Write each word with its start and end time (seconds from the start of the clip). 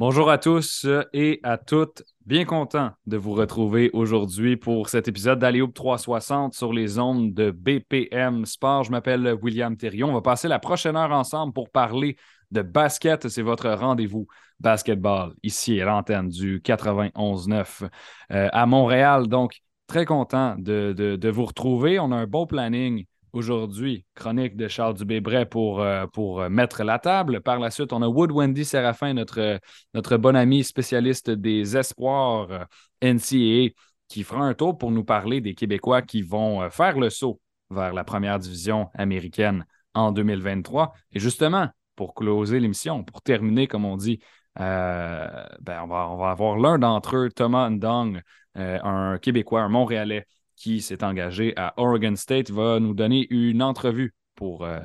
Bonjour 0.00 0.30
à 0.30 0.38
tous 0.38 0.86
et 1.12 1.40
à 1.42 1.58
toutes. 1.58 2.04
Bien 2.24 2.46
content 2.46 2.92
de 3.06 3.18
vous 3.18 3.34
retrouver 3.34 3.90
aujourd'hui 3.92 4.56
pour 4.56 4.88
cet 4.88 5.08
épisode 5.08 5.38
d'Aléoupe 5.38 5.74
360 5.74 6.54
sur 6.54 6.72
les 6.72 6.98
ondes 6.98 7.34
de 7.34 7.50
BPM 7.50 8.46
Sport. 8.46 8.84
Je 8.84 8.92
m'appelle 8.92 9.36
William 9.42 9.76
Thérion. 9.76 10.08
On 10.08 10.14
va 10.14 10.22
passer 10.22 10.48
la 10.48 10.58
prochaine 10.58 10.96
heure 10.96 11.12
ensemble 11.12 11.52
pour 11.52 11.68
parler 11.68 12.16
de 12.50 12.62
basket. 12.62 13.28
C'est 13.28 13.42
votre 13.42 13.68
rendez-vous 13.68 14.26
basketball 14.58 15.34
ici 15.42 15.78
à 15.82 15.84
l'antenne 15.84 16.30
du 16.30 16.60
91.9 16.60 17.86
euh, 18.32 18.48
à 18.50 18.64
Montréal. 18.64 19.28
Donc, 19.28 19.60
très 19.86 20.06
content 20.06 20.54
de, 20.56 20.94
de, 20.94 21.28
vous 21.28 21.44
retrouver. 21.44 21.98
On 21.98 22.10
a 22.10 22.16
un 22.16 22.26
bon 22.26 22.46
planning 22.46 23.04
aujourd'hui, 23.32 24.04
chronique 24.14 24.56
de 24.56 24.68
Charles 24.68 24.94
Dubébret 24.94 25.46
pour, 25.46 25.80
euh, 25.80 26.06
pour 26.06 26.48
mettre 26.50 26.82
la 26.82 26.98
table. 26.98 27.40
Par 27.40 27.58
la 27.58 27.70
suite, 27.70 27.92
on 27.92 28.02
a 28.02 28.08
Wood 28.08 28.32
Wendy 28.32 28.64
Séraphin, 28.64 29.14
notre, 29.14 29.60
notre 29.94 30.16
bon 30.16 30.36
ami 30.36 30.64
spécialiste 30.64 31.30
des 31.30 31.76
espoirs 31.76 32.50
euh, 32.50 32.64
NCAA, 33.02 33.72
qui 34.08 34.22
fera 34.24 34.42
un 34.42 34.54
tour 34.54 34.76
pour 34.78 34.90
nous 34.90 35.04
parler 35.04 35.40
des 35.40 35.54
Québécois 35.54 36.02
qui 36.02 36.22
vont 36.22 36.62
euh, 36.62 36.70
faire 36.70 36.98
le 36.98 37.10
saut 37.10 37.40
vers 37.70 37.92
la 37.92 38.04
première 38.04 38.38
division 38.38 38.88
américaine 38.94 39.64
en 39.94 40.12
2023. 40.12 40.92
Et 41.12 41.20
justement, 41.20 41.68
pour 41.96 42.14
closer 42.14 42.60
l'émission, 42.60 43.04
pour 43.04 43.22
terminer, 43.22 43.66
comme 43.66 43.84
on 43.84 43.96
dit, 43.96 44.20
ben 44.56 45.46
on, 45.82 45.86
va, 45.86 46.10
on 46.10 46.16
va 46.16 46.30
avoir 46.30 46.58
l'un 46.58 46.78
d'entre 46.78 47.16
eux, 47.16 47.28
Thomas 47.30 47.70
Ndong, 47.70 48.20
un 48.56 49.18
Québécois, 49.18 49.62
un 49.62 49.68
Montréalais, 49.68 50.26
qui 50.60 50.82
s'est 50.82 51.02
engagé 51.02 51.54
à 51.56 51.72
Oregon 51.78 52.14
State, 52.16 52.50
va 52.50 52.80
nous 52.80 52.92
donner 52.92 53.26
une 53.30 53.62
entrevue 53.62 54.14
pour, 54.34 54.64
euh, 54.64 54.80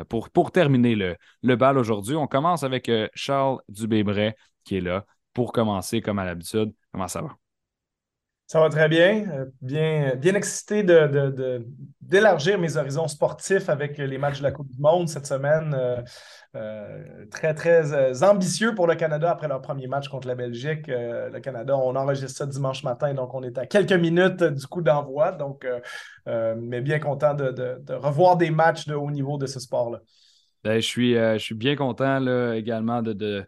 terminer 0.53 0.95
le, 0.95 1.17
le 1.43 1.55
bal 1.57 1.77
aujourd'hui. 1.77 2.15
On 2.15 2.27
commence 2.27 2.63
avec 2.63 2.87
euh, 2.87 3.09
Charles 3.13 3.59
Dubébret 3.67 4.37
qui 4.63 4.77
est 4.77 4.81
là 4.81 5.05
pour 5.33 5.51
commencer 5.51 5.99
comme 6.01 6.19
à 6.19 6.25
l'habitude. 6.25 6.73
Comment 6.93 7.09
ça 7.09 7.21
va? 7.21 7.37
Ça 8.47 8.59
va 8.59 8.69
très 8.69 8.87
bien. 8.87 9.25
Euh, 9.31 9.45
bien, 9.61 10.15
bien 10.15 10.35
excité 10.35 10.83
d'élargir 10.83 12.57
de, 12.57 12.61
mes 12.61 12.77
horizons 12.77 13.07
sportifs 13.07 13.69
avec 13.69 13.97
les 13.97 14.17
matchs 14.17 14.39
de 14.39 14.43
la 14.43 14.51
Coupe 14.51 14.69
du 14.69 14.79
Monde 14.79 15.09
cette 15.09 15.25
semaine. 15.25 15.75
Euh, 16.55 17.25
très, 17.31 17.53
très 17.53 17.91
euh, 17.93 18.25
ambitieux 18.25 18.73
pour 18.75 18.87
le 18.87 18.95
Canada 18.95 19.29
après 19.29 19.47
leur 19.49 19.61
premier 19.61 19.87
match 19.87 20.07
contre 20.07 20.27
la 20.27 20.35
Belgique. 20.35 20.87
Euh, 20.87 21.29
le 21.29 21.39
Canada, 21.41 21.75
on 21.75 21.95
enregistre 21.95 22.37
ça 22.37 22.45
dimanche 22.45 22.83
matin, 22.83 23.13
donc 23.13 23.33
on 23.33 23.43
est 23.43 23.57
à 23.57 23.65
quelques 23.65 23.91
minutes 23.91 24.41
du 24.41 24.65
coup 24.65 24.81
d'envoi. 24.81 25.33
Donc, 25.33 25.67
mais 26.25 26.81
bien 26.81 26.99
content 26.99 27.33
de, 27.33 27.77
revoir 27.95 28.37
des 28.37 28.51
matchs 28.51 28.87
de 28.87 28.95
haut 28.95 29.11
niveau 29.11 29.37
de 29.37 29.47
ce 29.47 29.59
sport-là. 29.59 29.99
Ben, 30.63 30.79
je, 30.79 30.87
suis, 30.87 31.13
je 31.13 31.37
suis 31.37 31.55
bien 31.55 31.75
content 31.75 32.19
là, 32.19 32.53
également 32.53 33.01
de, 33.01 33.13
de 33.13 33.45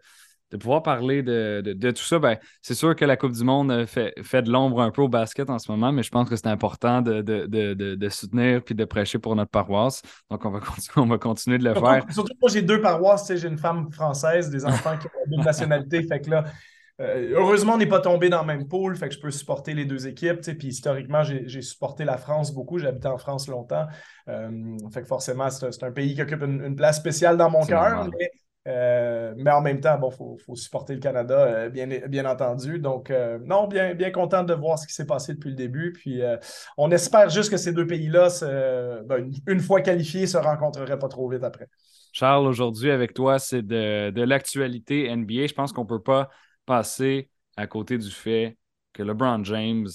pouvoir 0.55 0.81
parler 0.81 1.23
de, 1.23 1.91
tout 1.91 2.03
ça, 2.03 2.19
ben, 2.19 2.37
c'est 2.61 2.73
sûr 2.73 2.95
que 2.95 3.03
la 3.03 3.17
Coupe 3.17 3.33
du 3.33 3.43
Monde 3.43 3.71
euh, 3.71 3.85
fait, 3.85 4.13
fait 4.23 4.41
de 4.41 4.49
l'ombre 4.49 4.81
un 4.81 4.91
peu 4.91 5.01
au 5.01 5.09
basket 5.09 5.49
en 5.49 5.59
ce 5.59 5.69
moment, 5.69 5.91
mais 5.91 6.03
je 6.03 6.09
pense 6.09 6.29
que 6.29 6.35
c'est 6.37 6.47
important 6.47 7.01
de, 7.01 8.09
soutenir 8.09 8.63
puis 8.63 8.75
de 8.75 8.85
prêcher 8.85 9.19
pour 9.19 9.35
notre 9.35 9.51
paroisse. 9.51 10.01
Donc, 10.31 10.45
on 10.45 10.51
va, 10.51 10.59
continuer, 10.59 10.93
on 10.95 11.05
va 11.05 11.17
continuer 11.17 11.57
de 11.57 11.65
le 11.65 11.73
faire. 11.73 12.05
Surtout, 12.11 12.33
moi, 12.41 12.49
j'ai 12.51 12.61
deux 12.61 12.79
paroisses. 12.79 13.29
J'ai 13.35 13.47
une 13.47 13.57
femme 13.57 13.91
française, 13.91 14.49
des 14.49 14.65
enfants 14.65 14.97
qui 14.97 15.07
ont 15.07 15.37
deux 15.37 15.43
nationalités. 15.43 16.03
Fait 16.03 16.21
que 16.21 16.29
là, 16.29 16.45
euh, 16.99 17.33
heureusement, 17.35 17.73
on 17.73 17.77
n'est 17.77 17.85
pas 17.85 17.99
tombé 17.99 18.29
dans 18.29 18.41
le 18.41 18.47
même 18.47 18.67
pool, 18.67 18.95
fait 18.95 19.07
que 19.07 19.13
je 19.13 19.19
peux 19.19 19.29
supporter 19.29 19.73
les 19.73 19.85
deux 19.85 20.07
équipes. 20.07 20.41
Puis 20.41 20.69
historiquement, 20.69 21.23
j'ai 21.23 21.61
supporté 21.61 22.05
la 22.05 22.17
France 22.17 22.53
beaucoup. 22.53 22.79
J'ai 22.79 22.87
habité 22.87 23.07
en 23.07 23.17
France 23.17 23.47
longtemps. 23.47 23.85
Euh, 24.29 24.77
fait 24.91 25.01
que 25.01 25.07
forcément, 25.07 25.49
c'est 25.49 25.83
un, 25.83 25.91
pays 25.91 26.15
qui 26.15 26.21
occupe 26.21 26.41
une, 26.41 26.75
place 26.75 26.97
spéciale 26.97 27.37
dans 27.37 27.49
mon 27.49 27.65
cœur. 27.65 28.09
Euh, 28.67 29.33
mais 29.37 29.51
en 29.51 29.61
même 29.61 29.79
temps, 29.79 29.97
bon, 29.97 30.09
il 30.11 30.43
faut, 30.43 30.55
supporter 30.55 30.93
le 30.93 30.99
Canada, 30.99 31.39
euh, 31.39 31.69
bien, 31.69 31.87
bien 31.87 32.25
entendu. 32.25 32.79
Donc, 32.79 33.11
euh, 33.11 33.39
non, 33.45 33.67
bien, 33.67 33.93
bien 33.93 34.11
content 34.11 34.43
de 34.43 34.53
voir 34.53 34.77
ce 34.77 34.85
qui 34.85 34.93
s'est 34.93 35.05
passé 35.05 35.33
depuis 35.33 35.51
le 35.51 35.55
début. 35.55 35.93
Puis, 35.93 36.21
on 36.77 36.91
espère 36.91 37.29
juste 37.29 37.49
que 37.49 37.57
ces 37.57 37.71
deux 37.71 37.87
pays-là, 37.87 38.27
ben, 39.05 39.31
une, 39.47 39.59
fois 39.59 39.81
qualifiés, 39.81 40.27
se 40.27 40.37
rencontreraient 40.37 40.99
pas 40.99 41.07
trop 41.07 41.29
vite 41.29 41.43
après. 41.43 41.67
Charles, 42.11 42.47
aujourd'hui, 42.47 42.91
avec 42.91 43.13
toi, 43.13 43.39
c'est 43.39 43.61
de, 43.61 44.21
l'actualité 44.21 45.09
NBA. 45.15 45.47
Je 45.47 45.53
pense 45.53 45.71
qu'on 45.71 45.83
ne 45.83 45.89
peut 45.89 46.03
pas 46.03 46.29
passer 46.65 47.29
à 47.55 47.67
côté 47.67 47.97
du 47.97 48.11
fait 48.11 48.57
que 48.91 49.03
LeBron 49.03 49.43
James 49.45 49.87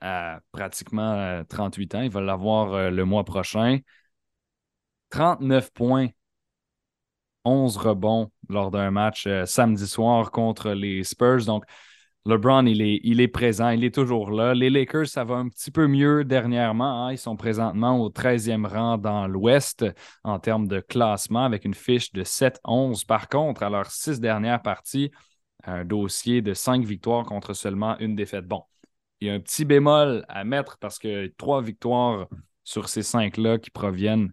a 0.00 0.40
pratiquement 0.52 1.42
38 1.48 1.94
ans. 1.96 2.00
Il 2.00 2.10
va 2.10 2.20
l'avoir 2.22 2.90
le 2.90 3.04
mois 3.04 3.24
prochain. 3.24 3.78
39 5.10 5.70
points 5.72 6.08
11 7.44 7.76
rebonds 7.76 8.30
lors 8.48 8.70
d'un 8.70 8.90
match 8.90 9.26
euh, 9.26 9.46
samedi 9.46 9.86
soir 9.86 10.30
contre 10.30 10.70
les 10.70 11.04
Spurs. 11.04 11.44
Donc, 11.46 11.64
LeBron, 12.26 12.64
il 12.64 13.20
est, 13.20 13.28
présent, 13.28 13.68
il 13.68 13.84
est 13.84 13.94
toujours 13.94 14.30
là. 14.30 14.54
Les 14.54 14.70
Lakers, 14.70 15.08
ça 15.08 15.24
va 15.24 15.34
un 15.34 15.48
petit 15.48 15.70
peu 15.70 15.86
mieux 15.86 16.24
dernièrement. 16.24 17.04
Hein. 17.04 17.12
Ils 17.12 17.18
sont 17.18 17.36
présentement 17.36 18.00
au 18.00 18.08
13e 18.08 18.66
rang 18.66 18.96
dans 18.96 19.26
l'Ouest 19.26 19.84
en 20.22 20.38
termes 20.38 20.66
de 20.66 20.80
classement 20.80 21.44
avec 21.44 21.66
une 21.66 21.74
fiche 21.74 22.12
de 22.12 22.24
7-11. 22.24 23.04
Par 23.04 23.28
contre, 23.28 23.62
à 23.62 23.68
leurs 23.68 23.90
six 23.90 24.20
dernières 24.20 24.62
parties, 24.62 25.10
un 25.64 25.84
dossier 25.84 26.40
de 26.40 26.54
cinq 26.54 26.82
victoires 26.84 27.26
contre 27.26 27.52
seulement 27.52 27.98
une 27.98 28.16
défaite. 28.16 28.46
Bon, 28.46 28.62
il 29.20 29.28
y 29.28 29.30
a 29.30 29.34
un 29.34 29.40
petit 29.40 29.66
bémol 29.66 30.24
à 30.28 30.44
mettre 30.44 30.78
parce 30.78 30.98
que 30.98 31.26
trois 31.36 31.60
victoires 31.60 32.26
sur 32.62 32.88
ces 32.88 33.02
cinq-là 33.02 33.58
qui 33.58 33.70
proviennent 33.70 34.32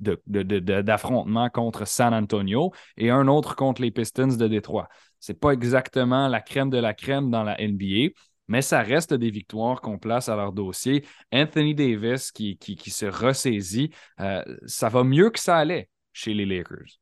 d'affrontement 0.00 1.50
contre 1.50 1.86
San 1.86 2.14
Antonio 2.14 2.72
et 2.96 3.10
un 3.10 3.28
autre 3.28 3.56
contre 3.56 3.82
les 3.82 3.90
Pistons 3.90 4.36
de 4.36 4.48
Détroit. 4.48 4.88
Ce 5.20 5.32
n'est 5.32 5.38
pas 5.38 5.50
exactement 5.50 6.28
la 6.28 6.40
crème 6.40 6.70
de 6.70 6.78
la 6.78 6.94
crème 6.94 7.30
dans 7.30 7.44
la 7.44 7.56
NBA, 7.60 8.12
mais 8.48 8.62
ça 8.62 8.82
reste 8.82 9.14
des 9.14 9.30
victoires 9.30 9.80
qu'on 9.80 9.98
place 9.98 10.28
à 10.28 10.36
leur 10.36 10.52
dossier. 10.52 11.04
Anthony 11.32 11.74
Davis 11.74 12.32
qui, 12.32 12.58
qui, 12.58 12.90
se 12.90 13.06
ressaisit, 13.06 13.90
euh, 14.20 14.42
ça 14.66 14.88
va 14.88 15.04
mieux 15.04 15.30
que 15.30 15.38
ça 15.38 15.56
allait 15.56 15.88
chez 16.12 16.34
les 16.34 16.44
Lakers. 16.44 16.98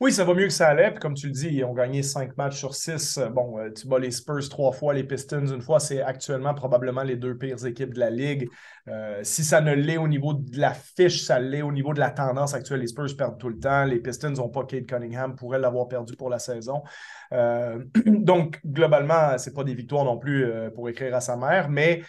Oui, 0.00 0.12
ça 0.12 0.24
va 0.24 0.34
mieux 0.34 0.46
que 0.46 0.52
ça 0.52 0.68
allait. 0.68 0.90
Puis 0.90 1.00
comme 1.00 1.14
tu 1.14 1.28
le 1.28 1.32
dis, 1.32 1.48
ils 1.48 1.64
ont 1.64 1.72
gagné 1.72 2.02
cinq 2.02 2.36
matchs 2.36 2.58
sur 2.58 2.74
six. 2.74 3.18
Bon, 3.32 3.58
euh, 3.58 3.70
tu 3.70 3.86
bats 3.86 3.98
les 3.98 4.10
Spurs 4.10 4.48
trois 4.48 4.72
fois, 4.72 4.92
les 4.92 5.04
Pistons 5.04 5.46
une 5.46 5.62
fois. 5.62 5.80
C'est 5.80 6.02
actuellement 6.02 6.52
probablement 6.52 7.04
les 7.04 7.16
deux 7.16 7.38
pires 7.38 7.64
équipes 7.64 7.94
de 7.94 8.00
la 8.00 8.10
Ligue. 8.10 8.48
Euh, 8.88 9.20
si 9.22 9.44
ça 9.44 9.62
ne 9.62 9.72
l'est 9.72 9.96
au 9.96 10.08
niveau 10.08 10.34
de 10.34 10.58
la 10.58 10.74
fiche, 10.74 11.22
ça 11.22 11.38
l'est 11.38 11.62
au 11.62 11.72
niveau 11.72 11.94
de 11.94 12.00
la 12.00 12.10
tendance 12.10 12.54
actuelle. 12.54 12.80
Les 12.80 12.88
Spurs 12.88 13.16
perdent 13.16 13.38
tout 13.38 13.48
le 13.48 13.58
temps. 13.58 13.84
Les 13.84 13.98
Pistons 13.98 14.30
n'ont 14.30 14.50
pas 14.50 14.64
Kate 14.64 14.86
Cunningham, 14.86 15.36
pourraient 15.36 15.58
l'avoir 15.58 15.88
perdu 15.88 16.16
pour 16.16 16.28
la 16.28 16.38
saison. 16.38 16.82
donc, 18.06 18.60
globalement, 18.64 19.36
ce 19.38 19.48
n'est 19.48 19.54
pas 19.54 19.64
des 19.64 19.74
victoires 19.74 20.04
non 20.04 20.18
plus 20.18 20.46
pour 20.74 20.88
écrire 20.88 21.14
à 21.16 21.20
sa 21.20 21.36
mère. 21.36 21.68
Mais 21.68 22.02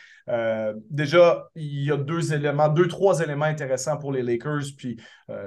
déjà, 0.90 1.50
il 1.56 1.84
y 1.84 1.91
a 1.91 1.97
deux 1.97 2.34
éléments, 2.34 2.68
deux, 2.68 2.88
trois 2.88 3.22
éléments 3.22 3.46
intéressants 3.46 3.97
pour 3.97 4.12
les 4.12 4.22
Lakers. 4.22 4.66
Puis, 4.78 5.02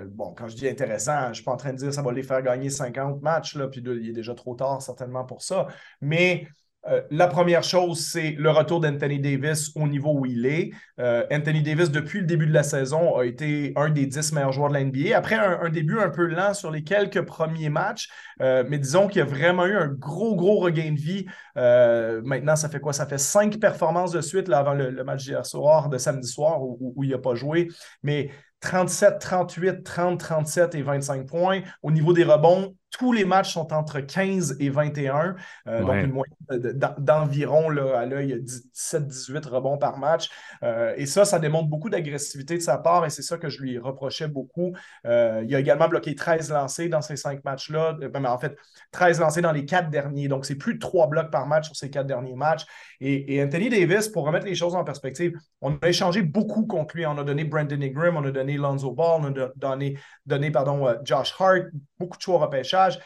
bon, 0.06 0.34
quand 0.34 0.48
je 0.48 0.56
dis 0.56 0.68
intéressant, 0.68 1.24
je 1.24 1.28
ne 1.28 1.34
suis 1.34 1.44
pas 1.44 1.52
en 1.52 1.56
train 1.56 1.72
de 1.72 1.76
dire 1.76 1.88
que 1.88 1.94
ça 1.94 2.02
va 2.02 2.12
les 2.12 2.24
faire 2.24 2.42
gagner 2.42 2.70
50 2.70 3.22
matchs, 3.22 3.54
là, 3.54 3.68
puis 3.68 3.80
il 3.86 4.08
est 4.08 4.12
déjà 4.12 4.34
trop 4.34 4.56
tard 4.56 4.82
certainement 4.82 5.24
pour 5.24 5.42
ça. 5.42 5.68
Mais 6.00 6.48
euh, 6.86 7.02
la 7.10 7.26
première 7.26 7.64
chose, 7.64 8.00
c'est 8.00 8.30
le 8.38 8.50
retour 8.50 8.80
d'Anthony 8.80 9.18
Davis 9.18 9.72
au 9.74 9.86
niveau 9.88 10.12
où 10.20 10.26
il 10.26 10.46
est. 10.46 10.70
Euh, 11.00 11.24
Anthony 11.30 11.62
Davis, 11.62 11.90
depuis 11.90 12.20
le 12.20 12.26
début 12.26 12.46
de 12.46 12.52
la 12.52 12.62
saison, 12.62 13.16
a 13.16 13.24
été 13.24 13.72
un 13.76 13.90
des 13.90 14.06
10 14.06 14.32
meilleurs 14.32 14.52
joueurs 14.52 14.68
de 14.68 14.74
la 14.74 14.84
NBA. 14.84 15.16
Après 15.16 15.34
un, 15.34 15.68
début 15.70 15.98
un 15.98 16.08
peu 16.08 16.26
lent 16.26 16.54
sur 16.54 16.70
les 16.70 16.84
quelques 16.84 17.22
premiers 17.22 17.68
matchs, 17.68 18.08
euh, 18.40 18.64
mais 18.68 18.78
disons 18.78 19.08
qu'il 19.08 19.20
a 19.20 19.24
vraiment 19.24 19.66
eu 19.66 19.76
un 19.76 19.88
gros, 19.88 20.36
gros 20.36 20.60
regain 20.60 20.92
de 20.92 21.00
vie. 21.00 21.26
maintenant, 21.56 22.56
ça 22.56 22.68
fait 22.68 22.80
quoi? 22.80 22.92
Ça 22.92 23.06
fait 23.06 23.18
cinq 23.18 23.58
performances 23.58 24.12
de 24.12 24.20
suite 24.20 24.48
avant 24.50 24.74
le, 24.74 25.04
match 25.04 25.24
d'hier 25.24 25.44
soir, 25.44 25.88
de 25.88 25.98
samedi 25.98 26.28
soir, 26.28 26.62
où 26.62 27.02
il 27.02 27.10
n'a 27.10 27.18
pas 27.18 27.34
joué. 27.34 27.68
Mais 28.02 28.30
37, 28.60 29.18
38, 29.18 29.82
30, 29.84 30.18
37 30.18 30.74
et 30.74 30.82
25 30.82 31.26
points. 31.26 31.60
Au 31.82 31.90
niveau 31.90 32.12
des 32.12 32.24
rebonds, 32.24 32.74
tous 32.90 33.12
les 33.12 33.24
matchs 33.24 33.52
sont 33.52 33.72
entre 33.72 34.00
15 34.00 34.56
et 34.60 34.70
21, 34.70 35.36
euh, 35.66 35.80
donc 35.80 35.94
une 35.94 36.12
moyenne 36.12 36.78
d'environ 36.98 37.68
à 37.94 38.06
l'œil 38.06 38.42
17-18 38.74 39.46
rebonds 39.46 39.78
par 39.78 39.98
match. 39.98 40.30
Euh, 40.62 40.94
et 40.96 41.06
ça, 41.06 41.24
ça 41.24 41.38
démontre 41.38 41.68
beaucoup 41.68 41.90
d'agressivité 41.90 42.54
de 42.54 42.62
sa 42.62 42.78
part 42.78 43.04
et 43.04 43.10
c'est 43.10 43.22
ça 43.22 43.36
que 43.36 43.48
je 43.48 43.60
lui 43.60 43.78
reprochais 43.78 44.28
beaucoup. 44.28 44.72
Euh, 45.06 45.44
il 45.46 45.54
a 45.54 45.60
également 45.60 45.88
bloqué 45.88 46.14
13 46.14 46.50
lancés 46.50 46.88
dans 46.88 47.02
ces 47.02 47.16
cinq 47.16 47.44
matchs-là, 47.44 47.94
ben, 47.94 48.24
en 48.24 48.38
fait 48.38 48.56
13 48.92 49.20
lancés 49.20 49.42
dans 49.42 49.52
les 49.52 49.64
quatre 49.64 49.90
derniers, 49.90 50.28
donc 50.28 50.46
c'est 50.46 50.56
plus 50.56 50.74
de 50.74 50.78
trois 50.78 51.08
blocs 51.08 51.30
par 51.30 51.46
match 51.46 51.66
sur 51.66 51.76
ces 51.76 51.90
quatre 51.90 52.06
derniers 52.06 52.36
matchs. 52.36 52.64
Et, 53.00 53.42
Anthony 53.42 53.68
Davis, 53.68 54.08
pour 54.08 54.24
remettre 54.24 54.46
les 54.46 54.54
choses 54.54 54.74
en 54.74 54.84
perspective, 54.84 55.32
on 55.60 55.76
a 55.82 55.88
échangé 55.88 56.22
beaucoup 56.22 56.66
contre 56.66 56.96
lui. 56.96 57.06
On 57.06 57.16
a 57.18 57.24
donné 57.24 57.44
Brandon 57.44 57.80
Ingram, 57.80 58.16
on 58.16 58.24
a 58.24 58.30
donné 58.30 58.56
Lonzo 58.56 58.92
Ball, 58.92 59.20
on 59.22 59.40
a 59.40 59.48
donné, 59.56 59.98
donné 60.26 60.50
pardon, 60.50 60.88
Josh 61.04 61.34
Hart, 61.38 61.66
beaucoup 61.98 62.16
de 62.16 62.22
choix 62.22 62.36
au 62.36 62.38
repêchage 62.38 62.98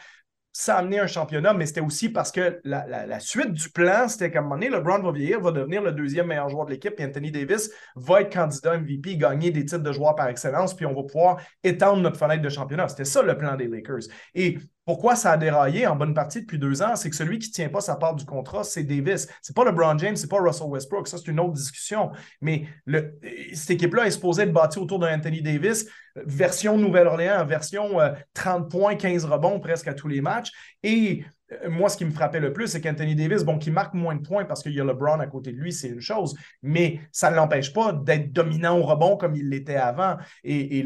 ça 0.55 0.75
a 0.75 0.79
amené 0.79 0.99
un 0.99 1.07
championnat, 1.07 1.53
mais 1.53 1.65
c'était 1.65 1.81
aussi 1.81 2.09
parce 2.09 2.31
que 2.31 2.61
la, 2.63 3.19
suite 3.19 3.51
du 3.51 3.69
plan, 3.69 4.07
c'était 4.07 4.29
qu'à 4.29 4.39
un 4.39 4.41
moment 4.43 4.55
donné, 4.55 4.69
LeBron 4.69 4.99
va 4.99 5.11
vieillir, 5.11 5.41
va 5.41 5.51
devenir 5.51 5.81
le 5.81 5.91
deuxième 5.91 6.27
meilleur 6.27 6.47
joueur 6.47 6.65
de 6.65 6.71
l'équipe, 6.71 6.93
et 6.99 7.05
Anthony 7.05 7.31
Davis 7.31 7.71
va 7.95 8.21
être 8.21 8.31
candidat 8.31 8.77
MVP, 8.77 9.17
gagner 9.17 9.49
des 9.49 9.65
titres 9.65 9.81
de 9.81 9.91
joueur 9.91 10.15
par 10.15 10.27
excellence, 10.27 10.75
puis 10.75 10.85
on 10.85 10.93
va 10.93 11.03
pouvoir 11.03 11.41
étendre 11.63 12.03
notre 12.03 12.17
fenêtre 12.17 12.43
de 12.43 12.49
championnat. 12.49 12.87
C'était 12.87 13.03
ça 13.03 13.23
le 13.23 13.35
plan 13.35 13.55
des 13.55 13.67
Lakers. 13.67 14.03
Et 14.35 14.59
pourquoi 14.85 15.15
ça 15.15 15.31
a 15.31 15.37
déraillé 15.37 15.87
en 15.87 15.95
bonne 15.95 16.13
partie 16.13 16.41
depuis 16.41 16.59
deux 16.59 16.81
ans, 16.81 16.95
c'est 16.95 17.09
que 17.09 17.15
celui 17.15 17.39
qui 17.39 17.49
ne 17.49 17.53
tient 17.53 17.69
pas 17.69 17.81
sa 17.81 17.95
part 17.95 18.15
du 18.15 18.25
contrat, 18.25 18.63
c'est 18.63 18.83
Davis. 18.83 19.27
C'est 19.41 19.55
pas 19.55 19.63
LeBron 19.63 19.97
James, 19.97 20.15
c'est 20.15 20.29
pas 20.29 20.41
Russell 20.41 20.67
Westbrook. 20.67 21.07
Ça, 21.07 21.17
c'est 21.17 21.27
une 21.31 21.39
autre 21.39 21.53
discussion. 21.53 22.11
Mais 22.41 22.67
cette 23.53 23.71
équipe-là 23.71 24.07
est 24.07 24.11
supposée 24.11 24.43
être 24.43 24.53
bâtie 24.53 24.79
autour 24.79 24.99
d'Anthony 24.99 25.41
Davis, 25.41 25.87
version 26.15 26.77
Nouvelle-Orléans, 26.77 27.45
version 27.45 27.97
30 28.33 28.65
euh, 28.65 28.67
points, 28.67 28.95
15 28.95 29.25
rebonds 29.25 29.59
presque 29.59 29.87
à 29.87 29.93
tous 29.93 30.07
les 30.07 30.21
matchs. 30.21 30.51
Et 30.83 31.23
euh, 31.51 31.69
moi, 31.69 31.89
ce 31.89 31.97
qui 31.97 32.05
me 32.05 32.11
frappait 32.11 32.39
le 32.39 32.53
plus, 32.53 32.67
c'est 32.67 32.81
qu'Anthony 32.81 33.15
Davis, 33.15 33.43
bon, 33.43 33.57
qui 33.57 33.71
marque 33.71 33.93
moins 33.93 34.15
de 34.15 34.21
points 34.21 34.45
parce 34.45 34.61
qu'il 34.63 34.73
y 34.73 34.81
a 34.81 34.83
LeBron 34.83 35.19
à 35.19 35.27
côté 35.27 35.51
de 35.51 35.57
lui, 35.57 35.71
c'est 35.71 35.89
une 35.89 36.01
chose, 36.01 36.35
mais 36.61 36.99
ça 37.11 37.31
ne 37.31 37.35
l'empêche 37.35 37.73
pas 37.73 37.93
d'être 37.93 38.31
dominant 38.31 38.77
au 38.77 38.83
rebond 38.83 39.17
comme 39.17 39.35
il 39.35 39.49
l'était 39.49 39.75
avant. 39.75 40.17
Et, 40.43 40.83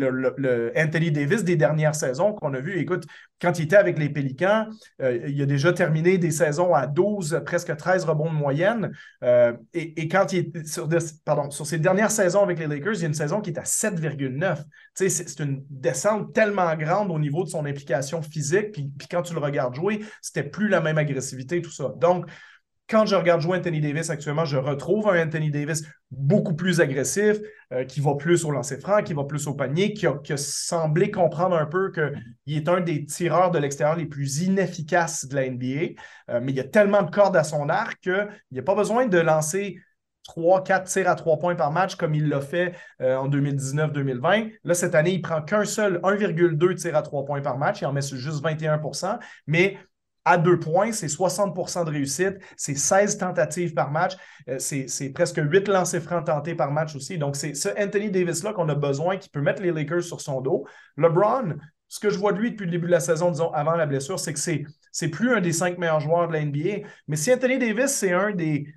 Anthony 0.75 1.11
Davis 1.11 1.43
des 1.43 1.55
dernières 1.55 1.95
saisons 1.95 2.33
qu'on 2.33 2.53
a 2.53 2.59
vu, 2.59 2.79
écoute, 2.79 3.05
quand 3.41 3.59
il 3.59 3.65
était 3.65 3.75
avec 3.75 3.99
les 3.99 4.09
Pélicans, 4.09 4.67
euh, 5.01 5.27
il 5.27 5.41
a 5.41 5.45
déjà 5.45 5.71
terminé 5.71 6.17
des 6.17 6.31
saisons 6.31 6.73
à 6.73 6.87
12, 6.87 7.41
presque 7.45 7.75
13 7.75 8.05
rebonds 8.05 8.31
de 8.31 8.35
moyenne. 8.35 8.91
Euh, 9.23 9.53
et, 9.73 10.07
quand 10.07 10.33
il 10.33 10.39
est 10.39 10.67
sur, 10.67 10.89
pardon, 11.23 11.51
sur 11.51 11.65
ses 11.65 11.77
dernières 11.77 12.11
saisons 12.11 12.41
avec 12.41 12.57
les 12.59 12.67
Lakers, 12.67 12.95
il 12.95 13.01
y 13.01 13.03
a 13.03 13.07
une 13.07 13.13
saison 13.13 13.41
qui 13.41 13.51
est 13.51 13.59
à 13.59 13.63
7,9. 13.63 14.63
C'est 14.93 15.39
une 15.39 15.63
descente 15.69 16.33
tellement 16.33 16.75
grande 16.75 17.11
au 17.11 17.19
niveau 17.19 17.43
de 17.43 17.49
son 17.49 17.65
implication 17.65 18.21
physique. 18.21 18.71
Puis, 18.71 18.91
puis 18.97 19.07
quand 19.07 19.21
tu 19.21 19.33
le 19.33 19.39
regardes 19.39 19.75
jouer, 19.75 20.03
c'était 20.21 20.43
plus 20.43 20.67
la 20.67 20.81
même 20.81 20.97
agressivité, 20.97 21.61
tout 21.61 21.71
ça. 21.71 21.93
Donc, 21.97 22.25
quand 22.89 23.05
je 23.05 23.15
regarde 23.15 23.41
jouer 23.41 23.57
Anthony 23.57 23.81
Davis 23.81 24.09
actuellement, 24.09 24.45
je 24.45 24.57
retrouve 24.57 25.09
un 25.09 25.25
Anthony 25.25 25.51
Davis 25.51 25.83
beaucoup 26.09 26.55
plus 26.55 26.79
agressif, 26.79 27.37
euh, 27.73 27.83
qui 27.83 27.99
va 27.99 28.15
plus 28.15 28.45
au 28.45 28.51
lancer 28.51 28.79
franc, 28.79 29.03
qui 29.03 29.13
va 29.13 29.25
plus 29.25 29.45
au 29.47 29.53
panier, 29.53 29.93
qui 29.93 30.07
a, 30.07 30.37
semblé 30.37 31.11
comprendre 31.11 31.57
un 31.57 31.65
peu 31.65 31.91
qu'il 31.91 32.55
est 32.57 32.69
un 32.69 32.79
des 32.79 33.05
tireurs 33.05 33.51
de 33.51 33.59
l'extérieur 33.59 33.97
les 33.97 34.05
plus 34.05 34.41
inefficaces 34.41 35.27
de 35.27 35.35
la 35.35 35.49
NBA. 35.49 35.99
Euh, 36.29 36.39
mais 36.41 36.53
il 36.53 36.55
y 36.55 36.61
a 36.61 36.63
tellement 36.63 37.03
de 37.03 37.11
cordes 37.11 37.35
à 37.35 37.43
son 37.43 37.67
arc 37.67 37.99
qu'il 38.01 38.27
n'y 38.51 38.59
a 38.59 38.63
pas 38.63 38.75
besoin 38.75 39.05
de 39.05 39.17
lancer 39.17 39.79
3, 40.23 40.63
4 40.63 40.87
tirs 40.87 41.09
à 41.09 41.15
3 41.15 41.39
points 41.39 41.55
par 41.55 41.71
match 41.71 41.95
comme 41.95 42.15
il 42.15 42.29
l'a 42.29 42.41
fait 42.41 42.73
euh, 43.01 43.17
en 43.17 43.27
2019-2020. 43.27 44.51
Là, 44.63 44.73
cette 44.73 44.95
année, 44.95 45.11
il 45.11 45.21
prend 45.21 45.41
qu'un 45.41 45.65
seul 45.65 45.99
1,2 46.03 46.75
tirs 46.75 46.95
à 46.95 47.01
3 47.01 47.25
points 47.25 47.41
par 47.41 47.57
match. 47.57 47.81
Il 47.81 47.85
en 47.85 47.93
met 47.93 48.01
juste 48.01 48.43
21% 48.43 49.19
mais 49.45 49.77
à 50.27 50.37
deux 50.37 50.59
points, 50.59 50.91
c'est 50.91 51.07
60% 51.07 51.85
de 51.85 51.89
réussite, 51.89 52.35
c'est 52.57 52.77
16 52.77 53.17
tentatives 53.17 53.73
par 53.73 53.91
match, 53.91 54.13
euh, 54.49 54.59
c'est 54.59 55.09
presque 55.13 55.39
8 55.41 55.69
lancers 55.69 56.01
francs 56.01 56.25
tentés 56.25 56.53
par 56.53 56.71
match 56.71 56.95
aussi. 56.95 57.17
Donc, 57.17 57.37
c'est 57.37 57.53
ce 57.53 57.69
Anthony 57.81 58.11
Davis-là 58.11 58.51
qu'on 58.51 58.67
a 58.67 58.75
besoin, 58.75 59.15
qui 59.17 59.29
peut 59.29 59.41
mettre 59.41 59.61
les 59.61 59.71
Lakers 59.71 60.03
sur 60.03 60.19
son 60.19 60.41
dos. 60.41 60.65
LeBron, 60.97 61.55
ce 61.87 62.01
que 62.01 62.09
je 62.09 62.19
vois 62.19 62.33
de 62.33 62.39
lui 62.39 62.51
depuis 62.51 62.65
le 62.65 62.71
début 62.71 62.87
de 62.87 62.91
la 62.91 62.99
saison, 62.99 63.31
disons 63.31 63.53
avant 63.53 63.75
la 63.75 63.85
blessure, 63.85 64.19
c'est 64.19 64.33
que 64.33 64.39
c'est 64.91 65.07
plus 65.07 65.33
un 65.33 65.39
des 65.39 65.53
cinq 65.53 65.77
meilleurs 65.77 66.01
joueurs 66.01 66.27
de 66.27 66.33
la 66.33 66.43
NBA. 66.43 66.85
Mais 67.07 67.15
si 67.15 67.31
Anthony 67.31 67.57
Davis, 67.57 67.91
c'est 67.91 68.11
un 68.11 68.31
des 68.31 68.67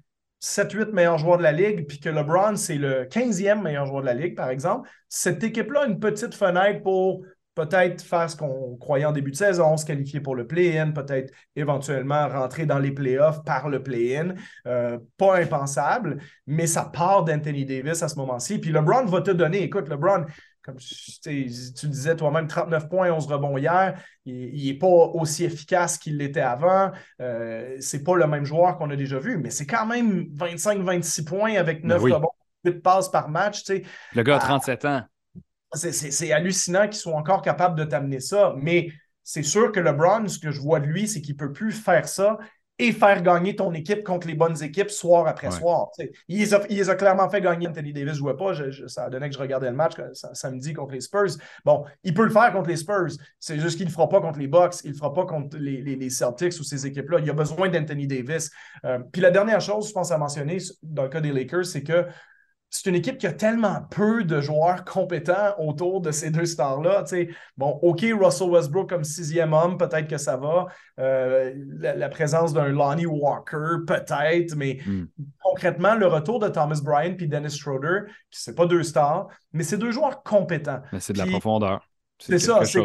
7-8 0.41 0.93
meilleurs 0.93 1.19
joueurs 1.19 1.38
de 1.38 1.43
la 1.43 1.52
Ligue, 1.52 1.87
puis 1.87 1.99
que 1.99 2.08
LeBron, 2.08 2.55
c'est 2.55 2.76
le 2.76 3.06
15e 3.06 3.61
meilleur 3.61 3.87
joueur 3.87 4.02
de 4.02 4.06
la 4.06 4.14
Ligue, 4.14 4.37
par 4.37 4.50
exemple, 4.50 4.88
cette 5.08 5.43
équipe-là 5.43 5.82
a 5.82 5.87
une 5.87 5.99
petite 5.99 6.35
fenêtre 6.35 6.82
pour 6.82 7.25
peut-être 7.61 8.03
faire 8.03 8.31
ce 8.31 8.37
qu'on 8.37 8.77
croyait 8.77 9.05
en 9.05 9.12
début 9.12 9.31
de 9.31 9.37
saison, 9.37 9.77
se 9.77 9.85
qualifier 9.85 10.21
pour 10.21 10.35
le 10.35 10.47
play-in, 10.47 10.93
peut-être 10.93 11.33
éventuellement 11.57 12.29
rentrer 12.29 12.67
dans 12.67 12.79
les 12.79 12.93
playoffs 12.93 13.45
par 13.45 13.69
le 13.69 13.83
play-in. 13.83 14.35
Euh, 14.67 14.99
pas 15.19 15.39
impensable, 15.39 16.19
mais 16.47 16.67
ça 16.67 16.85
part 16.85 17.25
d'Anthony 17.25 17.65
Davis 17.65 18.03
à 18.03 18.09
ce 18.09 18.17
moment-ci. 18.17 18.59
Puis 18.59 18.73
LeBron 18.73 19.05
va 19.05 19.21
te 19.21 19.31
donner, 19.31 19.62
écoute, 19.62 19.89
LeBron, 19.89 20.25
comme 20.62 20.77
tu 20.77 21.87
disais 21.89 22.17
toi-même, 22.17 22.47
39 22.47 22.89
points, 22.89 23.11
11 23.12 23.27
rebonds 23.27 23.59
hier, 23.59 24.01
il 24.25 24.67
n'est 24.67 24.79
pas 24.79 24.87
aussi 24.87 25.45
efficace 25.45 25.99
qu'il 25.99 26.19
l'était 26.19 26.41
avant. 26.41 26.93
Euh, 27.21 27.77
c'est 27.81 28.03
pas 28.03 28.17
le 28.17 28.27
même 28.27 28.45
joueur 28.45 28.79
qu'on 28.79 28.91
a 28.91 28.97
déjà 28.97 29.19
vu, 29.19 29.39
mais 29.39 29.51
c'est 29.51 29.67
quand 29.67 29.87
même 29.87 30.25
25-26 30.35 31.25
points 31.25 31.57
avec 31.57 31.85
9 31.85 32.03
ben 32.03 32.15
rebonds, 32.15 32.33
8 32.65 32.83
passes 32.83 33.11
par 33.11 33.29
match. 33.29 33.65
Le 34.15 34.23
gars 34.23 34.37
a 34.37 34.39
37 34.39 34.85
ans 34.85 35.03
c'est 35.73 36.33
hallucinant 36.33 36.87
qu'ils 36.87 36.97
soient 36.97 37.17
encore 37.17 37.43
capables 37.43 37.79
de 37.79 37.85
t'amener 37.85 38.21
ça. 38.21 38.55
Mais 38.57 38.89
c'est 39.23 39.43
sûr 39.43 39.73
que 39.73 39.81
LeBron, 39.81 40.27
ce 40.29 40.39
que 40.39 40.51
je 40.51 40.61
vois 40.61 40.81
de 40.81 40.87
lui, 40.87 41.07
c'est 41.07 41.21
qu'il 41.21 41.35
ne 41.35 41.39
peut 41.39 41.53
plus 41.53 41.73
faire 41.73 42.09
ça 42.09 42.39
et 42.81 42.93
faire 42.93 43.23
gagner 43.23 43.55
ton 43.55 43.73
équipe 43.75 44.03
contre 44.03 44.27
les 44.27 44.35
bonnes 44.35 44.61
équipes 44.63 44.91
soir 44.91 45.27
après 45.27 45.51
soir. 45.51 45.89
Il 46.29 46.39
les, 46.39 46.89
a, 46.89 46.95
clairement 46.95 47.29
fait 47.29 47.43
gagner. 47.43 47.69
Anthony 47.69 47.93
Davis 47.93 48.13
ne 48.13 48.15
jouait 48.15 48.37
pas. 48.37 48.55
ça 48.87 49.11
donné 49.11 49.29
que 49.29 49.35
je 49.35 49.39
regardais 49.39 49.69
le 49.69 49.77
match 49.77 49.93
samedi 50.33 50.73
contre 50.73 50.95
les 50.95 51.03
Spurs. 51.03 51.37
Bon, 51.65 51.85
il 52.05 52.15
peut 52.15 52.25
le 52.25 52.31
faire 52.31 52.51
contre 52.53 52.71
les 52.71 52.77
Spurs. 52.77 53.11
C'est 53.39 53.59
juste 53.59 53.77
qu'il 53.77 53.85
ne 53.85 53.91
le 53.91 53.95
fera 53.95 54.09
pas 54.09 54.23
contre 54.23 54.39
les 54.39 54.49
Bucks. 54.49 54.77
Il 54.85 54.89
ne 54.89 54.93
le 54.93 54.99
fera 54.99 55.13
pas 55.13 55.27
contre 55.27 55.59
les, 55.59 56.11
Celtics 56.11 56.59
ou 56.59 56.65
ces 56.65 56.87
équipes-là. 56.87 57.19
Il 57.21 57.29
a 57.29 57.35
besoin 57.35 57.69
d'Anthony 57.69 58.07
Davis. 58.07 58.51
Euh, 58.87 58.99
puis 59.13 59.21
la 59.21 59.31
dernière 59.31 59.61
chose, 59.61 59.89
je 59.89 59.93
pense 59.93 60.11
à 60.11 60.17
mentionner 60.17 60.57
dans 60.83 61.03
le 61.03 61.11
cas 61.11 61.21
des 61.21 61.33
Lakers, 61.33 61.67
c'est 61.67 61.83
que 61.83 62.07
c'est 62.71 62.89
une 62.89 62.95
équipe 62.95 63.19
qui 63.19 63.27
a 63.27 63.33
tellement 63.33 63.83
peu 63.91 64.23
de 64.23 64.41
joueurs 64.41 64.85
compétents 64.85 65.55
autour 65.59 66.01
de 66.01 66.13
ces 66.13 66.31
deux 66.31 66.47
stars-là. 66.47 67.05
Bon, 67.57 67.79
OK, 67.83 68.07
Russell 68.19 68.49
Westbrook 68.49 68.89
comme 68.89 69.03
sixième 69.03 69.53
homme, 69.53 69.77
peut-être 69.77 70.07
que 70.07 70.19
ça 70.19 70.37
va. 70.37 70.67
Euh, 71.01 71.53
la, 71.81 72.09
présence 72.09 72.53
d'un 72.53 72.69
Lonnie 72.69 73.07
Walker, 73.07 73.85
peut-être, 73.87 74.55
mais 74.57 74.79
hmm. 74.87 75.07
concrètement, 75.43 75.97
le 75.97 76.07
retour 76.07 76.39
de 76.39 76.49
Thomas 76.49 76.81
Bryant 76.83 77.15
puis 77.17 77.27
Dennis 77.27 77.59
Schroeder, 77.59 78.03
qui 78.31 78.41
c'est 78.41 78.55
pas 78.55 78.67
deux 78.67 78.85
stars, 78.85 79.27
mais 79.53 79.65
c'est 79.65 79.79
deux 79.79 79.91
joueurs 79.91 80.23
compétents. 80.23 80.81
Mais 80.93 81.01
c'est 81.01 81.13
de 81.13 81.19
la 81.19 81.27
profondeur. 81.27 81.85
C'est 82.19 82.39
ça, 82.39 82.65
c'est 82.65 82.83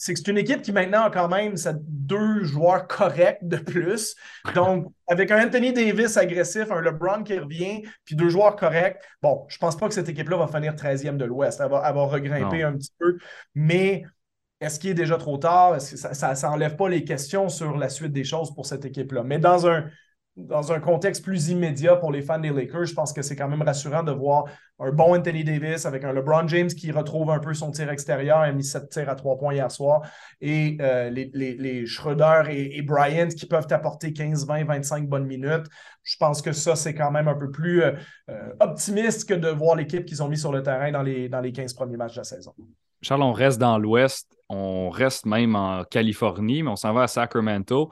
c'est 0.00 0.14
que 0.14 0.18
c'est 0.18 0.30
une 0.30 0.38
équipe 0.38 0.62
qui 0.62 0.72
maintenant 0.72 1.04
a 1.04 1.10
quand 1.10 1.28
même 1.28 1.56
deux 1.86 2.42
joueurs 2.42 2.86
corrects 2.86 3.46
de 3.46 3.58
plus. 3.58 4.16
Donc, 4.54 4.90
avec 5.06 5.30
un 5.30 5.46
Anthony 5.46 5.74
Davis 5.74 6.16
agressif, 6.16 6.70
un 6.70 6.80
LeBron 6.80 7.22
qui 7.22 7.38
revient, 7.38 7.82
puis 8.06 8.16
deux 8.16 8.30
joueurs 8.30 8.56
corrects, 8.56 8.96
bon, 9.20 9.44
je 9.48 9.58
pense 9.58 9.76
pas 9.76 9.88
que 9.88 9.92
cette 9.92 10.08
équipe-là 10.08 10.38
va 10.38 10.48
finir 10.48 10.74
13e 10.74 11.18
de 11.18 11.26
l'Ouest. 11.26 11.60
Elle 11.62 11.70
va, 11.70 11.90
regrimper 11.90 12.62
un 12.62 12.78
petit 12.78 12.92
peu. 12.98 13.18
Mais 13.54 14.04
est-ce 14.62 14.80
qu'il 14.80 14.88
est 14.88 14.94
déjà 14.94 15.18
trop 15.18 15.36
tard? 15.36 15.76
Est-ce 15.76 16.08
que 16.08 16.14
ça 16.14 16.34
n'enlève 16.48 16.76
pas 16.76 16.88
les 16.88 17.04
questions 17.04 17.50
sur 17.50 17.76
la 17.76 17.90
suite 17.90 18.12
des 18.14 18.24
choses 18.24 18.54
pour 18.54 18.64
cette 18.64 18.86
équipe-là? 18.86 19.22
Mais 19.22 19.38
dans 19.38 19.68
un, 19.68 19.84
dans 20.36 20.72
un 20.72 20.80
contexte 20.80 21.24
plus 21.24 21.48
immédiat 21.48 21.96
pour 21.96 22.12
les 22.12 22.22
fans 22.22 22.38
des 22.38 22.50
Lakers, 22.50 22.86
je 22.86 22.94
pense 22.94 23.12
que 23.12 23.20
c'est 23.22 23.36
quand 23.36 23.48
même 23.48 23.62
rassurant 23.62 24.02
de 24.02 24.12
voir 24.12 24.44
un 24.78 24.92
bon 24.92 25.16
Anthony 25.16 25.44
Davis 25.44 25.84
avec 25.86 26.04
un 26.04 26.12
LeBron 26.12 26.46
James 26.48 26.68
qui 26.68 26.90
retrouve 26.92 27.30
un 27.30 27.38
peu 27.38 27.52
son 27.52 27.70
tir 27.70 27.90
extérieur. 27.90 28.46
Il 28.46 28.50
a 28.50 28.52
mis 28.52 28.64
7 28.64 28.88
tirs 28.88 29.08
à 29.08 29.14
3 29.14 29.36
points 29.38 29.54
hier 29.54 29.70
soir. 29.70 30.02
Et 30.40 30.78
euh, 30.80 31.10
les, 31.10 31.30
les, 31.34 31.86
Schroeder 31.86 32.44
et, 32.48 32.80
Bryant 32.82 33.28
qui 33.28 33.46
peuvent 33.46 33.66
apporter 33.70 34.12
15, 34.12 34.46
20, 34.46 34.64
25 34.64 35.08
bonnes 35.08 35.26
minutes. 35.26 35.66
Je 36.02 36.16
pense 36.16 36.40
que 36.40 36.52
ça, 36.52 36.76
c'est 36.76 36.94
quand 36.94 37.10
même 37.10 37.28
un 37.28 37.34
peu 37.34 37.50
plus 37.50 37.82
euh, 37.82 37.92
euh, 38.30 38.52
optimiste 38.60 39.28
que 39.28 39.34
de 39.34 39.48
voir 39.48 39.76
l'équipe 39.76 40.04
qu'ils 40.06 40.22
ont 40.22 40.28
mis 40.28 40.38
sur 40.38 40.52
le 40.52 40.62
terrain 40.62 40.90
dans 40.92 41.02
les, 41.02 41.28
dans 41.28 41.40
les 41.40 41.52
15 41.52 41.74
premiers 41.74 41.96
matchs 41.96 42.14
de 42.14 42.20
la 42.20 42.24
saison. 42.24 42.54
Charles, 43.02 43.22
on 43.22 43.32
reste 43.32 43.58
dans 43.58 43.78
l'Ouest. 43.78 44.34
On 44.48 44.90
reste 44.90 45.26
même 45.26 45.56
en 45.56 45.84
Californie, 45.84 46.62
mais 46.62 46.70
on 46.70 46.76
s'en 46.76 46.92
va 46.92 47.02
à 47.02 47.06
Sacramento 47.06 47.90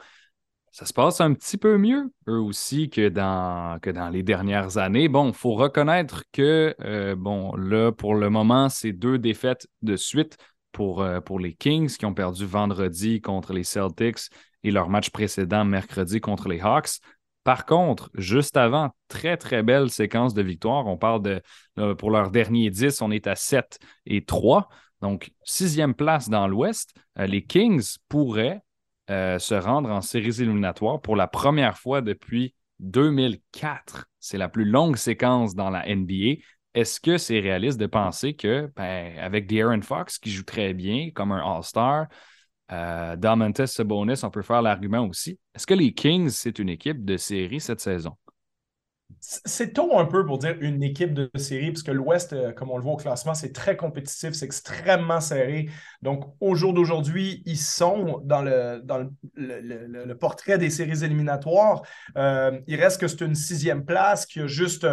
ça 0.79 0.87
se 0.87 0.93
passe 0.93 1.21
un 1.21 1.35
petit 1.35 1.57
peu 1.57 1.77
mieux, 1.77 2.13
eux 2.29 2.39
aussi, 2.39 2.89
que 2.89 3.09
dans, 3.09 3.81
que 3.83 3.91
dans 3.91 4.11
les 4.11 4.23
dernières 4.23 4.79
années. 4.79 5.09
Bon, 5.09 5.27
il 5.31 5.35
faut 5.35 5.55
reconnaître 5.55 6.23
que, 6.31 6.73
euh, 6.85 7.17
bon, 7.17 7.53
là, 7.57 7.91
pour 7.91 8.15
le 8.15 8.31
moment, 8.31 8.69
c'est 8.69 8.93
deux 8.93 9.19
défaites 9.19 9.67
de 9.83 9.97
suite 9.97 10.37
pour, 10.71 11.03
euh, 11.03 11.21
pour 11.21 11.41
les 11.41 11.53
Kings 11.53 11.97
qui 11.97 12.07
ont 12.07 12.15
perdu 12.15 12.47
vendredi 12.47 13.21
contre 13.21 13.53
les 13.53 13.65
Celtics 13.65 14.31
et 14.63 14.71
leur 14.71 14.89
match 14.89 15.11
précédent 15.11 15.65
mercredi 15.65 16.21
contre 16.21 16.49
les 16.49 16.61
Hawks. 16.61 17.01
Par 17.43 17.67
contre, 17.67 18.09
juste 18.15 18.57
avant, 18.57 18.91
très, 19.09 19.37
très 19.37 19.65
belle 19.65 19.91
séquence 19.91 20.33
de 20.33 20.43
victoires. 20.43 20.87
On 20.87 20.97
parle 20.97 21.23
de, 21.23 21.95
pour 21.95 22.13
leur 22.13 22.31
dernier 22.31 22.71
10, 22.71 23.03
on 23.03 23.11
est 23.11 23.27
à 23.27 23.35
7 23.35 23.81
et 24.07 24.25
3. 24.25 24.69
Donc, 25.01 25.33
sixième 25.43 25.95
place 25.95 26.29
dans 26.29 26.47
l'Ouest. 26.47 26.95
Euh, 27.19 27.27
les 27.27 27.43
Kings 27.43 27.97
pourraient 28.09 28.63
euh, 29.11 29.39
se 29.39 29.55
rendre 29.55 29.91
en 29.91 30.01
séries 30.01 30.43
éliminatoires 30.43 31.01
pour 31.01 31.17
la 31.17 31.27
première 31.27 31.79
fois 31.79 32.01
depuis 32.01 32.55
2004. 32.81 34.07
C'est 34.21 34.39
la 34.39 34.49
plus 34.49 34.65
longue 34.65 34.97
séquence 34.97 35.55
dans 35.55 35.71
la 35.71 35.87
NBA. 35.89 36.41
Est-ce 36.75 37.01
que 37.01 37.19
c'est 37.19 37.41
réaliste 37.41 37.81
de 37.81 37.87
penser 37.87 38.35
que, 38.35 38.71
ben, 38.77 39.19
avec 39.19 39.49
De'Aaron 39.49 39.83
Fox, 39.83 40.19
qui 40.19 40.31
joue 40.31 40.45
très 40.45 40.75
bien 40.75 41.11
comme 41.15 41.33
un 41.33 41.41
All-Star, 41.41 42.07
euh, 42.71 43.17
Domantas 43.17 43.69
Sabonis, 43.69 44.21
on 44.23 44.31
peut 44.31 44.43
faire 44.43 44.63
l'argument 44.63 45.07
aussi? 45.07 45.39
Est-ce 45.55 45.67
que 45.67 45.75
les 45.75 45.95
Kings, 45.95 46.29
c'est 46.29 46.59
une 46.59 46.69
équipe 46.69 47.05
de 47.05 47.17
série 47.17 47.61
cette 47.61 47.81
saison? 47.81 48.17
C'est 49.21 49.73
tôt 49.73 49.99
un 49.99 50.05
peu 50.05 50.25
pour 50.25 50.39
dire 50.39 50.57
une 50.61 50.83
équipe 50.83 51.13
de 51.13 51.31
série, 51.37 51.71
puisque 51.71 51.89
l'Ouest, 51.89 52.33
euh, 52.33 52.53
comme 52.53 52.71
on 52.71 52.77
le 52.77 52.83
voit 52.83 52.93
au 52.93 52.97
classement, 52.97 53.35
c'est 53.35 53.53
très 53.53 53.77
compétitif, 53.77 54.33
c'est 54.33 54.45
extrêmement 54.45 55.21
serré. 55.21 55.69
Donc, 56.03 56.25
au 56.41 56.55
jour 56.55 56.73
d'aujourd'hui, 56.73 57.43
ils 57.47 57.59
sont 57.59 58.21
dans 58.25 58.43
le, 58.43 60.15
portrait 60.15 60.59
des 60.59 60.71
séries 60.71 61.05
éliminatoires. 61.05 61.83
Euh, 62.17 62.61
il 62.67 62.81
reste 62.81 63.01
que 63.01 63.09
c'est 63.09 63.23
une 63.23 63.35
sixième 63.35 63.85
place, 63.85 64.25
qui 64.25 64.41
a 64.41 64.47
juste 64.47 64.87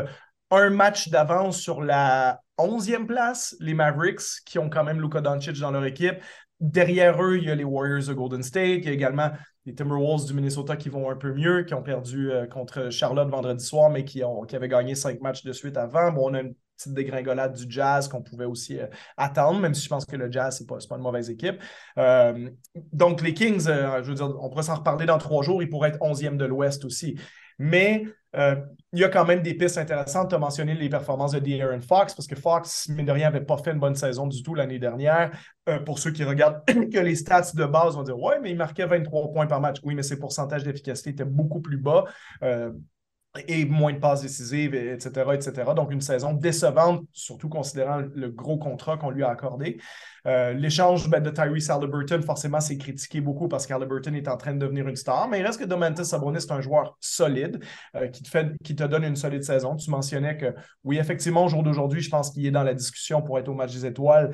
un 0.51 0.69
match 0.69 1.09
d'avance 1.09 1.59
sur 1.59 1.81
la 1.81 2.41
onzième 2.57 3.07
place, 3.07 3.55
les 3.59 3.73
Mavericks, 3.73 4.41
qui 4.45 4.59
ont 4.59 4.69
quand 4.69 4.83
même 4.83 5.01
Luka 5.01 5.21
Doncic 5.21 5.59
dans 5.59 5.71
leur 5.71 5.85
équipe. 5.85 6.15
derrière 6.59 7.21
eux, 7.21 7.37
il 7.37 7.43
y 7.43 7.51
a 7.51 7.55
les 7.55 7.65
Warriors 7.65 8.07
de 8.07 8.13
Golden 8.13 8.43
State. 8.43 8.79
Il 8.79 8.85
y 8.85 8.89
a 8.89 8.93
également 8.93 9.31
les 9.65 9.73
Timberwolves 9.73 10.25
du 10.25 10.33
Minnesota 10.33 10.75
qui 10.75 10.89
vont 10.89 11.09
un 11.09 11.15
peu 11.15 11.33
mieux, 11.33 11.63
qui 11.63 11.73
ont 11.73 11.81
perdu 11.81 12.31
euh, 12.31 12.45
contre 12.45 12.89
Charlotte 12.91 13.29
vendredi 13.29 13.63
soir, 13.63 13.89
mais 13.89 14.05
qui, 14.05 14.23
ont, 14.23 14.43
qui 14.43 14.55
avaient 14.55 14.67
gagné 14.67 14.95
cinq 14.95 15.21
matchs 15.21 15.43
de 15.43 15.51
suite 15.51 15.77
avant. 15.77 16.11
Bon, 16.11 16.29
on 16.29 16.33
a 16.35 16.41
une 16.41 16.53
petite 16.77 16.93
dégringolade 16.93 17.53
du 17.53 17.65
Jazz 17.67 18.07
qu'on 18.07 18.21
pouvait 18.21 18.45
aussi 18.45 18.79
euh, 18.79 18.85
attendre, 19.17 19.59
même 19.59 19.73
si 19.73 19.83
je 19.83 19.89
pense 19.89 20.05
que 20.05 20.15
le 20.15 20.31
Jazz, 20.31 20.57
ce 20.57 20.63
n'est 20.63 20.67
pas, 20.67 20.77
pas, 20.87 20.95
une 20.95 21.01
mauvaise 21.01 21.29
équipe. 21.29 21.61
Euh, 21.97 22.49
donc, 22.93 23.21
les 23.21 23.33
Kings, 23.33 23.65
je 23.65 24.01
veux 24.03 24.15
dire, 24.15 24.35
on 24.39 24.49
pourrait 24.49 24.63
s'en 24.63 24.75
reparler 24.75 25.05
dans 25.05 25.17
trois 25.17 25.41
jours, 25.41 25.63
ils 25.63 25.69
pourraient 25.69 25.89
être 25.89 25.99
11e 25.99 26.37
de 26.37 26.45
l'Ouest 26.45 26.85
aussi. 26.85 27.17
Mais 27.57 28.03
euh, 28.37 28.55
il 28.93 28.99
y 28.99 29.03
a 29.03 29.09
quand 29.09 29.25
même 29.25 29.41
des 29.41 29.53
pistes 29.53 29.77
intéressantes. 29.77 30.29
Tu 30.29 30.35
as 30.35 30.39
mentionné 30.39 30.73
les 30.73 30.89
performances 30.89 31.31
de 31.31 31.39
De'Aaron 31.39 31.81
Fox, 31.81 32.13
parce 32.13 32.27
que 32.27 32.35
Fox, 32.35 32.87
mine 32.89 33.05
de 33.05 33.11
rien, 33.11 33.29
n'avait 33.29 33.45
pas 33.45 33.57
fait 33.57 33.71
une 33.71 33.79
bonne 33.79 33.95
saison 33.95 34.27
du 34.27 34.41
tout 34.41 34.55
l'année 34.55 34.79
dernière. 34.79 35.31
Euh, 35.67 35.79
pour 35.79 35.99
ceux 35.99 36.11
qui 36.11 36.23
regardent 36.23 36.63
que 36.67 36.99
les 36.99 37.15
stats 37.15 37.51
de 37.53 37.65
base 37.65 37.95
vont 37.95 38.03
dire 38.03 38.17
Ouais, 38.17 38.39
mais 38.41 38.51
il 38.51 38.57
marquait 38.57 38.85
23 38.85 39.31
points 39.31 39.47
par 39.47 39.61
match. 39.61 39.77
Oui, 39.83 39.95
mais 39.95 40.03
ses 40.03 40.17
pourcentages 40.17 40.63
d'efficacité 40.63 41.09
étaient 41.11 41.25
beaucoup 41.25 41.59
plus 41.59 41.77
bas. 41.77 42.05
Euh, 42.43 42.71
et 43.47 43.65
moins 43.65 43.93
de 43.93 43.99
passes 43.99 44.21
décisives, 44.21 44.73
etc., 44.73 45.09
etc. 45.33 45.73
Donc, 45.75 45.91
une 45.91 46.01
saison 46.01 46.33
décevante, 46.33 47.05
surtout 47.13 47.49
considérant 47.49 48.01
le 48.13 48.29
gros 48.29 48.57
contrat 48.57 48.97
qu'on 48.97 49.09
lui 49.09 49.23
a 49.23 49.29
accordé. 49.29 49.77
Euh, 50.27 50.53
l'échange 50.53 51.07
ben, 51.09 51.21
de 51.21 51.29
Tyrese 51.29 51.69
Halliburton, 51.69 52.21
forcément, 52.23 52.59
c'est 52.59 52.77
critiqué 52.77 53.21
beaucoup 53.21 53.47
parce 53.47 53.67
qu'Halliburton 53.67 54.15
est 54.15 54.27
en 54.27 54.37
train 54.37 54.53
de 54.53 54.59
devenir 54.59 54.87
une 54.87 54.95
star, 54.95 55.27
mais 55.27 55.39
il 55.39 55.45
reste 55.45 55.59
que 55.59 55.65
Domantas 55.65 56.05
Sabonis 56.05 56.37
est 56.37 56.51
un 56.51 56.61
joueur 56.61 56.97
solide 56.99 57.63
euh, 57.95 58.07
qui, 58.07 58.23
te 58.23 58.29
fait, 58.29 58.51
qui 58.63 58.75
te 58.75 58.83
donne 58.83 59.03
une 59.03 59.15
solide 59.15 59.43
saison. 59.43 59.75
Tu 59.75 59.91
mentionnais 59.91 60.37
que, 60.37 60.53
oui, 60.83 60.97
effectivement, 60.97 61.45
au 61.45 61.47
jour 61.47 61.61
d'aujourd'hui, 61.61 62.01
je 62.01 62.09
pense 62.09 62.31
qu'il 62.31 62.45
est 62.45 62.51
dans 62.51 62.63
la 62.63 62.73
discussion 62.73 63.21
pour 63.21 63.37
être 63.37 63.49
au 63.49 63.53
match 63.53 63.73
des 63.73 63.85
étoiles 63.85 64.31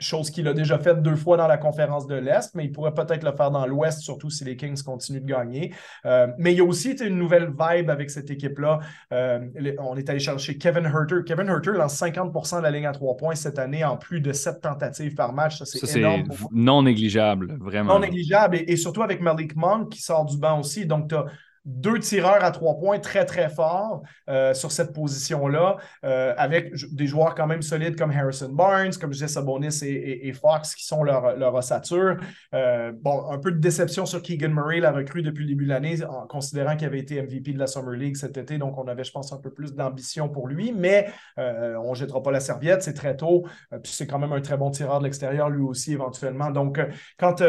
chose 0.00 0.30
qu'il 0.30 0.48
a 0.48 0.52
déjà 0.52 0.78
faite 0.78 1.02
deux 1.02 1.16
fois 1.16 1.36
dans 1.36 1.46
la 1.46 1.58
conférence 1.58 2.06
de 2.06 2.14
l'Est, 2.14 2.54
mais 2.54 2.64
il 2.64 2.72
pourrait 2.72 2.94
peut-être 2.94 3.22
le 3.22 3.32
faire 3.32 3.50
dans 3.50 3.66
l'Ouest, 3.66 4.00
surtout 4.00 4.30
si 4.30 4.44
les 4.44 4.56
Kings 4.56 4.82
continuent 4.82 5.20
de 5.20 5.26
gagner. 5.26 5.72
Euh, 6.04 6.28
mais 6.38 6.52
il 6.52 6.58
y 6.58 6.60
a 6.60 6.64
aussi 6.64 6.92
une 6.92 7.18
nouvelle 7.18 7.50
vibe 7.50 7.90
avec 7.90 8.10
cette 8.10 8.30
équipe-là. 8.30 8.80
Euh, 9.12 9.40
on 9.78 9.96
est 9.96 10.08
allé 10.08 10.18
chercher 10.18 10.58
Kevin 10.58 10.84
Herter. 10.84 11.16
Kevin 11.26 11.48
Herter 11.48 11.72
lance 11.72 12.00
50% 12.00 12.58
de 12.58 12.62
la 12.62 12.70
ligne 12.70 12.86
à 12.86 12.92
trois 12.92 13.16
points 13.16 13.34
cette 13.34 13.58
année 13.58 13.84
en 13.84 13.96
plus 13.96 14.20
de 14.20 14.32
sept 14.32 14.60
tentatives 14.60 15.14
par 15.14 15.32
match. 15.32 15.58
Ça, 15.58 15.64
c'est 15.64 15.98
énorme. 15.98 16.24
non 16.52 16.82
négligeable, 16.82 17.56
vraiment. 17.60 17.94
Non 17.94 18.00
négligeable. 18.00 18.56
Et, 18.56 18.72
et, 18.72 18.76
surtout 18.76 19.02
avec 19.02 19.20
Malik 19.20 19.56
Monk 19.56 19.90
qui 19.90 20.02
sort 20.02 20.24
du 20.24 20.38
banc 20.38 20.60
aussi. 20.60 20.86
Donc, 20.86 21.08
tu 21.08 21.14
as 21.14 21.26
deux 21.66 21.98
tireurs 21.98 22.44
à 22.44 22.52
trois 22.52 22.78
points 22.78 23.00
très, 23.00 23.24
très 23.24 23.48
forts 23.48 24.02
euh, 24.30 24.54
sur 24.54 24.70
cette 24.70 24.92
position-là, 24.92 25.76
euh, 26.04 26.32
avec 26.38 26.72
des 26.92 27.06
joueurs 27.06 27.34
quand 27.34 27.48
même 27.48 27.60
solides 27.60 27.98
comme 27.98 28.12
Harrison 28.12 28.48
Barnes, 28.48 28.92
comme 29.00 29.12
je 29.12 29.18
disais, 29.18 29.28
Sabonis 29.28 29.80
et, 29.82 30.32
Fox 30.32 30.74
qui 30.74 30.84
sont 30.84 31.02
leur, 31.02 31.36
leur 31.36 31.54
ossature. 31.54 32.18
Euh, 32.54 32.92
bon, 32.94 33.30
un 33.30 33.38
peu 33.38 33.50
de 33.50 33.58
déception 33.58 34.06
sur 34.06 34.22
Keegan 34.22 34.50
Murray, 34.50 34.78
la 34.78 34.92
recrue 34.92 35.22
depuis 35.22 35.42
le 35.42 35.48
début 35.48 35.64
de 35.64 35.70
l'année, 35.70 36.04
en 36.04 36.26
considérant 36.26 36.76
qu'il 36.76 36.86
avait 36.86 37.00
été 37.00 37.20
MVP 37.20 37.52
de 37.52 37.58
la 37.58 37.66
Summer 37.66 37.94
League 37.94 38.16
cet 38.16 38.36
été, 38.36 38.58
donc 38.58 38.78
on 38.78 38.86
avait, 38.86 39.04
je 39.04 39.10
pense, 39.10 39.32
un 39.32 39.38
peu 39.38 39.50
plus 39.50 39.74
d'ambition 39.74 40.28
pour 40.28 40.46
lui, 40.46 40.72
mais 40.72 41.08
on 41.36 41.90
ne 41.90 41.94
jettera 41.94 42.22
pas 42.22 42.30
la 42.30 42.40
serviette, 42.40 42.82
c'est 42.82 42.94
très 42.94 43.16
tôt, 43.16 43.44
puis 43.82 43.92
c'est 43.92 44.06
quand 44.06 44.18
même 44.18 44.32
un 44.32 44.40
très 44.40 44.56
bon 44.56 44.70
tireur 44.70 45.00
de 45.00 45.04
l'extérieur 45.04 45.50
lui 45.50 45.62
aussi 45.62 45.92
éventuellement. 45.92 46.50
Donc, 46.50 46.80
quand 47.18 47.42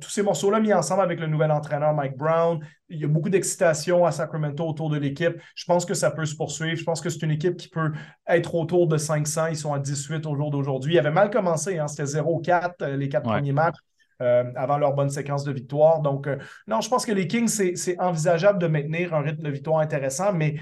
tous 0.00 0.10
ces 0.10 0.22
morceaux-là 0.22 0.60
mis 0.60 0.72
ensemble 0.72 1.02
avec 1.02 1.18
le 1.18 1.26
nouvel 1.26 1.50
entraîneur 1.50 1.92
Mike 1.94 2.16
Brown, 2.16 2.60
il 2.88 3.00
y 3.00 3.04
a 3.04 3.08
beaucoup 3.08 3.30
d'excitation 3.30 4.04
à 4.04 4.12
Sacramento 4.12 4.66
autour 4.66 4.90
de 4.90 4.98
l'équipe. 4.98 5.34
Je 5.54 5.64
pense 5.64 5.84
que 5.84 5.94
ça 5.94 6.10
peut 6.10 6.26
se 6.26 6.36
poursuivre. 6.36 6.76
Je 6.76 6.84
pense 6.84 7.00
que 7.00 7.08
c'est 7.08 7.22
une 7.22 7.30
équipe 7.30 7.56
qui 7.56 7.68
peut 7.68 7.92
être 8.26 8.54
autour 8.54 8.86
de 8.86 8.96
500. 8.96 9.46
Ils 9.48 9.56
sont 9.56 9.72
à 9.72 9.78
18 9.78 10.26
au 10.26 10.36
jour 10.36 10.50
d'aujourd'hui. 10.50 10.94
Ils 10.94 10.98
avaient 10.98 11.10
mal 11.10 11.30
commencé. 11.30 11.78
Hein. 11.78 11.88
C'était 11.88 12.04
0-4 12.04 12.74
euh, 12.82 12.96
les 12.96 13.08
quatre 13.08 13.24
premiers 13.24 13.52
matchs. 13.52 13.78
Euh, 14.22 14.44
avant 14.54 14.78
leur 14.78 14.94
bonne 14.94 15.10
séquence 15.10 15.42
de 15.42 15.50
victoire. 15.50 16.00
Donc, 16.00 16.28
euh, 16.28 16.36
non, 16.68 16.80
je 16.80 16.88
pense 16.88 17.04
que 17.04 17.10
les 17.10 17.26
Kings, 17.26 17.48
c'est 17.48 17.98
envisageable 17.98 18.60
de 18.60 18.68
maintenir 18.68 19.12
un 19.12 19.20
rythme 19.20 19.42
de 19.42 19.50
victoire 19.50 19.80
intéressant, 19.80 20.32
mais 20.32 20.54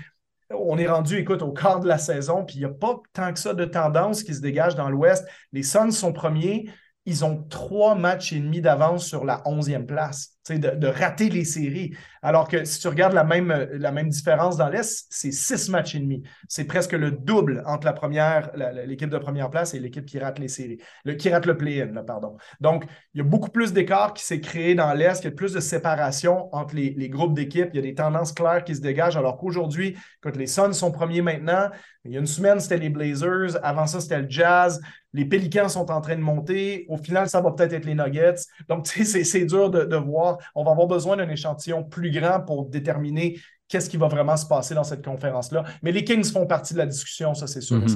on 0.51 0.79
est 0.79 0.87
rendu, 0.87 1.19
écoute, 1.19 1.43
au 1.43 1.53
quart 1.53 1.81
de 1.81 1.87
la 1.87 1.99
saison, 1.99 2.47
puis 2.47 2.57
il 2.57 2.59
n'y 2.61 2.65
a 2.65 2.71
pas 2.71 2.97
tant 3.13 3.31
que 3.31 3.39
ça 3.39 3.53
de 3.53 3.67
tendance 3.67 4.23
qui 4.23 4.35
se 4.35 4.41
dégage 4.41 4.75
dans 4.75 4.89
l'Ouest. 4.89 5.27
Les 5.53 5.63
Suns 5.63 5.91
sont 5.91 6.15
premiers, 6.15 6.65
ils 7.05 7.27
ont 7.27 7.43
trois 7.43 7.95
matchs 7.95 8.33
et 8.33 8.41
demi 8.41 8.63
d'avance 8.63 9.05
sur 9.05 9.25
la 9.27 9.43
onzième 9.45 9.85
place, 9.85 10.39
de, 10.49 10.57
de 10.57 10.87
rater 10.87 11.29
les 11.29 11.45
séries. 11.45 11.95
Alors 12.21 12.49
que 12.49 12.65
si 12.65 12.81
tu 12.81 12.89
regardes 12.89 13.15
la 13.15 13.25
même, 13.25 13.69
la 13.73 13.93
même 13.93 14.09
différence 14.09 14.57
dans 14.57 14.69
l'Est, 14.69 15.07
c'est 15.11 15.33
six 15.33 15.69
matchs 15.69 15.95
et 15.95 16.01
demi. 16.01 16.23
C'est 16.49 16.65
presque 16.65 16.93
le 16.93 17.11
double 17.11 17.63
entre 17.67 17.87
la 17.87 17.93
première, 17.93 18.51
l'équipe 18.87 19.11
de 19.11 19.19
première 19.19 19.51
place 19.51 19.75
et 19.75 19.81
l'équipe 19.81 20.05
qui 20.05 20.19
rate 20.19 20.39
les 20.39 20.49
séries, 20.49 20.79
le, 21.05 21.15
qui 21.15 21.31
rate 21.31 21.47
le 21.47 21.57
play-in, 21.57 22.03
pardon. 22.05 22.37
Donc, 22.61 22.85
il 23.15 23.19
y 23.19 23.21
a 23.21 23.25
beaucoup 23.25 23.51
plus 23.51 23.73
d'écart 23.73 24.15
qui 24.15 24.25
s'est 24.25 24.41
créé 24.41 24.75
dans 24.75 24.93
l'Est, 24.93 25.23
il 25.23 25.25
y 25.25 25.29
a 25.29 25.31
plus 25.33 25.53
de 25.53 25.61
séparation 25.61 26.55
entre 26.55 26.75
les, 26.75 26.95
les 26.97 27.09
groupes 27.09 27.35
d'équipes, 27.35 27.69
il 27.73 27.77
y 27.77 27.81
a 27.81 27.83
des 27.83 27.95
tendances 27.95 28.33
claires 28.33 28.65
qui 28.65 28.75
se 28.75 28.81
dégagent, 28.81 29.17
alors 29.17 29.37
qu'aujourd'hui, 29.37 29.97
quand 30.21 30.37
les 30.37 30.47
Suns 30.47 30.73
sont 30.73 30.93
premiers 30.93 31.23
maintenant, 31.23 31.71
il 32.05 32.13
y 32.13 32.17
a 32.17 32.21
une 32.21 32.27
semaine, 32.27 32.59
c'était 32.59 32.79
les 32.79 32.91
Blazers, 32.91 33.59
avant 33.63 33.87
ça, 33.87 34.01
c'était 34.01 34.21
le 34.21 34.29
Jazz, 34.29 34.81
les 35.13 35.25
Pélicans 35.25 35.69
sont 35.69 35.91
en 35.91 36.01
train 36.01 36.17
de 36.17 36.21
monter, 36.21 36.87
au 36.89 36.97
final, 36.97 37.29
ça 37.29 37.41
va 37.41 37.53
peut-être 37.53 37.75
être 37.75 37.85
les 37.85 37.95
Nuggets. 37.95 38.35
Donc, 38.69 38.87
tu 38.87 39.05
sais, 39.05 39.25
c'est 39.25 39.45
dur 39.45 39.71
de, 39.71 39.85
de 39.85 39.97
voir. 39.97 40.32
On 40.55 40.65
va 40.65 40.73
avoir 40.73 40.87
besoin 40.87 41.17
d'un 41.17 41.29
échantillon 41.29 41.85
plus 41.85 42.11
grand 42.11 42.41
pour 42.41 42.67
déterminer 42.67 43.39
qu'est-ce 43.69 43.89
qui 43.89 43.97
va 43.97 44.09
vraiment 44.09 44.37
se 44.37 44.47
passer 44.47 44.75
dans 44.75 44.85
cette 44.85 45.05
conférence-là. 45.05 45.65
Mais 45.83 45.93
les 45.93 46.05
Kings 46.05 46.31
font 46.31 46.47
partie 46.47 46.75
de 46.75 46.79
la 46.79 46.87
discussion, 46.87 47.35
ça 47.35 47.47
c'est 47.47 47.61
sûr 47.61 47.79
mhm. 47.79 47.89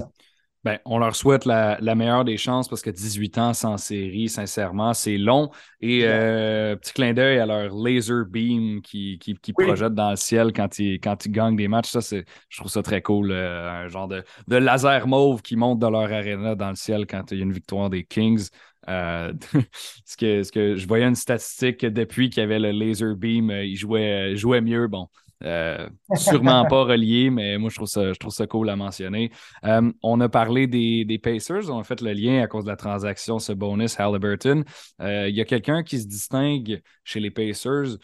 Ben, 0.67 0.81
on 0.85 0.99
leur 0.99 1.15
souhaite 1.15 1.45
la, 1.45 1.79
meilleure 1.95 2.25
des 2.25 2.37
chances 2.37 2.67
parce 2.67 2.83
que 2.83 2.91
18 2.91 3.39
ans 3.39 3.53
sans 3.53 3.77
série, 3.77 4.29
sincèrement, 4.29 4.95
c'est 4.95 5.17
long. 5.17 5.49
Et 5.81 6.01
euh, 6.03 6.75
petit 6.75 6.93
clin 6.93 7.13
d'œil 7.13 7.39
à 7.39 7.47
leur 7.47 7.73
laser 7.73 8.25
beam 8.25 8.83
qui, 8.83 9.17
qui, 9.21 9.53
projette 9.53 9.95
dans 9.95 10.11
le 10.11 10.17
ciel 10.17 10.53
quand 10.53 10.81
ils, 10.81 10.99
quand 10.99 11.25
ils 11.25 11.31
gagnent 11.31 11.55
des 11.55 11.69
matchs. 11.69 11.91
Ça, 11.91 12.01
je 12.01 12.59
trouve 12.59 12.69
ça 12.69 12.83
très 12.83 13.01
cool. 13.01 13.31
Euh, 13.31 13.85
un 13.85 13.87
genre 13.87 14.09
de, 14.09 14.25
laser 14.49 15.07
mauve 15.07 15.41
qui 15.41 15.55
monte 15.55 15.79
dans 15.79 15.91
leur 15.91 16.13
arena 16.13 16.57
dans 16.57 16.71
le 16.71 16.75
ciel 16.75 17.07
quand 17.07 17.31
il 17.31 17.39
y 17.39 17.41
a 17.43 17.45
une 17.45 17.53
victoire 17.53 17.89
des 17.89 18.03
Kings. 18.03 18.49
Euh, 18.89 19.33
ce, 20.05 20.17
que, 20.17 20.43
ce 20.43 20.51
que 20.51 20.75
je 20.75 20.89
voyais 20.89 21.07
une 21.07 21.15
statistique 21.15 21.79
que 21.79 21.87
depuis 21.87 22.29
qu'il 22.29 22.41
y 22.41 22.45
avait 22.45 22.59
le 22.59 22.73
laser 22.73 23.15
beam, 23.15 23.53
il 23.53 23.77
jouait, 23.77 24.35
jouait 24.35 24.63
mieux. 24.63 24.89
Bon, 24.89 25.07
euh, 25.45 25.89
sûrement 26.15 26.65
pas 26.67 26.85
relié, 26.85 27.31
mais 27.31 27.59
moi, 27.59 27.71
je 27.71 27.77
trouve 27.77 27.89
ça, 27.89 28.13
je 28.13 28.19
trouve 28.19 28.33
ça 28.33 28.47
cool 28.47 28.71
à 28.71 28.77
mentionner. 28.77 29.31
Euh, 29.65 29.93
on 30.03 30.21
a 30.21 30.29
parlé 30.29 30.67
des, 30.67 31.19
Pacers. 31.23 31.71
On 31.71 31.81
a 31.81 31.85
fait 31.85 32.01
le 32.01 32.13
lien 32.13 32.43
à 32.43 32.47
cause 32.47 32.65
de 32.65 32.71
la 32.71 32.77
transaction, 32.77 33.39
ce 33.39 33.53
bonus 33.53 33.99
Halliburton. 33.99 34.65
Euh, 35.01 35.29
il 35.29 35.35
y 35.35 35.41
a 35.41 35.45
quelqu'un 35.45 35.83
qui 35.83 36.01
se 36.01 36.07
distingue 36.07 36.83
chez 37.05 37.21
les 37.21 37.31
Pacers 37.31 37.99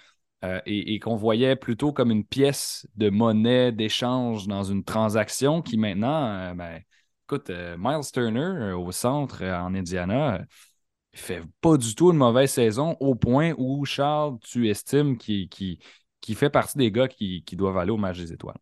et, 0.66 0.98
qu'on 0.98 1.14
voyait 1.14 1.54
plutôt 1.54 1.92
comme 1.92 2.10
une 2.10 2.24
pièce 2.24 2.86
de 2.96 3.10
monnaie 3.10 3.70
d'échange 3.70 4.48
dans 4.48 4.64
une 4.64 4.82
transaction 4.82 5.62
qui 5.62 5.78
maintenant, 5.78 6.52
ben, 6.56 6.80
écoute, 7.28 7.48
Miles 7.78 8.10
Turner 8.12 8.72
au 8.72 8.90
centre 8.90 9.44
en 9.44 9.72
Indiana. 9.72 10.44
Fait 11.14 11.42
pas 11.60 11.76
du 11.76 11.94
tout 11.94 12.10
une 12.10 12.16
mauvaise 12.16 12.50
saison 12.50 12.96
au 12.98 13.14
point 13.14 13.52
où, 13.56 13.84
Charles, 13.84 14.38
tu 14.40 14.68
estimes 14.68 15.16
qu'il 15.16 15.78
qui 16.22 16.34
fait 16.34 16.48
partie 16.48 16.78
des 16.78 16.90
gars 16.90 17.08
qui, 17.08 17.44
doivent 17.52 17.76
aller 17.76 17.90
au 17.90 17.98
match 17.98 18.16
des 18.18 18.32
étoiles. 18.32 18.56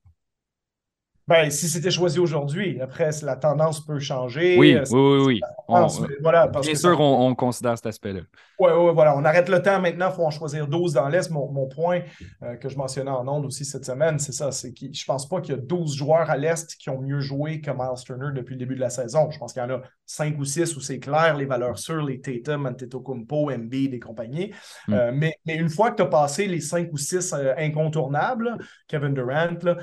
Ben, 1.30 1.48
si 1.48 1.68
c'était 1.68 1.92
choisi 1.92 2.18
aujourd'hui, 2.18 2.80
après, 2.80 3.10
la 3.22 3.36
tendance 3.36 3.86
peut 3.86 4.00
changer. 4.00 4.58
Oui, 4.58 4.76
oui, 4.90 5.00
oui. 5.00 5.40
oui. 5.68 6.06
voilà, 6.20 6.48
bien 6.48 6.74
sûr, 6.74 7.00
on, 7.00 7.32
considère 7.36 7.76
cet 7.76 7.86
aspect-là. 7.86 8.22
Oui, 8.58 8.70
oui, 8.76 8.90
voilà. 8.92 9.16
On 9.16 9.24
arrête 9.24 9.48
le 9.48 9.62
temps 9.62 9.80
maintenant, 9.80 10.08
il 10.10 10.16
faut 10.16 10.24
en 10.24 10.32
choisir 10.32 10.66
12 10.66 10.94
dans 10.94 11.08
l'Est. 11.08 11.30
Mon, 11.30 11.68
point 11.68 12.00
euh, 12.42 12.56
que 12.56 12.68
je 12.68 12.76
mentionnais 12.76 13.12
en 13.12 13.28
ondes 13.28 13.46
aussi 13.46 13.64
cette 13.64 13.84
semaine, 13.84 14.18
c'est 14.18 14.32
ça. 14.32 14.50
C'est 14.50 14.72
que 14.72 14.86
je 14.92 15.04
pense 15.04 15.28
pas 15.28 15.40
qu'il 15.40 15.54
y 15.54 15.56
a 15.56 15.60
12 15.60 15.94
joueurs 15.94 16.28
à 16.28 16.36
l'Est 16.36 16.74
qui 16.74 16.90
ont 16.90 17.00
mieux 17.00 17.20
joué 17.20 17.60
que 17.60 17.70
Miles 17.70 18.02
Turner 18.04 18.30
depuis 18.34 18.54
le 18.54 18.58
début 18.58 18.74
de 18.74 18.80
la 18.80 18.90
saison. 18.90 19.30
Je 19.30 19.38
pense 19.38 19.52
qu'il 19.52 19.62
y 19.62 19.64
en 19.64 19.70
a 19.70 19.82
5 20.06 20.36
ou 20.36 20.44
6 20.44 20.74
où 20.74 20.80
c'est 20.80 20.98
clair, 20.98 21.36
les 21.36 21.46
valeurs 21.46 21.78
sûres, 21.78 22.02
les 22.02 22.20
Tatum, 22.20 22.66
Antetokounmpo, 22.66 23.52
Embiid 23.52 23.94
et 23.94 24.00
compagnie. 24.00 24.52
Hmm. 24.88 24.94
Euh, 24.94 25.12
mais, 25.14 25.34
mais, 25.46 25.54
une 25.54 25.68
fois 25.68 25.92
que 25.92 25.96
tu 25.96 26.02
as 26.02 26.06
passé 26.06 26.48
les 26.48 26.60
5 26.60 26.88
ou 26.92 26.96
6 26.96 27.32
euh, 27.34 27.54
incontournables, 27.56 28.58
Kevin 28.88 29.14
Durant, 29.14 29.76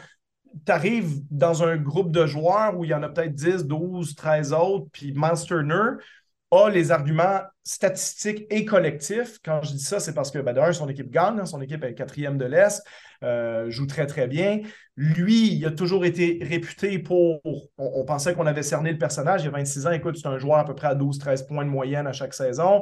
tu 0.66 0.72
arrives 0.72 1.22
dans 1.30 1.64
un 1.64 1.78
groupe 1.78 2.12
de 2.12 2.26
joueurs 2.26 2.78
où 2.78 2.84
il 2.84 2.92
y 2.92 2.94
en 2.94 3.04
a 3.04 3.10
peut-être 3.10 3.34
10, 3.34 3.66
12, 3.66 4.16
13 4.16 4.54
autres, 4.54 4.88
puis 4.92 5.14
Miles 5.16 5.44
Turner 5.46 5.92
a 6.52 6.70
les 6.70 6.92
arguments 6.92 7.42
statistiques 7.68 8.48
et 8.50 8.64
collectifs. 8.64 9.40
Quand 9.44 9.62
je 9.62 9.74
dis 9.74 9.84
ça, 9.84 10.00
c'est 10.00 10.14
parce 10.14 10.32
que, 10.32 10.40
ben, 10.40 10.54
d'un, 10.54 10.72
son 10.72 10.88
équipe 10.88 11.12
gagne, 11.12 11.38
hein, 11.40 11.46
son 11.46 11.62
équipe 11.62 11.84
est 11.84 11.94
quatrième 11.94 12.38
de 12.38 12.46
l'Est. 12.46 12.82
Euh, 13.24 13.70
joue 13.70 13.88
très, 13.88 14.06
très 14.06 14.28
bien. 14.28 14.62
Lui, 14.96 15.54
il 15.54 15.66
a 15.66 15.72
toujours 15.72 16.06
été 16.06 16.40
réputé 16.42 16.98
pour. 17.00 17.42
On, 17.78 18.04
pensait 18.04 18.34
qu'on 18.34 18.48
avait 18.48 18.64
cerné 18.64 18.92
le 18.92 18.98
personnage. 18.98 19.44
Il 19.44 19.48
a 19.48 19.52
26 19.52 19.88
ans. 19.88 19.92
Écoute, 19.92 20.18
c'est 20.18 20.28
un 20.28 20.38
joueur 20.38 20.58
à 20.58 20.66
peu 20.66 20.74
près 20.74 20.88
à 20.88 20.96
12-13 20.96 21.48
points 21.48 21.66
de 21.66 21.70
moyenne 21.70 22.08
à 22.08 22.14
chaque 22.14 22.34
saison, 22.34 22.82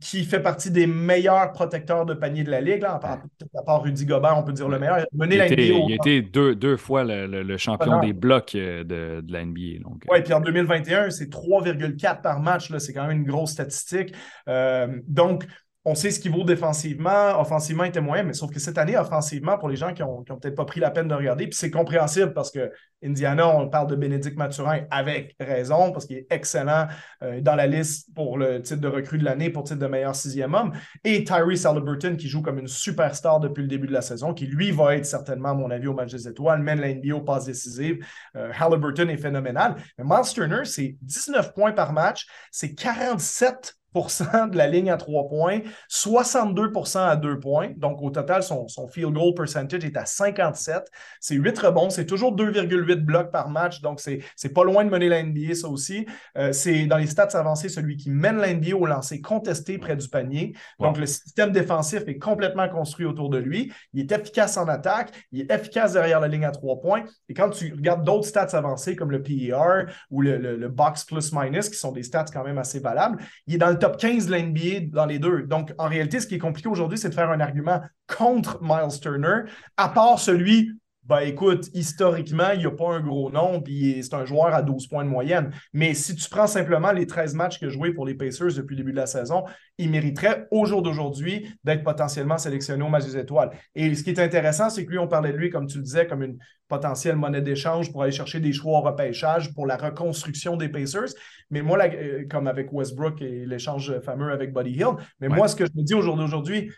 qui 0.00 0.24
fait 0.24 0.40
partie 0.40 0.70
des 0.70 0.86
meilleurs 0.86 1.52
protecteurs 1.52 2.06
de 2.06 2.14
panier 2.14 2.42
de 2.42 2.50
la 2.50 2.60
Ligue. 2.60 2.82
Là, 2.82 2.94
à, 2.94 3.62
part 3.62 3.82
Rudy 3.82 4.06
Gobert, 4.06 4.36
on 4.38 4.42
peut 4.42 4.52
dire 4.52 4.68
le 4.68 4.78
meilleur. 4.78 5.06
Il 5.12 5.40
a, 5.40 5.46
été, 5.46 6.22
deux, 6.22 6.54
deux 6.54 6.76
fois 6.76 7.04
le, 7.04 7.56
champion 7.58 8.00
des 8.00 8.14
blocs 8.14 8.54
euh, 8.54 8.82
de, 8.84 9.20
de 9.20 9.32
la 9.32 9.44
NBA. 9.44 9.86
Oui, 10.10 10.22
puis 10.22 10.32
en 10.32 10.40
2021, 10.40 11.10
c'est 11.10 11.30
3,4 11.30 12.22
par 12.22 12.40
match. 12.40 12.72
C'est 12.78 12.92
quand 12.94 13.06
même 13.06 13.18
une 13.18 13.26
grosse 13.26 13.52
statistique. 13.52 14.11
Fantastique. 14.46 15.04
donc, 15.08 15.46
on 15.84 15.96
sait 15.96 16.12
ce 16.12 16.20
qu'il 16.20 16.30
vaut 16.30 16.44
défensivement. 16.44 17.40
Offensivement, 17.40 17.84
il 17.84 17.88
était 17.88 18.00
moyen, 18.00 18.22
mais 18.22 18.34
sauf 18.34 18.52
que 18.52 18.60
cette 18.60 18.78
année, 18.78 18.96
offensivement, 18.96 19.58
pour 19.58 19.68
les 19.68 19.74
gens 19.74 19.92
qui 19.92 20.02
n'ont 20.02 20.22
peut-être 20.22 20.54
pas 20.54 20.64
pris 20.64 20.78
la 20.78 20.92
peine 20.92 21.08
de 21.08 21.14
regarder, 21.14 21.48
puis 21.48 21.56
c'est 21.56 21.72
compréhensible 21.72 22.32
parce 22.34 22.52
que 22.52 22.70
Indiana, 23.04 23.48
on 23.48 23.68
parle 23.68 23.88
de 23.88 23.96
Bénédicte 23.96 24.36
Mathurin 24.36 24.82
avec 24.90 25.34
raison, 25.40 25.90
parce 25.90 26.06
qu'il 26.06 26.18
est 26.18 26.26
excellent 26.30 26.86
euh, 27.22 27.40
dans 27.40 27.56
la 27.56 27.66
liste 27.66 28.14
pour 28.14 28.38
le 28.38 28.62
titre 28.62 28.80
de 28.80 28.86
recrue 28.86 29.18
de 29.18 29.24
l'année, 29.24 29.50
pour 29.50 29.64
titre 29.64 29.80
de 29.80 29.86
meilleur 29.88 30.14
sixième 30.14 30.54
homme. 30.54 30.72
Et 31.02 31.24
Tyrese 31.24 31.66
Halliburton, 31.66 32.16
qui 32.16 32.28
joue 32.28 32.42
comme 32.42 32.60
une 32.60 32.68
superstar 32.68 33.40
depuis 33.40 33.62
le 33.62 33.68
début 33.68 33.88
de 33.88 33.92
la 33.92 34.02
saison, 34.02 34.34
qui 34.34 34.46
lui 34.46 34.70
va 34.70 34.94
être 34.94 35.06
certainement, 35.06 35.48
à 35.48 35.54
mon 35.54 35.70
avis, 35.72 35.88
au 35.88 35.94
match 35.94 36.12
des 36.12 36.28
étoiles, 36.28 36.62
mène 36.62 36.80
la 36.80 36.94
NBA 36.94 37.16
aux 37.16 37.22
passes 37.22 37.46
décisives. 37.46 37.98
Euh, 38.36 38.52
Halliburton 38.56 39.08
est 39.08 39.16
phénoménal. 39.16 39.74
Mais 39.98 40.04
Miles 40.04 40.32
Turner, 40.32 40.64
c'est 40.64 40.96
19 41.02 41.54
points 41.54 41.72
par 41.72 41.92
match, 41.92 42.28
c'est 42.52 42.72
47 42.74 43.74
de 43.94 44.56
la 44.56 44.66
ligne 44.66 44.90
à 44.90 44.96
trois 44.96 45.28
points, 45.28 45.60
62% 45.90 46.98
à 46.98 47.16
deux 47.16 47.38
points. 47.38 47.70
Donc, 47.76 48.00
au 48.02 48.10
total, 48.10 48.42
son, 48.42 48.66
son, 48.68 48.88
field 48.88 49.12
goal 49.12 49.34
percentage 49.34 49.84
est 49.84 49.96
à 49.96 50.06
57. 50.06 50.84
C'est 51.20 51.34
8 51.34 51.58
rebonds. 51.58 51.90
C'est 51.90 52.06
toujours 52.06 52.34
2,8 52.34 52.96
blocs 52.96 53.30
par 53.30 53.50
match. 53.50 53.80
Donc, 53.80 54.00
c'est 54.00 54.48
pas 54.54 54.64
loin 54.64 54.84
de 54.84 54.90
mener 54.90 55.08
la 55.08 55.22
NBA, 55.22 55.54
ça 55.54 55.68
aussi. 55.68 56.06
Euh, 56.38 56.52
c'est 56.52 56.86
dans 56.86 56.96
les 56.96 57.06
stats 57.06 57.38
avancés 57.38 57.68
celui 57.68 57.96
qui 57.96 58.10
mène 58.10 58.38
la 58.38 58.52
NBA 58.52 58.74
au 58.76 58.86
lancer 58.86 59.20
contesté 59.20 59.78
près 59.78 59.96
du 59.96 60.08
panier. 60.08 60.54
Donc, 60.80 60.98
le 60.98 61.06
système 61.06 61.52
défensif 61.52 62.02
est 62.06 62.18
complètement 62.18 62.68
construit 62.68 63.06
autour 63.06 63.28
de 63.28 63.38
lui. 63.38 63.72
Il 63.92 64.00
est 64.00 64.12
efficace 64.12 64.56
en 64.56 64.68
attaque. 64.68 65.12
Il 65.32 65.40
est 65.40 65.50
efficace 65.50 65.92
derrière 65.92 66.20
la 66.20 66.28
ligne 66.28 66.44
à 66.44 66.50
trois 66.50 66.80
points. 66.80 67.04
Et 67.28 67.34
quand 67.34 67.50
tu 67.50 67.72
regardes 67.72 68.04
d'autres 68.04 68.26
stats 68.26 68.56
avancés 68.56 68.96
comme 68.96 69.10
le 69.10 69.22
PER 69.22 69.92
ou 70.10 70.22
le, 70.22 70.38
le, 70.38 70.56
le 70.56 70.68
box 70.68 71.04
plus 71.04 71.32
minus, 71.32 71.68
qui 71.68 71.76
sont 71.76 71.92
des 71.92 72.02
stats 72.02 72.26
quand 72.32 72.44
même 72.44 72.58
assez 72.58 72.80
valables, 72.80 73.22
il 73.46 73.54
est 73.54 73.58
dans 73.58 73.70
le 73.70 73.78
top 73.82 73.96
15 73.96 74.26
de 74.26 74.36
l'NBA 74.36 74.92
dans 74.92 75.06
les 75.06 75.18
deux. 75.18 75.42
Donc, 75.42 75.72
en 75.76 75.88
réalité, 75.88 76.20
ce 76.20 76.28
qui 76.28 76.36
est 76.36 76.38
compliqué 76.38 76.68
aujourd'hui, 76.68 76.98
c'est 76.98 77.08
de 77.08 77.14
faire 77.14 77.30
un 77.30 77.40
argument 77.40 77.80
contre 78.06 78.60
Miles 78.62 79.00
Turner, 79.00 79.42
à 79.76 79.88
part 79.88 80.20
celui 80.20 80.70
ben 81.04 81.18
écoute, 81.18 81.68
historiquement, 81.74 82.52
il 82.52 82.60
n'y 82.60 82.66
a 82.66 82.70
pas 82.70 82.88
un 82.94 83.00
gros 83.00 83.28
nom, 83.28 83.60
puis 83.60 83.98
c'est 84.02 84.14
un 84.14 84.24
joueur 84.24 84.54
à 84.54 84.62
12 84.62 84.86
points 84.86 85.04
de 85.04 85.08
moyenne. 85.08 85.50
Mais 85.72 85.94
si 85.94 86.14
tu 86.14 86.30
prends 86.30 86.46
simplement 86.46 86.92
les 86.92 87.08
13 87.08 87.34
matchs 87.34 87.58
qu'il 87.58 87.66
a 87.66 87.70
joués 87.70 87.92
pour 87.92 88.06
les 88.06 88.14
Pacers 88.14 88.54
depuis 88.54 88.76
le 88.76 88.82
début 88.82 88.92
de 88.92 88.98
la 88.98 89.06
saison, 89.06 89.42
il 89.78 89.90
mériterait 89.90 90.46
au 90.52 90.64
jour 90.64 90.80
d'aujourd'hui 90.80 91.52
d'être 91.64 91.82
potentiellement 91.82 92.38
sélectionné 92.38 92.84
au 92.84 92.88
match 92.88 93.04
des 93.04 93.18
étoiles. 93.18 93.50
Et 93.74 93.92
ce 93.96 94.04
qui 94.04 94.10
est 94.10 94.20
intéressant, 94.20 94.70
c'est 94.70 94.86
que 94.86 94.90
lui, 94.92 94.98
on 94.98 95.08
parlait 95.08 95.32
de 95.32 95.36
lui, 95.36 95.50
comme 95.50 95.66
tu 95.66 95.78
le 95.78 95.82
disais, 95.82 96.06
comme 96.06 96.22
une 96.22 96.38
potentielle 96.68 97.16
monnaie 97.16 97.42
d'échange 97.42 97.90
pour 97.90 98.04
aller 98.04 98.12
chercher 98.12 98.38
des 98.38 98.52
choix 98.52 98.78
au 98.78 98.82
repêchage 98.82 99.52
pour 99.54 99.66
la 99.66 99.76
reconstruction 99.76 100.56
des 100.56 100.68
Pacers. 100.68 101.14
Mais 101.50 101.62
moi, 101.62 101.78
euh, 101.82 102.24
comme 102.30 102.46
avec 102.46 102.72
Westbrook 102.72 103.20
et 103.22 103.44
l'échange 103.44 103.98
fameux 104.00 104.30
avec 104.30 104.54
Buddy 104.54 104.70
Hill, 104.70 104.94
mais 105.20 105.28
moi, 105.28 105.48
ce 105.48 105.56
que 105.56 105.66
je 105.66 105.72
me 105.74 105.82
dis 105.82 105.94
au 105.94 106.00
jour 106.00 106.16
d'aujourd'hui, 106.16 106.70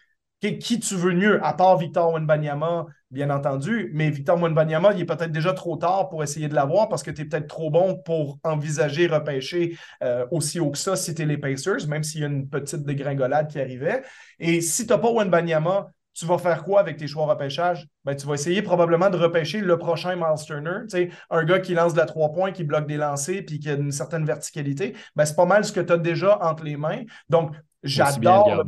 qui 0.52 0.80
tu 0.80 0.94
veux 0.94 1.12
mieux, 1.12 1.44
à 1.44 1.52
part 1.52 1.76
Victor 1.78 2.12
Wenbanyama, 2.12 2.86
bien 3.10 3.30
entendu, 3.30 3.90
mais 3.94 4.10
Victor 4.10 4.40
Wenbanyama, 4.40 4.92
il 4.92 5.00
est 5.00 5.04
peut-être 5.04 5.32
déjà 5.32 5.52
trop 5.52 5.76
tard 5.76 6.08
pour 6.08 6.22
essayer 6.22 6.48
de 6.48 6.54
l'avoir 6.54 6.88
parce 6.88 7.02
que 7.02 7.10
tu 7.10 7.22
es 7.22 7.24
peut-être 7.24 7.46
trop 7.46 7.70
bon 7.70 7.96
pour 7.96 8.38
envisager 8.42 9.06
repêcher 9.06 9.76
euh, 10.02 10.26
aussi 10.30 10.60
haut 10.60 10.70
que 10.70 10.78
ça 10.78 10.96
si 10.96 11.14
tu 11.14 11.22
es 11.22 11.26
les 11.26 11.38
Pacers, 11.38 11.86
même 11.88 12.02
s'il 12.02 12.20
y 12.20 12.24
a 12.24 12.26
une 12.26 12.48
petite 12.48 12.84
dégringolade 12.84 13.48
qui 13.48 13.60
arrivait. 13.60 14.02
Et 14.38 14.60
si 14.60 14.86
tu 14.86 14.92
n'as 14.92 14.98
pas 14.98 15.10
Wenbanyama, 15.10 15.90
tu 16.14 16.26
vas 16.26 16.38
faire 16.38 16.62
quoi 16.62 16.80
avec 16.80 16.96
tes 16.96 17.08
choix 17.08 17.26
repêchage? 17.26 17.86
Ben, 18.04 18.14
tu 18.14 18.26
vas 18.26 18.34
essayer 18.34 18.62
probablement 18.62 19.10
de 19.10 19.16
repêcher 19.16 19.60
le 19.60 19.78
prochain 19.78 20.14
Miles 20.14 20.44
Turner, 20.46 21.10
un 21.30 21.44
gars 21.44 21.58
qui 21.58 21.74
lance 21.74 21.92
de 21.92 21.98
la 21.98 22.06
trois 22.06 22.32
points, 22.32 22.52
qui 22.52 22.62
bloque 22.62 22.86
des 22.86 22.96
lancers, 22.96 23.42
puis 23.44 23.58
qui 23.58 23.68
a 23.68 23.74
une 23.74 23.90
certaine 23.90 24.24
verticalité. 24.24 24.94
Ben, 25.16 25.24
c'est 25.24 25.34
pas 25.34 25.44
mal 25.44 25.64
ce 25.64 25.72
que 25.72 25.80
tu 25.80 25.92
as 25.92 25.98
déjà 25.98 26.38
entre 26.40 26.64
les 26.64 26.76
mains. 26.76 27.02
Donc, 27.28 27.52
j'adore. 27.82 28.64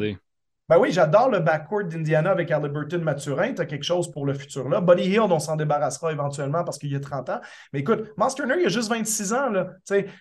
Ben 0.68 0.78
oui, 0.78 0.90
j'adore 0.90 1.30
le 1.30 1.38
backcourt 1.38 1.84
d'Indiana 1.84 2.30
avec 2.30 2.50
Halliburton 2.50 2.98
Maturin. 2.98 3.54
Tu 3.54 3.62
as 3.62 3.66
quelque 3.66 3.84
chose 3.84 4.10
pour 4.10 4.26
le 4.26 4.34
futur 4.34 4.68
là. 4.68 4.80
Buddy 4.80 5.04
Hill, 5.04 5.20
on 5.20 5.38
s'en 5.38 5.54
débarrassera 5.54 6.10
éventuellement 6.10 6.64
parce 6.64 6.78
qu'il 6.78 6.90
y 6.90 6.96
a 6.96 7.00
30 7.00 7.30
ans. 7.30 7.40
Mais 7.72 7.80
écoute, 7.80 8.12
Monster 8.16 8.42
Turner, 8.42 8.60
il 8.60 8.66
a 8.66 8.68
juste 8.68 8.90
26 8.90 9.32
ans. 9.32 9.48
Là. 9.48 9.68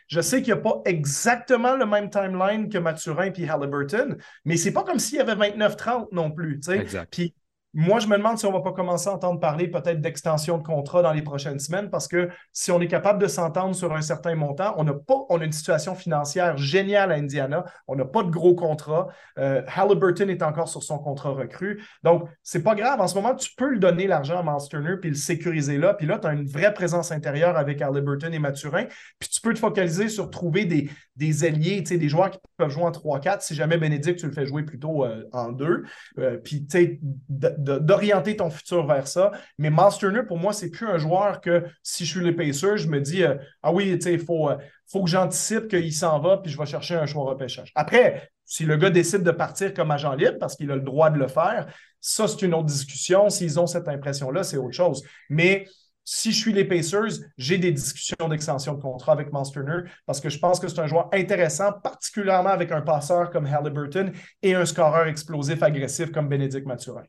je 0.08 0.22
sais 0.22 0.42
qu'il 0.44 0.54
n'y 0.54 0.60
a 0.60 0.62
pas 0.62 0.82
exactement 0.86 1.76
le 1.76 1.86
même 1.86 2.10
timeline 2.10 2.70
que 2.70 2.78
Maturin 2.78 3.32
et 3.36 3.50
Halliburton, 3.50 4.18
mais 4.46 4.58
c'est 4.58 4.72
pas 4.72 4.84
comme 4.84 5.00
s'il 5.00 5.18
y 5.18 5.22
avait 5.22 5.36
29-30 5.36 6.10
non 6.12 6.30
plus. 6.30 6.62
Exact. 6.70 7.12
Puis 7.12 7.34
moi, 7.78 8.00
je 8.00 8.08
me 8.08 8.16
demande 8.16 8.38
si 8.38 8.46
on 8.46 8.52
ne 8.52 8.56
va 8.56 8.62
pas 8.62 8.72
commencer 8.72 9.10
à 9.10 9.14
entendre 9.14 9.38
parler 9.38 9.68
peut-être 9.68 10.00
d'extension 10.00 10.58
de 10.58 10.64
contrat 10.64 11.02
dans 11.02 11.12
les 11.12 11.22
prochaines 11.22 11.60
semaines 11.60 11.90
parce 11.90 12.08
que 12.08 12.30
si 12.54 12.72
on 12.72 12.80
est 12.80 12.88
capable 12.88 13.22
de 13.22 13.28
s'entendre 13.28 13.76
sur 13.76 13.92
un 13.94 14.02
certain 14.02 14.34
montant, 14.34 14.74
on 14.78 14.86
n'a 14.86 14.94
pas, 14.94 15.26
on 15.28 15.42
a 15.42 15.44
une 15.44 15.52
situation 15.52 15.94
financière 15.94 16.56
géniale 16.56 17.12
à 17.12 17.16
Indiana. 17.16 17.66
On 17.90 17.98
n'a 17.98 18.06
pas 18.06 18.24
de 18.24 18.30
gros 18.30 18.56
contrat. 18.56 19.08
Euh, 19.40 19.62
Halliburton 19.68 20.30
est 20.30 20.42
encore 20.42 20.70
sur 20.70 20.84
son 20.84 21.00
contrat 21.00 21.32
recru. 21.32 21.84
Donc, 22.02 22.30
c'est 22.44 22.64
pas 22.64 22.76
grave. 22.76 23.02
En 23.02 23.08
ce 23.08 23.16
moment, 23.16 23.36
tu 23.36 23.54
peux 23.58 23.70
le 23.70 23.80
donner 23.80 24.08
l'argent 24.08 24.40
à 24.40 24.44
Miles 24.44 24.70
Turner 24.70 24.96
puis 25.02 25.10
le 25.10 25.18
sécuriser 25.18 25.78
là. 25.78 25.94
Puis 25.96 26.08
là, 26.08 26.18
tu 26.18 26.28
as 26.28 26.32
une 26.32 26.48
vraie 26.48 26.74
présence 26.74 27.12
intérieure 27.12 27.58
avec 27.58 27.82
Halliburton 27.82 28.34
et 28.34 28.40
Mathurin. 28.40 28.86
Puis 29.20 29.28
tu 29.28 29.42
peux 29.42 29.54
te 29.54 29.60
focaliser 29.60 30.08
sur 30.08 30.30
trouver 30.30 30.64
des, 30.64 30.90
des 31.18 31.44
alliés, 31.44 31.82
des 31.82 32.08
joueurs 32.08 32.32
qui 32.32 32.40
peuvent 32.56 32.70
jouer 32.70 32.84
en 32.84 32.92
3-4. 32.92 33.42
Si 33.42 33.54
jamais 33.54 33.78
Bénédicte, 33.78 34.20
tu 34.20 34.28
le 34.28 34.32
fais 34.32 34.46
jouer 34.46 34.64
plutôt 34.64 35.04
euh, 35.04 35.24
en 35.34 35.52
2. 35.52 35.84
Euh, 36.20 36.38
puis, 36.38 36.66
tu 36.66 36.78
sais, 36.78 37.00
d'orienter 37.66 38.36
ton 38.38 38.50
futur 38.50 38.86
vers 38.86 39.08
ça. 39.08 39.32
Mais 39.58 39.70
Miles 39.70 40.26
pour 40.28 40.38
moi, 40.38 40.54
c'est 40.54 40.70
plus 40.70 40.88
un 40.88 40.98
joueur 40.98 41.42
que 41.42 41.66
si 41.84 42.06
je 42.06 42.12
suis 42.12 42.24
les 42.24 42.32
Pacers, 42.32 42.78
je 42.78 42.88
me 42.88 43.02
dis 43.02 43.24
euh, 43.24 43.36
Ah 43.64 43.74
oui, 43.74 44.00
il 44.06 44.20
faut, 44.20 44.50
euh, 44.50 44.58
faut 44.88 45.04
que 45.04 45.10
j'anticipe 45.10 45.68
qu'il 45.68 45.94
s'en 45.94 46.20
va, 46.20 46.38
puis 46.38 46.52
je 46.52 46.58
vais 46.58 46.66
chercher 46.66 46.96
un 46.96 47.06
choix 47.06 47.26
repêchage. 47.26 47.72
Après, 47.76 48.30
si 48.46 48.66
le 48.66 48.78
gars 48.78 48.92
décide 48.92 49.24
de 49.24 49.32
partir 49.32 49.74
comme 49.74 49.92
agent 49.92 50.14
libre 50.14 50.38
parce 50.40 50.56
qu'il 50.56 50.72
a 50.72 50.76
le 50.76 50.82
droit 50.82 51.10
de 51.10 51.18
le 51.18 51.28
faire, 51.28 51.68
ça, 52.00 52.28
c'est 52.28 52.44
une 52.44 52.54
autre 52.54 52.68
discussion. 52.68 53.30
S'ils 53.30 53.60
ont 53.60 53.68
cette 53.68 53.88
impression-là, 53.88 54.44
c'est 54.44 54.58
autre 54.58 54.76
chose. 54.76 55.04
Mais 55.30 55.66
si 56.04 56.32
je 56.32 56.38
suis 56.38 56.54
les 56.54 56.64
Pacers, 56.64 57.20
j'ai 57.38 57.58
des 57.58 57.72
discussions 57.72 58.30
d'extension 58.30 58.76
de 58.76 58.82
contrat 58.82 59.14
avec 59.14 59.30
Turner 59.52 59.90
parce 60.06 60.22
que 60.22 60.30
je 60.30 60.38
pense 60.38 60.60
que 60.60 60.68
c'est 60.68 60.80
un 60.80 60.86
joueur 60.86 61.10
intéressant, 61.12 61.72
particulièrement 61.72 62.52
avec 62.52 62.72
un 62.72 62.82
passeur 62.82 63.32
comme 63.32 63.48
Halliburton 63.48 64.12
et 64.44 64.54
un 64.54 64.66
scoreur 64.66 65.08
explosif 65.08 65.64
agressif 65.64 66.12
comme 66.12 66.30
Bénédicte 66.30 66.68
Mathurin. 66.68 67.06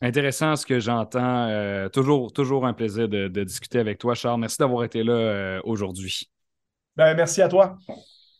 Intéressant 0.00 0.54
ce 0.54 0.64
que 0.64 0.78
j'entends. 0.78 1.48
Euh, 1.48 1.88
toujours, 1.88 2.32
toujours 2.32 2.66
un 2.66 2.72
plaisir 2.72 3.08
de, 3.08 3.28
discuter 3.42 3.80
avec 3.80 3.98
toi, 3.98 4.14
Charles. 4.14 4.40
Merci 4.40 4.58
d'avoir 4.58 4.84
été 4.84 5.02
là 5.02 5.12
euh, 5.12 5.60
aujourd'hui. 5.64 6.30
Ben, 6.96 7.14
merci 7.14 7.42
à 7.42 7.48
toi. 7.48 7.76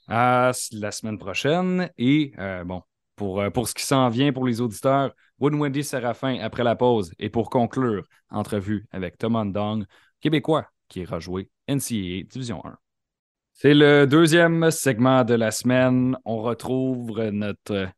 À 0.06 0.52
la 0.72 0.92
semaine 0.92 1.18
prochaine. 1.18 1.90
Et 1.98 2.32
euh, 2.38 2.62
bon, 2.62 2.82
pour, 3.16 3.42
pour 3.52 3.68
ce 3.68 3.74
qui 3.74 3.84
s'en 3.84 4.08
vient 4.08 4.32
pour 4.32 4.46
les 4.46 4.60
auditeurs, 4.60 5.12
Wood 5.40 5.54
Wendy 5.54 5.82
Séraphin 5.82 6.38
après 6.40 6.62
la 6.62 6.76
pause. 6.76 7.12
Et 7.18 7.28
pour 7.28 7.50
conclure, 7.50 8.04
entrevue 8.30 8.86
avec 8.92 9.18
Tom 9.18 9.52
Dong, 9.52 9.84
québécois 10.20 10.66
qui 10.88 11.02
est 11.02 11.04
rejoué 11.04 11.50
NCAA 11.68 12.22
Division 12.30 12.64
1. 12.64 12.78
C'est 13.52 13.74
le 13.74 14.06
deuxième 14.06 14.70
segment 14.70 15.24
de 15.24 15.34
la 15.34 15.50
semaine. 15.50 16.16
On 16.24 16.38
retrouve 16.38 17.20
notre 17.30 17.88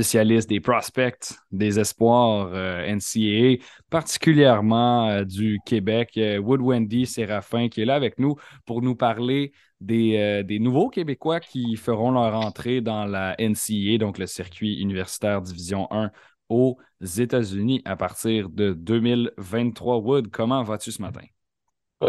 spécialiste 0.00 0.48
des 0.48 0.60
prospects, 0.60 1.34
des 1.52 1.78
espoirs 1.78 2.48
euh, 2.54 2.86
NCAA, 2.86 3.62
particulièrement 3.90 5.10
euh, 5.10 5.24
du 5.24 5.58
Québec, 5.66 6.12
euh, 6.16 6.38
Wood 6.38 6.62
Wendy 6.62 7.04
Séraphin, 7.04 7.68
qui 7.68 7.82
est 7.82 7.84
là 7.84 7.96
avec 7.96 8.18
nous 8.18 8.36
pour 8.64 8.80
nous 8.80 8.96
parler 8.96 9.52
des, 9.82 10.42
des, 10.44 10.58
nouveaux 10.58 10.88
Québécois 10.88 11.38
qui 11.38 11.76
feront 11.76 12.12
leur 12.12 12.34
entrée 12.34 12.80
dans 12.80 13.04
la 13.04 13.34
NCAA, 13.38 13.98
donc 13.98 14.16
le 14.16 14.26
circuit 14.26 14.80
universitaire 14.80 15.42
Division 15.42 15.86
1 15.90 16.10
aux 16.48 16.78
États-Unis 17.02 17.82
à 17.84 17.96
partir 17.96 18.48
de 18.48 18.72
2023. 18.72 19.98
Wood, 19.98 20.30
comment 20.30 20.62
vas-tu 20.62 20.92
ce 20.92 21.02
matin? 21.02 21.26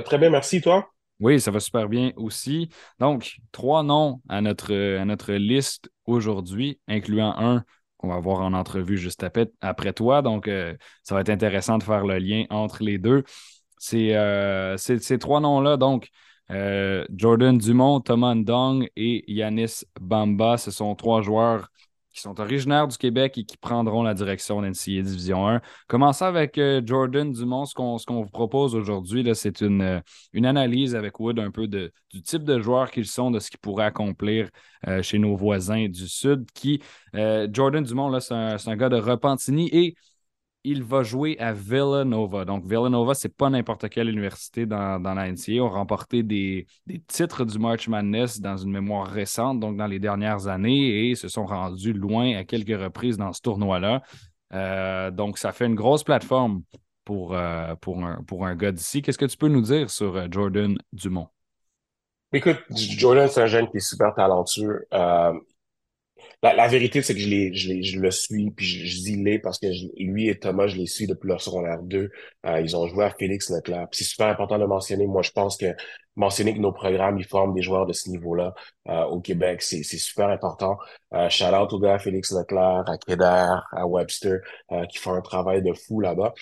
Très 0.06 0.18
bien, 0.18 0.30
merci, 0.30 0.62
toi? 0.62 0.90
Oui, 1.20 1.40
ça 1.40 1.52
va 1.52 1.60
super 1.60 1.88
bien 1.88 2.12
aussi. 2.16 2.70
Donc, 3.00 3.38
trois 3.52 3.84
noms 3.84 4.22
à 4.28 4.42
notre, 4.42 4.74
à 4.74 5.06
notre 5.06 5.34
liste 5.34 5.90
aujourd'hui, 6.06 6.80
incluant 6.88 7.36
un 7.38 7.64
qu'on 8.02 8.10
va 8.10 8.20
voir 8.20 8.42
en 8.42 8.54
entrevue 8.54 8.98
juste 8.98 9.24
après, 9.62 9.94
toi. 9.94 10.22
Donc, 10.22 10.48
euh, 10.48 10.76
ça 11.04 11.16
va 11.16 11.22
être 11.22 11.30
intéressant 11.30 11.78
de 11.78 11.84
faire 11.84 12.06
le 12.06 12.18
lien 12.18 12.46
entre 12.50 12.84
les 12.84 12.98
deux. 12.98 13.24
C'est 13.78 14.16
euh, 14.16 14.78
ces 14.78 15.18
trois 15.20 15.40
noms-là, 15.40 15.78
donc 15.78 16.10
euh, 16.52 17.06
Jordan 17.16 17.58
Dumont, 17.58 18.02
Thomas 18.02 18.36
Ndong 18.36 18.88
et 18.96 19.24
Yanis 19.32 19.84
Bamba, 20.00 20.58
ce 20.58 20.70
sont 20.70 20.96
trois 20.96 21.22
joueurs 21.22 21.70
qui 22.14 22.22
sont 22.22 22.40
originaires 22.40 22.88
du 22.88 22.98
Québec 22.98 23.38
et 23.38 23.44
qui 23.44 23.58
prendront 23.58 24.04
la 24.04 24.14
direction 24.14 24.62
d'NCA 24.62 25.02
Division 25.02 25.48
1. 25.48 25.62
Commençons 25.88 26.26
avec 26.26 26.58
euh, 26.58 26.82
Jordan 26.86 27.32
Dumont. 27.32 27.66
Ce 27.66 27.74
qu'on 27.74 27.98
vous 27.98 28.30
propose 28.30 28.76
aujourd'hui, 28.76 29.28
c'est 29.34 29.62
une, 29.62 29.82
euh, 29.82 30.00
une 30.34 30.46
analyse 30.46 30.96
avec 30.96 31.20
Wood 31.20 31.40
un 31.40 31.52
peu 31.52 31.68
de, 31.68 31.92
du 32.12 32.22
type 32.22 32.44
de 32.44 32.60
joueurs 32.60 32.92
qu'ils 32.92 33.06
sont, 33.06 33.32
de 33.32 33.40
ce 33.40 33.50
qu'ils 33.50 33.60
pourraient 33.60 33.86
accomplir 33.86 34.50
euh, 34.88 35.02
chez 35.02 35.20
nos 35.20 35.36
voisins 35.36 35.88
du 35.88 36.08
Sud. 36.08 36.46
Qui, 36.54 36.82
Jordan 37.14 37.84
Dumont, 37.84 38.20
c'est 38.20 38.34
un, 38.34 38.56
un, 38.66 38.76
gars 38.76 38.90
de 38.90 38.98
Repentigny 38.98 39.70
et 39.72 39.96
il 40.64 40.84
va 40.84 41.04
jouer 41.04 41.38
à 41.40 41.54
Villanova. 41.54 42.46
Donc, 42.46 42.66
Villanova, 42.66 43.14
c'est 43.14 43.36
pas 43.36 43.50
n'importe 43.50 43.90
quelle 43.90 44.10
université 44.10 44.66
dans, 44.66 45.00
la. 45.02 45.28
Ils 45.28 45.62
ont 45.62 45.70
remporté 45.70 46.24
des, 46.24 46.68
titres 47.08 47.46
du 47.46 47.58
March 47.58 47.88
Madness 47.88 48.40
dans 48.40 48.58
une 48.58 48.72
mémoire 48.72 49.08
récente, 49.08 49.60
donc 49.60 49.78
dans 49.78 49.88
les 49.88 50.00
dernières 50.00 50.48
années, 50.48 51.10
et 51.10 51.16
se 51.16 51.28
sont 51.28 51.46
rendus 51.46 51.94
loin 51.94 52.36
à 52.36 52.44
quelques 52.44 52.80
reprises 52.80 53.18
dans 53.18 53.34
ce 53.34 53.42
tournoi-là. 53.42 54.02
Euh, 54.54 55.12
donc, 55.12 55.38
ça 55.38 55.52
fait 55.52 55.66
une 55.66 55.76
grosse 55.76 56.04
plateforme 56.04 56.62
pour, 57.06 57.36
euh, 57.36 57.74
pour 57.82 58.46
un 58.46 58.56
gars 58.56 58.72
d'ici. 58.72 59.02
Qu'est-ce 59.02 59.18
que 59.18 59.26
tu 59.26 59.38
peux 59.38 59.48
nous 59.48 59.62
dire 59.62 59.90
sur 59.90 60.16
euh, 60.16 60.28
Jordan 60.30 60.78
Dumont? 60.94 61.28
Écoute, 62.34 62.60
Jordan, 62.70 63.28
c'est 63.28 63.42
un 63.42 63.48
jeune 63.48 63.70
qui 63.70 63.78
est 63.78 63.82
super 63.82 64.14
talentueux. 64.14 64.86
La, 66.44 66.68
vérité, 66.68 67.04
c'est 67.04 67.14
que 67.14 67.20
je, 67.20 67.52
je, 67.54 67.82
je 67.82 68.00
le 68.00 68.10
suis, 68.10 68.50
puis 68.52 68.66
je, 68.66 68.86
je 68.86 69.04
dis 69.04 69.16
les 69.16 69.38
parce 69.38 69.60
que 69.60 69.68
lui 69.98 70.28
et 70.28 70.40
Thomas, 70.40 70.66
je 70.68 70.76
les 70.76 70.88
suis 70.88 71.06
depuis 71.06 71.28
leur 71.28 71.40
secondaire 71.42 71.84
2. 71.84 72.10
Euh, 72.48 72.62
ils 72.62 72.76
ont 72.76 72.88
joué 72.88 73.06
à 73.06 73.12
Félix 73.12 73.50
Leclerc. 73.52 73.88
c'est 73.92 74.04
super 74.04 74.28
important 74.28 74.58
de 74.58 74.66
mentionner. 74.66 75.06
Moi, 75.06 75.22
je 75.22 75.32
pense 75.32 75.56
que 75.56 75.68
mentionner 76.16 76.54
que 76.54 76.60
nos 76.60 76.72
programmes, 76.72 77.18
ils 77.20 77.26
forment 77.26 77.54
des 77.54 77.62
joueurs 77.62 77.86
de 77.86 77.94
ce 77.94 78.10
niveau-là 78.10 78.54
euh, 78.90 79.04
au 79.06 79.22
Québec, 79.22 79.62
c'est 79.62 79.84
super 79.84 80.30
important. 80.30 80.78
Euh, 81.14 81.30
shout 81.30 81.46
out 81.46 81.72
aux 81.74 81.80
gars 81.80 81.96
à 81.96 82.00
Félix 82.00 82.32
Leclerc, 82.32 82.84
à 82.88 82.98
Kéder, 82.98 83.46
à 83.72 83.88
Webster, 83.88 84.40
euh, 84.72 84.86
qui 84.86 84.98
font 84.98 85.14
un 85.14 85.22
travail 85.22 85.62
de 85.62 85.74
fou 85.74 86.00
là-bas. 86.02 86.34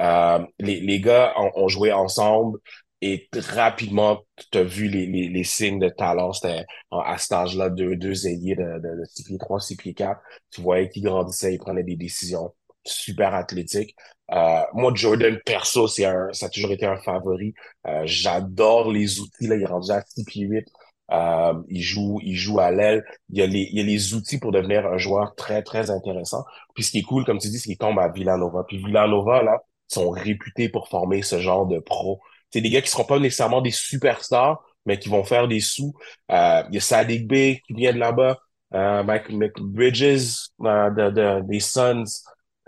Euh, 0.00 0.46
les, 0.60 0.80
les 0.80 1.00
gars 1.00 1.34
ont, 1.36 1.50
ont 1.54 1.68
joué 1.68 1.92
ensemble. 1.92 2.58
Et 3.00 3.28
rapidement, 3.34 4.22
tu 4.50 4.58
as 4.58 4.64
vu 4.64 4.88
les, 4.88 5.06
les, 5.06 5.28
les, 5.28 5.44
signes 5.44 5.78
de 5.78 5.88
talent. 5.88 6.32
C'était 6.32 6.66
à 6.90 7.16
cet 7.18 7.32
âge-là, 7.32 7.70
deux, 7.70 7.94
deux 7.96 8.26
ailiers 8.26 8.56
de, 8.56 8.80
de, 8.80 9.00
de 9.00 9.04
6 9.04 9.24
pieds 9.24 9.38
3, 9.38 9.60
6 9.60 9.76
pieds 9.76 9.94
4. 9.94 10.20
Tu 10.50 10.60
voyais 10.62 10.88
qu'ils 10.88 11.04
grandissaient, 11.04 11.54
ils 11.54 11.58
prenaient 11.58 11.84
des 11.84 11.96
décisions 11.96 12.52
super 12.84 13.34
athlétiques. 13.34 13.94
Euh, 14.32 14.62
moi, 14.74 14.92
Jordan, 14.94 15.38
perso, 15.44 15.86
c'est 15.86 16.04
un, 16.04 16.32
ça 16.32 16.46
a 16.46 16.48
toujours 16.48 16.72
été 16.72 16.86
un 16.86 16.96
favori. 16.96 17.54
Euh, 17.86 18.02
J'adore 18.04 18.90
les 18.90 19.20
outils. 19.20 19.46
Là, 19.46 19.56
il 19.56 19.62
est 19.62 19.66
rendu 19.66 19.90
à 19.92 20.02
6 20.02 20.24
pieds 20.24 20.46
8. 20.46 20.66
Euh, 21.10 21.54
il 21.68 21.80
joue, 21.82 22.18
il 22.22 22.34
joue 22.36 22.58
à 22.60 22.70
l'aile. 22.70 23.04
Il 23.30 23.38
y 23.38 23.42
a 23.42 23.46
les, 23.46 23.68
il 23.70 23.78
y 23.78 23.80
a 23.80 23.84
les 23.84 24.14
outils 24.14 24.38
pour 24.38 24.52
devenir 24.52 24.86
un 24.86 24.98
joueur 24.98 25.34
très, 25.36 25.62
très 25.62 25.90
intéressant. 25.90 26.44
Puis 26.74 26.84
ce 26.84 26.90
qui 26.90 26.98
est 26.98 27.02
cool, 27.02 27.24
comme 27.24 27.38
tu 27.38 27.48
dis, 27.48 27.58
c'est 27.58 27.68
qu'il 27.68 27.78
tombe 27.78 27.98
à 27.98 28.08
Villanova. 28.08 28.64
Puis 28.66 28.78
Villanova, 28.78 29.42
là, 29.42 29.62
sont 29.86 30.10
réputés 30.10 30.68
pour 30.68 30.88
former 30.88 31.22
ce 31.22 31.40
genre 31.40 31.66
de 31.66 31.78
pro 31.78 32.20
c'est 32.50 32.60
des 32.60 32.70
gars 32.70 32.80
qui 32.80 32.90
seront 32.90 33.04
pas 33.04 33.18
nécessairement 33.18 33.60
des 33.60 33.70
superstars, 33.70 34.62
mais 34.86 34.98
qui 34.98 35.08
vont 35.08 35.24
faire 35.24 35.48
des 35.48 35.60
sous. 35.60 35.94
Euh, 36.30 36.62
il 36.68 36.74
y 36.74 36.78
a 36.78 36.80
Sadiq 36.80 37.26
Bey 37.26 37.60
qui 37.66 37.74
vient 37.74 37.92
de 37.92 37.98
là-bas, 37.98 38.38
euh, 38.74 39.02
Mike, 39.02 39.30
Bridges 39.60 40.50
euh, 40.62 40.90
de, 40.90 41.10
de, 41.10 41.40
des 41.46 41.60
Suns. 41.60 42.04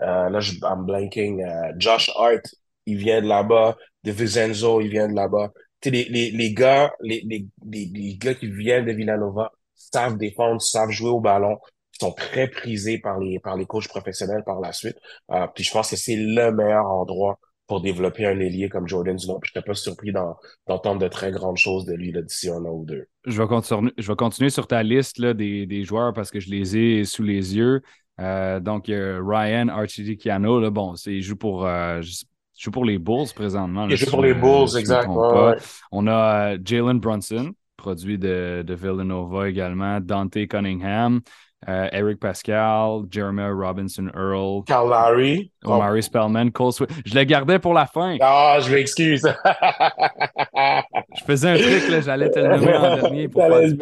Euh, 0.01 0.29
là, 0.29 0.39
je, 0.39 0.53
I'm 0.63 0.85
blanking. 0.85 1.43
Euh, 1.43 1.73
Josh 1.77 2.11
Hart, 2.15 2.45
il 2.85 2.97
vient 2.97 3.21
de 3.21 3.27
là-bas. 3.27 3.77
De 4.03 4.11
Vincenzo, 4.11 4.81
il 4.81 4.89
vient 4.89 5.07
de 5.07 5.13
là-bas. 5.15 5.51
Les, 5.85 6.05
les, 6.05 6.31
les 6.31 6.53
gars, 6.53 6.91
les, 7.01 7.21
les, 7.25 7.45
les, 7.63 8.15
gars 8.17 8.33
qui 8.35 8.47
viennent 8.47 8.85
de 8.85 8.91
Villanova 8.91 9.51
savent 9.75 10.17
défendre, 10.17 10.61
savent 10.61 10.89
jouer 10.91 11.09
au 11.09 11.19
ballon, 11.19 11.57
sont 11.99 12.11
très 12.11 12.47
prisés 12.47 12.99
par 12.99 13.19
les, 13.19 13.39
par 13.39 13.55
les 13.55 13.65
coachs 13.65 13.87
professionnels 13.87 14.43
par 14.43 14.59
la 14.59 14.73
suite. 14.73 14.97
Euh, 15.31 15.47
puis 15.53 15.63
je 15.63 15.71
pense 15.71 15.89
que 15.89 15.95
c'est 15.95 16.15
le 16.15 16.51
meilleur 16.51 16.85
endroit 16.85 17.39
pour 17.71 17.79
développer 17.79 18.25
un 18.25 18.37
ailier 18.41 18.67
comme 18.67 18.85
Jordan 18.85 19.15
Dumont. 19.15 19.39
Je 19.43 19.51
n'étais 19.51 19.65
pas 19.65 19.73
surpris 19.73 20.11
d'entendre 20.11 20.99
de 20.99 21.07
très 21.07 21.31
grandes 21.31 21.55
choses 21.55 21.85
de 21.85 21.93
lui 21.93 22.11
d'ici 22.11 22.49
un 22.49 22.65
an 22.65 22.71
ou 22.71 22.83
deux. 22.83 23.07
Je 23.25 23.41
vais 23.41 23.47
continuer, 23.47 23.93
je 23.97 24.09
vais 24.09 24.15
continuer 24.17 24.49
sur 24.49 24.67
ta 24.67 24.83
liste 24.83 25.19
là, 25.19 25.33
des, 25.33 25.65
des, 25.65 25.85
joueurs 25.85 26.11
parce 26.11 26.31
que 26.31 26.41
je 26.41 26.49
les 26.49 26.75
ai 26.75 27.05
sous 27.05 27.23
les 27.23 27.55
yeux. 27.55 27.81
Euh, 28.19 28.59
donc, 28.59 28.89
il 28.89 28.91
y 28.91 28.97
a 28.97 29.21
Ryan 29.23 29.69
Archidikiano, 29.69 30.59
là, 30.59 30.69
bon, 30.69 30.95
il 31.05 31.21
joue 31.21 31.37
pour, 31.37 31.65
euh, 31.65 32.01
joue 32.59 32.71
pour 32.71 32.83
les 32.83 32.99
Bulls 32.99 33.31
présentement. 33.33 33.87
il 33.87 33.95
joue 33.95 34.11
pour 34.11 34.21
les 34.21 34.33
Bulls, 34.33 34.77
exactement. 34.77 35.53
On 35.93 36.07
a 36.07 36.55
euh, 36.55 36.57
Jalen 36.61 36.99
Brunson, 36.99 37.53
produit 37.77 38.17
de, 38.17 38.65
de 38.67 38.73
Villanova 38.73 39.47
également, 39.47 40.01
Dante 40.01 40.45
Cunningham, 40.45 41.21
euh, 41.69 41.89
Eric 41.91 42.19
Pascal, 42.19 43.03
Jeremiah 43.11 43.51
Robinson 43.51 44.09
Earl, 44.15 44.63
Carl 44.65 44.89
Larry, 44.89 45.51
Omari 45.63 46.01
Spellman, 46.01 46.49
Cole 46.49 46.73
Swift. 46.73 46.91
Je 47.05 47.13
le 47.13 47.23
gardais 47.23 47.59
pour 47.59 47.73
la 47.73 47.85
fin. 47.85 48.17
Ah, 48.19 48.57
je 48.61 48.73
m'excuse. 48.73 49.21
je 50.55 51.23
faisais 51.25 51.49
un 51.49 51.57
truc, 51.57 51.89
là, 51.89 52.01
j'allais 52.01 52.31
te 52.31 52.39
le 52.39 52.47
nommer 52.47 52.75
en 52.75 52.95
dernier 52.95 53.27
pour 53.27 53.43
faire 53.43 53.61
du 53.61 53.77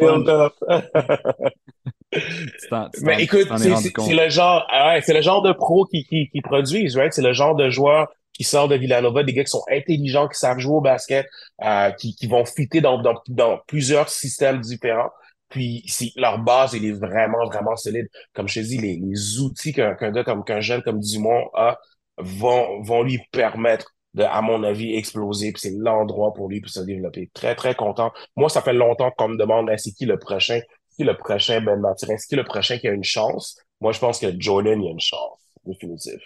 Mais 3.02 3.22
écoute, 3.22 3.48
c'est 3.56 4.14
le 4.14 4.28
genre, 4.28 4.66
ah 4.70 4.88
ouais, 4.88 5.00
c'est 5.00 5.14
le 5.14 5.22
genre 5.22 5.40
de 5.42 5.52
pro 5.52 5.86
qui, 5.86 6.04
qui, 6.04 6.28
qui 6.28 6.40
produisent, 6.42 6.96
right? 6.96 7.12
C'est 7.14 7.22
le 7.22 7.32
genre 7.32 7.54
de 7.54 7.70
joueur 7.70 8.08
qui 8.34 8.44
sort 8.44 8.68
de 8.68 8.74
Villanova, 8.74 9.22
des 9.22 9.32
gars 9.32 9.44
qui 9.44 9.50
sont 9.50 9.64
intelligents, 9.70 10.28
qui 10.28 10.38
savent 10.38 10.58
jouer 10.58 10.76
au 10.76 10.80
basket, 10.80 11.26
euh, 11.62 11.90
qui, 11.92 12.14
qui 12.14 12.26
vont 12.26 12.44
fitter 12.44 12.80
dans, 12.80 13.00
dans, 13.00 13.20
dans 13.28 13.58
plusieurs 13.66 14.08
systèmes 14.08 14.60
différents. 14.60 15.10
Puis 15.50 15.84
leur 16.16 16.38
base, 16.38 16.74
elle 16.74 16.84
est 16.84 16.92
vraiment, 16.92 17.44
vraiment 17.46 17.76
solide. 17.76 18.08
Comme 18.32 18.48
je 18.48 18.60
te 18.60 18.66
dis, 18.66 18.78
les, 18.78 18.96
les 18.96 19.40
outils 19.40 19.72
qu'un 19.72 19.94
qu'un 19.94 20.60
jeune 20.60 20.82
comme 20.82 21.00
Dumont 21.00 21.50
a 21.54 21.78
vont, 22.18 22.80
vont 22.82 23.02
lui 23.02 23.20
permettre 23.32 23.94
de, 24.14 24.22
à 24.22 24.40
mon 24.42 24.62
avis, 24.62 24.94
exploser. 24.96 25.52
Puis 25.52 25.62
c'est 25.62 25.74
l'endroit 25.76 26.32
pour 26.32 26.48
lui 26.48 26.60
pour 26.60 26.70
se 26.70 26.80
développer. 26.80 27.30
Très, 27.34 27.54
très 27.54 27.74
content. 27.74 28.12
Moi, 28.36 28.48
ça 28.48 28.62
fait 28.62 28.72
longtemps 28.72 29.10
qu'on 29.16 29.28
me 29.28 29.36
demande 29.36 29.68
hein, 29.70 29.76
c'est 29.76 29.92
qui 29.92 30.06
le 30.06 30.18
prochain, 30.18 30.60
qui 30.96 31.04
le 31.04 31.16
prochain 31.16 31.60
Ben 31.60 31.80
Mathurin, 31.80 32.16
c'est 32.16 32.28
qui 32.28 32.36
le 32.36 32.44
prochain 32.44 32.78
qui 32.78 32.88
a 32.88 32.92
une 32.92 33.04
chance? 33.04 33.58
Moi, 33.80 33.92
je 33.92 33.98
pense 33.98 34.18
que 34.18 34.26
Jordan, 34.38 34.80
il 34.82 34.88
a 34.88 34.90
une 34.92 35.00
chance, 35.00 35.40
définitive 35.66 36.20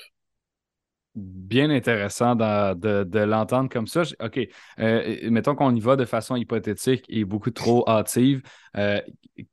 bien 1.14 1.70
intéressant 1.70 2.34
de, 2.34 3.04
de, 3.04 3.18
l'entendre 3.20 3.68
comme 3.68 3.86
ça. 3.86 4.02
OK, 4.20 4.40
euh, 4.80 5.30
mettons 5.30 5.54
qu'on 5.54 5.74
y 5.74 5.80
va 5.80 5.96
de 5.96 6.04
façon 6.04 6.36
hypothétique 6.36 7.04
et 7.08 7.24
beaucoup 7.24 7.50
trop 7.50 7.88
hâtive. 7.88 8.42
Euh, 8.76 9.00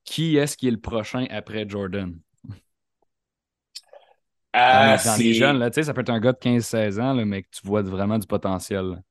qui 0.03 0.37
est-ce 0.37 0.57
qui 0.57 0.67
est 0.67 0.71
le 0.71 0.79
prochain 0.79 1.25
après 1.29 1.65
Jordan? 1.67 2.17
Euh, 4.53 4.97
dans, 5.05 5.17
les 5.17 5.33
jeunes, 5.33 5.59
là, 5.59 5.71
ça 5.71 5.93
peut 5.93 6.01
être 6.01 6.09
un 6.09 6.19
gars 6.19 6.33
de 6.33 6.37
15-16 6.37 6.99
ans, 6.99 7.13
là, 7.13 7.23
mais 7.23 7.43
que 7.43 7.47
tu 7.51 7.65
vois 7.65 7.83
vraiment 7.83 8.17
du 8.17 8.27
potentiel. 8.27 9.01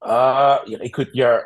Ah, 0.00 0.62
écoute, 0.66 1.08
il 1.14 1.20
y 1.20 1.22
a... 1.22 1.42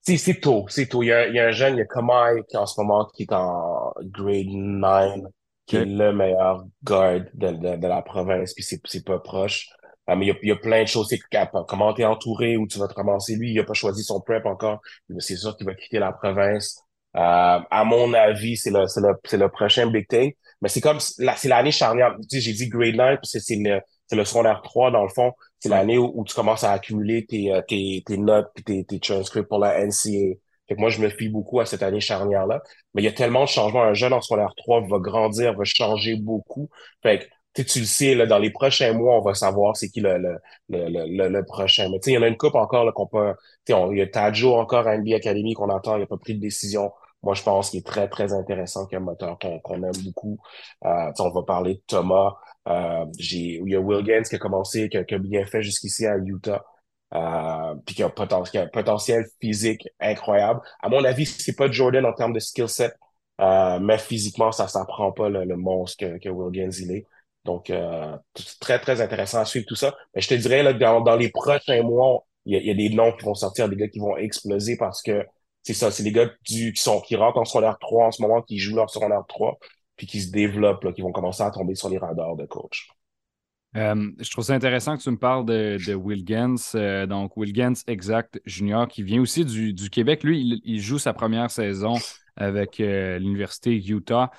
C'est 0.00 0.40
tôt, 0.40 0.66
c'est 0.68 0.88
tôt. 0.88 1.02
Il 1.02 1.06
y, 1.06 1.12
a, 1.12 1.28
il 1.28 1.34
y, 1.34 1.38
a, 1.38 1.46
un 1.46 1.50
jeune, 1.52 1.74
il 1.74 1.78
y 1.78 1.82
a 1.82 1.84
Kamai 1.84 2.42
qui 2.48 2.56
en 2.56 2.66
ce 2.66 2.80
moment 2.80 3.04
qui 3.14 3.22
est 3.22 3.32
en 3.32 3.92
grade 4.00 4.48
9 4.48 5.20
qui 5.66 5.76
est 5.76 5.84
le 5.84 6.12
meilleur 6.12 6.64
guard 6.82 7.20
de, 7.34 7.50
de, 7.50 7.76
de 7.76 7.86
la 7.86 8.02
province, 8.02 8.54
puis 8.54 8.64
c'est 8.64 9.04
pas 9.04 9.18
proche. 9.18 9.68
Ah, 10.06 10.16
mais 10.16 10.26
il 10.26 10.28
y, 10.28 10.32
a, 10.32 10.34
il 10.42 10.48
y, 10.48 10.52
a, 10.52 10.56
plein 10.56 10.82
de 10.82 10.88
choses. 10.88 11.08
C'est 11.08 11.20
comment 11.68 11.92
t'es 11.94 12.04
entouré, 12.04 12.56
où 12.56 12.66
tu 12.66 12.78
vas 12.78 12.88
te 12.88 12.94
ramasser. 12.94 13.36
Lui, 13.36 13.52
il 13.52 13.60
a 13.60 13.64
pas 13.64 13.72
choisi 13.72 14.02
son 14.02 14.20
prep 14.20 14.44
encore. 14.46 14.80
C'est 15.18 15.36
sûr 15.36 15.56
qu'il 15.56 15.66
va 15.66 15.74
quitter 15.74 16.00
la 16.00 16.12
province. 16.12 16.82
Euh, 17.16 17.60
à 17.70 17.84
mon 17.84 18.12
avis, 18.14 18.56
c'est 18.56 18.70
le, 18.70 18.86
c'est 18.88 19.00
le, 19.00 19.14
c'est 19.24 19.36
le 19.36 19.48
prochain 19.48 19.86
Big 19.86 20.08
Thing. 20.08 20.32
Mais 20.60 20.68
c'est 20.68 20.80
comme, 20.80 20.98
c'est 21.00 21.48
l'année 21.48 21.70
charnière. 21.70 22.16
Tu 22.22 22.36
sais, 22.36 22.40
j'ai 22.40 22.52
dit 22.52 22.68
grade 22.68 22.96
9, 22.96 23.20
c'est, 23.22 23.40
c'est 23.40 23.56
le, 23.56 23.80
c'est 24.06 24.16
le 24.16 24.24
secondaire 24.24 24.60
3, 24.62 24.90
dans 24.90 25.02
le 25.02 25.08
fond. 25.08 25.32
C'est 25.60 25.68
l'année 25.68 25.98
où, 25.98 26.10
où, 26.14 26.24
tu 26.24 26.34
commences 26.34 26.64
à 26.64 26.72
accumuler 26.72 27.24
tes, 27.26 27.52
euh, 27.52 27.62
tes, 27.66 28.02
tes 28.04 28.16
notes 28.16 28.48
puis 28.54 28.64
tes, 28.64 28.84
tes 28.84 29.00
transcripts 29.00 29.48
pour 29.48 29.58
la 29.60 29.84
NCA 29.86 30.36
moi, 30.78 30.90
je 30.90 31.00
me 31.00 31.08
fie 31.08 31.28
beaucoup 31.28 31.60
à 31.60 31.66
cette 31.66 31.82
année 31.82 32.00
charnière-là. 32.00 32.62
Mais 32.94 33.02
il 33.02 33.04
y 33.04 33.08
a 33.08 33.12
tellement 33.12 33.44
de 33.44 33.48
changements. 33.48 33.82
Un 33.82 33.94
jeune 33.94 34.12
en 34.12 34.20
secondaire 34.20 34.54
3 34.56 34.82
va 34.88 34.98
grandir, 34.98 35.54
va 35.54 35.64
changer 35.64 36.16
beaucoup. 36.16 36.68
Fait 37.02 37.30
que, 37.54 37.62
tu 37.62 37.80
le 37.80 37.84
sais, 37.86 38.14
là, 38.14 38.26
dans 38.26 38.38
les 38.38 38.50
prochains 38.50 38.92
mois, 38.92 39.18
on 39.18 39.22
va 39.22 39.34
savoir 39.34 39.76
c'est 39.76 39.88
qui 39.90 40.00
le, 40.00 40.18
le, 40.18 40.38
le, 40.68 41.28
le, 41.28 41.44
prochain. 41.44 41.88
Mais 41.90 42.00
tu 42.00 42.10
il 42.10 42.14
y 42.14 42.18
en 42.18 42.22
a 42.22 42.28
une 42.28 42.36
coupe 42.36 42.54
encore 42.54 42.92
qu'on 42.94 43.06
peut. 43.06 43.34
Tu 43.66 43.74
il 43.92 43.98
y 43.98 44.02
a 44.02 44.06
Tadjo 44.06 44.54
encore 44.54 44.86
à 44.86 44.96
NBA 44.96 45.16
Academy 45.16 45.54
qu'on 45.54 45.68
attend, 45.68 45.96
il 45.96 46.00
n'a 46.00 46.06
pas 46.06 46.16
pris 46.16 46.34
de 46.34 46.40
décision. 46.40 46.92
Moi, 47.22 47.34
je 47.34 47.42
pense 47.42 47.70
qu'il 47.70 47.80
est 47.80 47.86
très, 47.86 48.08
très 48.08 48.32
intéressant, 48.32 48.88
un 48.92 48.98
moteur 49.00 49.38
qu'on 49.38 49.82
aime 49.84 49.92
beaucoup. 50.04 50.38
Euh, 50.84 51.12
on 51.18 51.30
va 51.30 51.42
parler 51.42 51.74
de 51.74 51.82
Thomas. 51.86 52.34
Euh, 52.68 53.04
il 53.18 53.68
y 53.68 53.76
a 53.76 53.80
Will 53.80 54.04
qui 54.24 54.34
a 54.34 54.38
commencé, 54.38 54.88
qui 54.88 54.96
a 54.96 55.18
bien 55.18 55.44
fait 55.46 55.62
jusqu'ici 55.62 56.06
à 56.06 56.16
Utah 56.16 56.64
euh, 57.14 57.74
puis 57.86 57.94
qui 57.94 58.02
a, 58.02 58.06
un 58.06 58.66
potentiel 58.68 59.26
physique 59.40 59.88
incroyable. 60.00 60.60
À 60.80 60.88
mon 60.88 61.04
avis, 61.04 61.26
c'est 61.26 61.56
pas 61.56 61.70
Jordan 61.70 62.06
en 62.06 62.12
termes 62.12 62.32
de 62.32 62.40
skill 62.40 62.68
set, 62.68 62.94
euh, 63.40 63.78
mais 63.80 63.98
physiquement, 63.98 64.52
ça 64.52 64.68
s'apprend 64.68 65.12
pas 65.12 65.28
le, 65.28 65.56
monstre 65.56 66.06
que, 66.06 66.18
que 66.18 66.28
Will 66.28 66.56
il 66.56 66.92
est. 66.92 67.06
Donc, 67.44 67.70
euh, 67.70 68.16
très, 68.60 68.78
très 68.78 69.00
intéressant 69.00 69.40
à 69.40 69.44
suivre 69.44 69.66
tout 69.68 69.74
ça. 69.74 69.94
Mais 70.14 70.20
je 70.22 70.28
te 70.28 70.34
dirais, 70.34 70.62
là, 70.62 70.72
dans, 70.72 71.00
dans 71.00 71.16
les 71.16 71.30
prochains 71.30 71.82
mois, 71.82 72.24
il 72.46 72.54
y, 72.54 72.56
a, 72.56 72.60
y, 72.62 72.70
a, 72.70 72.74
des 72.74 72.94
noms 72.94 73.12
qui 73.12 73.24
vont 73.24 73.34
sortir, 73.34 73.68
des 73.68 73.76
gars 73.76 73.88
qui 73.88 73.98
vont 73.98 74.16
exploser 74.16 74.76
parce 74.76 75.02
que 75.02 75.26
c'est 75.62 75.74
ça, 75.74 75.90
c'est 75.90 76.02
des 76.02 76.12
gars 76.12 76.26
du, 76.44 76.72
qui 76.72 76.82
sont 76.82 77.00
qui 77.00 77.16
rentrent 77.16 77.38
en 77.38 77.44
secondaire 77.44 77.78
3 77.78 78.06
en 78.06 78.10
ce 78.10 78.22
moment, 78.22 78.42
qui 78.42 78.58
jouent 78.58 78.76
leur 78.76 78.90
secondaire 78.90 79.24
3, 79.28 79.58
puis 79.96 80.06
qui 80.06 80.20
se 80.20 80.30
développent, 80.32 80.84
là, 80.84 80.92
qui 80.92 81.02
vont 81.02 81.12
commencer 81.12 81.42
à 81.42 81.50
tomber 81.50 81.74
sur 81.74 81.88
les 81.88 81.98
radars 81.98 82.36
de 82.36 82.46
coach. 82.46 82.88
Euh, 83.76 84.10
je 84.18 84.30
trouve 84.30 84.44
ça 84.44 84.54
intéressant 84.54 84.96
que 84.96 85.02
tu 85.02 85.10
me 85.10 85.16
parles 85.16 85.46
de, 85.46 85.94
Will 85.94 86.24
Gens. 86.26 86.74
Euh, 86.74 87.06
donc, 87.06 87.36
Will 87.36 87.54
Gens, 87.54 87.72
exact, 87.86 88.40
junior, 88.44 88.86
qui 88.86 89.02
vient 89.02 89.20
aussi 89.20 89.44
du, 89.44 89.90
Québec. 89.90 90.24
Lui, 90.24 90.60
il, 90.64 90.80
joue 90.80 90.98
sa 90.98 91.14
première 91.14 91.50
saison 91.50 91.94
avec 92.36 92.80
euh, 92.80 93.18
l'Université 93.18 93.74
Utah. 93.74 94.30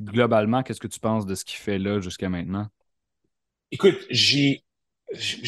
globalement, 0.00 0.62
qu'est-ce 0.62 0.80
que 0.80 0.88
tu 0.88 1.00
penses 1.00 1.24
de 1.24 1.34
ce 1.34 1.44
qu'il 1.44 1.58
fait 1.58 1.78
là 1.78 2.00
jusqu'à 2.00 2.28
maintenant? 2.28 2.66
Écoute, 3.70 3.98
j'ai 4.10 4.62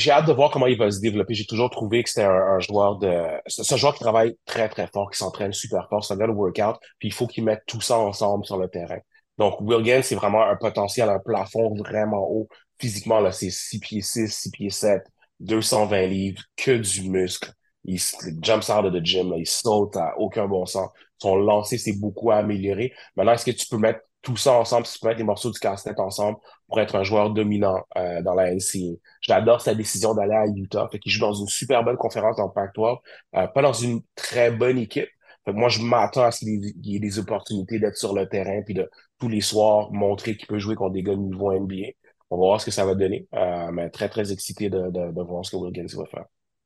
hâte 0.09 0.27
de 0.27 0.33
voir 0.33 0.51
comment 0.51 0.67
il 0.67 0.79
va 0.79 0.91
se 0.91 1.01
développer. 1.01 1.35
J'ai 1.35 1.47
toujours 1.47 1.71
trouvé 1.71 2.03
que 2.03 2.09
c'était 2.09 2.25
un, 2.25 2.59
joueur 2.59 2.97
de. 2.97 3.23
C'est 3.47 3.75
un 3.75 3.77
joueur 3.77 3.95
qui 3.95 4.01
travaille 4.01 4.37
très, 4.47 4.69
très 4.71 4.87
fort, 4.87 5.11
qui 5.11 5.19
s'entraîne 5.19 5.53
super 5.53 5.89
fort. 5.91 6.07
Un 6.11 6.17
gars 6.17 6.27
de 6.27 6.33
workout. 6.33 6.77
Puis 6.99 7.09
il 7.09 7.15
faut 7.15 7.27
qu'il 7.27 7.45
mette 7.45 7.63
tout 7.67 7.81
ça 7.83 7.99
ensemble 7.99 8.47
sur 8.47 8.57
le 8.57 8.69
terrain. 8.69 8.99
Donc, 9.37 9.59
Wilgen, 9.61 10.03
c'est 10.03 10.15
vraiment 10.15 10.43
un 10.43 10.57
potentiel, 10.57 11.09
un 11.09 11.19
plafond 11.19 11.75
vraiment 11.75 12.27
haut. 12.29 12.49
Physiquement, 12.81 13.21
là, 13.21 13.31
c'est 13.31 13.51
6 13.51 13.79
pieds 13.79 14.03
6, 14.03 14.33
6 14.33 14.51
pieds 14.51 14.71
7, 14.71 15.03
220 15.41 16.07
livres, 16.07 16.43
que 16.57 16.73
du 16.73 17.11
muscle. 17.11 17.53
Il, 17.85 18.01
jumps 18.43 18.69
out 18.71 18.85
of 18.85 18.93
the 18.93 19.05
gym, 19.05 19.33
il 19.37 19.47
saute 19.47 19.97
à 19.97 20.19
aucun 20.19 20.47
bon 20.47 20.67
sens. 20.67 20.91
Son 21.19 21.37
lancer 21.37 21.79
s'est 21.79 21.97
beaucoup 21.99 22.31
amélioré. 22.31 22.93
Maintenant, 23.17 23.33
est-ce 23.33 23.45
que 23.45 23.51
tu 23.51 23.67
peux 23.67 23.79
mettre 23.79 24.01
tout 24.23 24.37
ça 24.37 24.53
ensemble, 24.53 24.87
si 24.87 24.95
tu 24.95 25.01
peux 25.01 25.09
mettre 25.09 25.19
les 25.19 25.25
morceaux 25.25 25.51
du 25.51 25.59
casse-tête 25.59 25.99
ensemble 25.99 26.39
pour 26.69 26.81
être 26.81 26.95
un 26.97 27.03
joueur 27.03 27.31
dominant 27.31 27.83
euh, 27.97 28.23
dans 28.23 28.35
la 28.35 28.55
NCAA. 28.55 28.97
J'adore 29.23 29.61
sa 29.61 29.75
décision 29.75 30.15
d'aller 30.15 30.35
à 30.35 30.47
Utah. 30.47 30.89
Fait 30.93 30.99
qu'il 30.99 31.11
joue 31.11 31.21
dans 31.21 31.33
une 31.33 31.49
super 31.49 31.83
bonne 31.85 31.97
conférence 31.97 32.37
dans 32.37 32.47
le 32.47 32.53
Pac-12, 32.53 32.99
euh, 33.37 33.47
pas 33.47 33.63
dans 33.63 33.73
une 33.73 34.03
très 34.15 34.51
bonne 34.51 34.79
équipe. 34.79 35.09
Fait 35.45 35.53
que 35.53 35.57
moi, 35.57 35.71
je 35.71 35.81
m'attends 35.81 36.25
à 36.25 36.31
ce 36.33 36.41
qu'il 36.41 36.73
y 36.85 36.97
ait 36.97 37.01
des 37.01 37.19
opportunités 37.19 37.79
d'être 37.79 37.97
sur 37.97 38.15
le 38.15 38.29
terrain 38.29 38.61
puis 38.63 38.75
de 38.75 38.91
tous 39.19 39.29
les 39.29 39.41
soirs 39.41 39.91
montrer 39.91 40.37
qu'il 40.37 40.47
peut 40.47 40.59
jouer 40.59 40.75
contre 40.75 40.93
des 40.93 41.03
gars 41.03 41.15
de 41.15 41.21
niveau 41.21 41.53
NBA. 41.53 41.93
On 42.31 42.37
va 42.37 42.47
voir 42.47 42.61
ce 42.61 42.67
que 42.67 42.71
ça 42.71 42.87
va 42.87 42.95
donner. 42.95 43.27
Euh, 43.35 43.71
mais 43.73 43.91
très, 43.91 44.09
très 44.09 44.33
excité 44.33 44.71
de, 44.71 45.23
voir 45.23 45.45
ce 45.45 45.51
que 45.51 45.57
Wilkins 45.57 45.87
va 45.97 46.07
faire. 46.07 46.25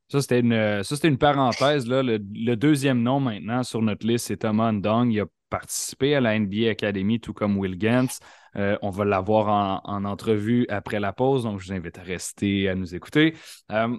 Ça, 0.09 0.21
c'était 0.21 0.41
une, 0.41 0.83
une 1.05 1.19
parenthèse. 1.19 1.87
Là. 1.87 2.03
Le, 2.03 2.19
deuxième 2.55 3.03
nom 3.03 3.21
maintenant 3.21 3.63
sur 3.63 3.81
notre 3.81 4.07
liste, 4.07 4.27
c'est 4.27 4.37
Thomas 4.37 4.71
Ndong. 4.71 5.11
Il 5.11 5.21
a 5.21 5.27
participé 5.49 6.15
à 6.15 6.21
la 6.21 6.39
NBA 6.39 6.71
Academy, 6.71 7.21
tout 7.21 7.33
comme 7.33 7.57
Will 7.57 7.79
Gantz. 7.79 8.21
Euh, 8.57 8.77
on 8.83 8.91
va 8.91 9.05
l'avoir 9.05 9.83
en, 9.85 10.05
entrevue 10.05 10.67
après 10.69 11.01
la 11.01 11.13
pause, 11.13 11.45
donc 11.45 11.61
je 11.61 11.67
vous 11.67 11.73
invite 11.73 11.99
à 11.99 12.03
rester 12.03 12.69
à 12.69 12.75
nous 12.75 12.95
écouter. 12.95 13.35
Euh, 13.73 13.97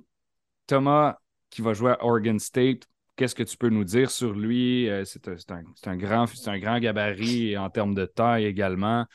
Thomas, 0.68 1.18
qui 1.50 1.62
va 1.62 1.74
jouer 1.74 1.92
à 1.92 2.06
Oregon 2.06 2.40
State, 2.40 2.84
qu'est-ce 3.16 3.36
que 3.36 3.44
tu 3.44 3.58
peux 3.58 3.70
nous 3.70 3.84
dire 3.84 4.12
sur 4.12 4.34
lui? 4.34 4.90
Euh, 4.90 5.04
c'est 5.06 5.28
un, 5.28 5.98
grand, 5.98 6.26
un 6.48 6.60
grand 6.60 6.80
gabarit 6.80 7.58
en 7.58 7.70
termes 7.70 7.96
de 7.96 8.06
taille 8.06 8.46
également. 8.46 9.06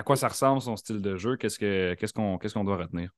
À 0.00 0.02
quoi 0.02 0.16
ça 0.16 0.28
ressemble 0.28 0.62
son 0.62 0.76
style 0.76 1.02
de 1.02 1.16
jeu? 1.16 1.36
Qu'est-ce 1.36 2.52
qu'on 2.54 2.64
doit 2.64 2.78
retenir? 2.78 3.10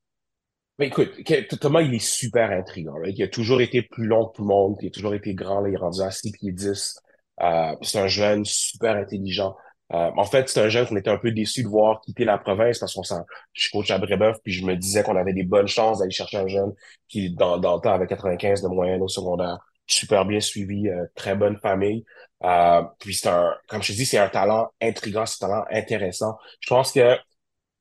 Ben, 0.81 0.87
écoute, 0.87 1.13
Thomas, 1.61 1.81
il 1.83 1.95
est 1.95 2.05
super 2.05 2.51
intriguant. 2.51 2.97
Il 3.05 3.23
a 3.23 3.29
toujours 3.29 3.61
été 3.61 3.83
plus 3.83 4.07
long 4.07 4.27
que 4.27 4.37
tout 4.37 4.43
le 4.43 4.49
monde. 4.49 4.77
Il 4.81 4.89
a 4.89 4.91
toujours 4.91 5.15
été 5.15 5.33
grand. 5.33 5.65
Il 5.65 5.75
est 5.75 5.77
rendu 5.77 6.01
à 6.01 6.11
6 6.11 6.33
pieds 6.33 6.51
10. 6.51 7.01
Euh, 7.41 7.77
c'est 7.83 8.01
un 8.01 8.09
jeune 8.09 8.45
super 8.45 8.97
intelligent. 8.97 9.55
Euh, 9.93 10.11
en 10.17 10.25
fait, 10.25 10.49
c'est 10.49 10.61
un 10.61 10.69
jeune 10.69 10.89
qu'on 10.89 10.97
était 10.97 11.11
un 11.11 11.19
peu 11.19 11.31
déçu 11.31 11.63
de 11.63 11.69
voir 11.69 12.01
quitter 12.01 12.25
la 12.25 12.39
province 12.39 12.81
parce 12.81 12.95
qu'on 12.95 13.05
s'en, 13.05 13.23
je 13.53 13.63
suis 13.63 13.71
coach 13.71 13.93
à 13.93 13.99
Brébeuf, 13.99 14.39
puis 14.43 14.53
je 14.53 14.65
me 14.65 14.75
disais 14.75 15.05
qu'on 15.05 15.17
avait 15.17 15.35
des 15.35 15.45
bonnes 15.45 15.69
chances 15.69 16.01
d'aller 16.01 16.11
chercher 16.11 16.39
un 16.39 16.49
jeune 16.49 16.73
qui, 17.09 17.31
dans, 17.31 17.59
dans 17.59 17.77
le 17.77 17.81
temps, 17.81 17.93
avait 17.93 18.09
95 18.09 18.63
de 18.63 18.69
moyenne 18.69 19.03
au 19.03 19.09
secondaire, 19.09 19.59
super 19.87 20.25
bien 20.25 20.41
suivi, 20.41 20.89
euh, 20.89 21.05
très 21.15 21.37
bonne 21.37 21.59
famille. 21.59 22.05
Euh, 22.45 22.83
puis 22.99 23.15
c'est 23.15 23.29
un, 23.29 23.55
comme 23.69 23.83
je 23.83 23.93
te 23.93 23.97
dis, 23.97 24.07
c'est 24.07 24.19
un 24.19 24.29
talent 24.29 24.69
intriguant, 24.81 25.27
c'est 25.27 25.45
un 25.45 25.49
talent 25.49 25.65
intéressant. 25.71 26.37
Je 26.61 26.69
pense 26.69 26.93
que 26.93 27.17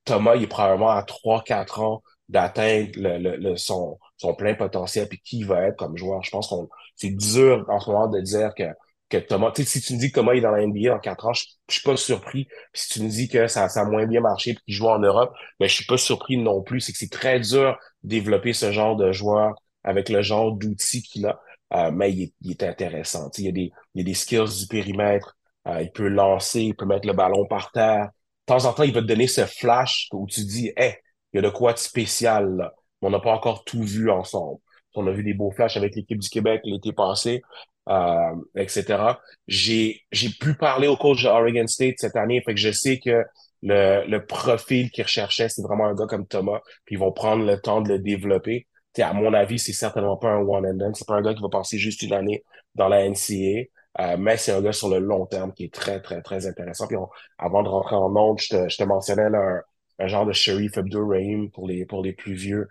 Thomas, 0.06 0.36
il 0.36 0.43
est 0.43 0.47
probablement 0.47 0.89
à 0.91 1.04
3-4 1.04 1.82
ans 1.82 2.04
d'atteindre 2.30 2.91
le, 2.95 3.38
le, 3.38 3.58
son, 3.58 4.00
son 4.17 4.36
plein 4.36 4.56
potentiel, 4.56 5.08
puis 5.08 5.19
qui 5.19 5.43
va 5.43 5.63
être 5.67 5.78
comme 5.78 5.97
joueur. 5.97 6.24
Je 6.24 6.32
pense 6.32 6.47
qu'on 6.47 6.69
c'est 6.95 7.10
dur 7.12 7.65
en 7.69 7.80
ce 7.80 7.89
moment 7.89 8.08
de 8.08 8.19
dire 8.21 8.54
que 8.56 8.63
que 9.10 9.17
Thomas, 9.17 9.52
si 9.56 9.82
tu 9.82 9.93
me 9.93 10.00
dis 10.00 10.10
que 10.10 10.15
Thomas 10.15 10.34
est 10.34 10.41
dans 10.41 10.52
la 10.52 10.62
NBA 10.62 10.95
en 10.95 11.00
quatre 11.00 11.26
ans, 11.28 11.34
je, 11.34 11.43
je 11.67 11.74
suis 11.76 11.84
pas 11.84 11.97
surpris. 11.97 12.45
Puis 12.71 12.84
si 12.84 12.89
tu 12.89 13.04
me 13.04 13.10
dis 13.10 13.28
que 13.28 13.47
ça, 13.47 13.67
ça 13.67 13.82
a 13.82 13.86
moins 13.86 14.06
bien 14.08 14.21
marché 14.21 14.52
et 14.52 14.56
qu'il 14.56 14.74
joue 14.74 14.88
en 14.88 15.00
Europe, 15.00 15.34
mais 15.60 15.65
ben, 15.65 15.69
je 15.69 15.76
suis 15.76 15.86
pas 15.86 15.97
surpris 15.97 16.38
non 16.38 16.62
plus. 16.63 16.80
C'est 16.80 16.93
que 16.93 16.97
c'est 16.97 17.12
très 17.12 17.39
dur 17.41 17.78
de 18.04 18.10
développer 18.10 18.54
ce 18.54 18.71
genre 18.71 18.95
de 18.95 19.12
joueur 19.12 19.54
avec 19.84 20.08
le 20.10 20.21
genre 20.21 20.54
d'outils 20.54 21.02
qu'il 21.04 21.26
a. 21.28 21.41
Euh, 21.73 21.91
mais 21.91 22.12
il 22.12 22.23
est, 22.23 22.34
il 22.41 22.51
est 22.51 22.63
intéressant. 22.63 23.29
Il 23.38 23.45
y 23.45 23.49
a 23.49 23.51
des, 23.51 23.71
il 23.95 23.99
y 23.99 24.01
a 24.01 24.03
des 24.03 24.13
skills 24.13 24.60
du 24.60 24.67
périmètre. 24.67 25.38
Euh, 25.67 25.81
il 25.81 25.91
peut 25.91 26.07
lancer, 26.07 26.62
il 26.62 26.75
peut 26.75 26.86
mettre 26.86 27.07
le 27.07 27.13
ballon 27.13 27.45
par 27.45 27.71
terre. 27.71 28.10
De 28.47 28.53
temps 28.53 28.65
en 28.65 28.73
temps, 28.73 28.84
il 28.84 28.93
va 28.93 29.01
te 29.01 29.07
donner 29.07 29.27
ce 29.27 29.45
flash 29.45 30.10
où 30.12 30.27
tu 30.27 30.41
dis, 30.41 30.71
hey, 30.75 30.95
il 31.34 31.38
y 31.38 31.39
a 31.39 31.41
de 31.41 31.49
quoi 31.49 31.73
de 31.73 31.77
spécial 31.77 32.55
là. 32.57 32.73
On 33.01 33.10
n'a 33.10 33.19
pas 33.19 33.31
encore 33.31 33.63
tout 33.63 33.84
vu 33.84 34.12
ensemble. 34.12 34.60
On 34.93 35.07
a 35.07 35.12
vu 35.12 35.23
des 35.23 35.34
beaux 35.34 35.51
flashs 35.51 35.77
avec 35.77 35.95
l'équipe 35.95 36.19
du 36.19 36.29
Québec 36.29 36.62
l'été 36.65 36.91
passé, 36.93 37.41
euh, 37.89 38.36
etc. 38.55 39.03
J'ai 39.47 40.01
j'ai 40.12 40.29
pu 40.29 40.55
parler 40.55 40.88
au 40.88 40.97
coach 40.97 41.23
de 41.23 41.29
Oregon 41.29 41.65
State 41.67 41.95
cette 41.97 42.15
année, 42.15 42.41
fait 42.45 42.53
que 42.53 42.60
je 42.60 42.71
sais 42.71 42.99
que 42.99 43.23
le, 43.63 44.05
le 44.07 44.25
profil 44.25 44.91
qu'ils 44.91 45.03
recherchaient, 45.03 45.49
c'est 45.49 45.62
vraiment 45.62 45.86
un 45.86 45.95
gars 45.95 46.07
comme 46.07 46.27
Thomas, 46.27 46.60
puis 46.86 46.95
ils 46.95 46.99
vont 46.99 47.12
prendre 47.12 47.45
le 47.45 47.60
temps 47.60 47.81
de 47.81 47.89
le 47.89 47.99
développer. 47.99 48.67
À 48.99 49.13
mon 49.13 49.34
avis, 49.34 49.60
c'est 49.60 49.73
certainement 49.73 50.17
pas 50.17 50.30
un 50.30 50.41
one 50.41 50.65
and 50.65 50.73
done. 50.73 50.93
C'est 50.95 51.08
pas 51.08 51.15
un 51.15 51.21
gars 51.21 51.34
qui 51.34 51.41
va 51.41 51.49
passer 51.49 51.77
juste 51.77 52.01
une 52.01 52.13
année 52.13 52.43
dans 52.75 52.89
la 52.89 53.08
NCA, 53.08 53.63
euh, 53.99 54.17
mais 54.17 54.38
c'est 54.38 54.51
un 54.51 54.62
gars 54.62 54.73
sur 54.73 54.89
le 54.89 54.99
long 54.99 55.25
terme 55.25 55.54
qui 55.54 55.65
est 55.65 55.73
très, 55.73 56.01
très, 56.01 56.21
très 56.21 56.47
intéressant. 56.47 56.88
Puis 56.88 56.97
avant 57.38 57.63
de 57.63 57.69
rentrer 57.69 57.95
en 57.95 58.15
onde, 58.15 58.39
je 58.39 58.49
te, 58.49 58.69
je 58.69 58.77
te 58.77 58.84
mentionnais 58.84 59.23
un, 59.23 59.62
un, 59.99 60.08
genre 60.08 60.25
de 60.25 60.34
Sharif 60.34 60.77
Abdur-Rahim 60.77 61.51
pour 61.51 61.67
les, 61.67 61.86
pour 61.86 62.04
les 62.04 62.13
plus 62.13 62.34
vieux. 62.34 62.67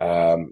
Euh, 0.00 0.44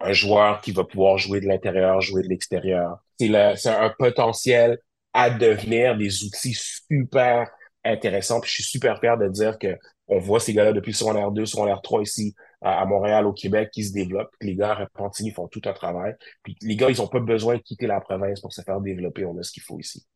un 0.00 0.12
joueur 0.12 0.60
qui 0.60 0.72
va 0.72 0.84
pouvoir 0.84 1.18
jouer 1.18 1.40
de 1.40 1.46
l'intérieur, 1.46 2.00
jouer 2.00 2.22
de 2.22 2.28
l'extérieur. 2.28 2.98
C'est 3.18 3.68
un 3.68 3.90
potentiel 3.98 4.78
à 5.12 5.30
devenir 5.30 5.96
des 5.96 6.24
outils 6.24 6.54
super 6.54 7.48
intéressants. 7.84 8.40
Puis 8.40 8.50
je 8.50 8.54
suis 8.56 8.64
super 8.64 9.00
fier 9.00 9.16
de 9.16 9.28
dire 9.28 9.58
que 9.58 9.76
on 10.08 10.18
voit 10.18 10.40
ces 10.40 10.52
gars-là 10.52 10.72
depuis 10.72 10.92
secondaire 10.92 11.30
2, 11.30 11.46
secondaire 11.46 11.80
3 11.82 12.02
ici 12.02 12.34
à, 12.64 12.84
Montréal, 12.86 13.26
au 13.26 13.32
Québec, 13.32 13.70
qui 13.72 13.84
se 13.84 13.92
développent. 13.92 14.34
les 14.40 14.56
gars 14.56 14.70
à 14.70 14.74
Repentigny 14.74 15.30
font 15.32 15.48
tout 15.48 15.60
un 15.66 15.72
travail. 15.72 16.14
Puis 16.42 16.56
les 16.62 16.76
gars, 16.76 16.88
ils 16.88 17.00
ont 17.02 17.06
pas 17.06 17.20
besoin 17.20 17.56
de 17.56 17.62
quitter 17.62 17.86
la 17.86 18.00
province 18.00 18.40
pour 18.40 18.52
se 18.52 18.62
faire 18.62 18.80
développer. 18.80 19.24
On 19.26 19.36
a 19.38 19.42
ce 19.42 19.52
qu'il 19.52 19.62
faut 19.62 19.78
ici. 19.78 20.06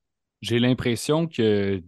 J'ai 0.41 0.59
l'impression 0.59 1.27
que 1.27 1.83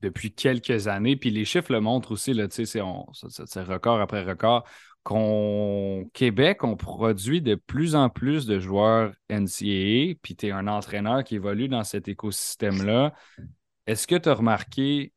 depuis 0.00 0.32
quelques 0.32 0.88
années, 0.88 1.16
puis 1.16 1.30
les 1.30 1.44
chiffres 1.44 1.72
le 1.72 1.80
montrent 1.80 2.12
aussi, 2.12 2.34
c'est 2.50 2.80
record 2.80 4.00
après 4.00 4.22
record, 4.22 4.64
qu'au 5.02 6.08
Québec, 6.14 6.64
on 6.64 6.76
produit 6.76 7.42
de 7.42 7.54
plus 7.54 7.94
en 7.94 8.08
plus 8.08 8.46
de 8.46 8.58
joueurs 8.58 9.12
NCAA, 9.28 10.14
puis 10.22 10.36
tu 10.36 10.46
es 10.46 10.50
un 10.50 10.66
entraîneur 10.66 11.24
qui 11.24 11.34
évolue 11.34 11.68
dans 11.68 11.84
cet 11.84 12.08
écosystème-là. 12.08 13.12
Est-ce 13.86 14.06
que 14.06 14.16
tu 14.16 14.28
as 14.28 14.34
remarqué 14.34 15.12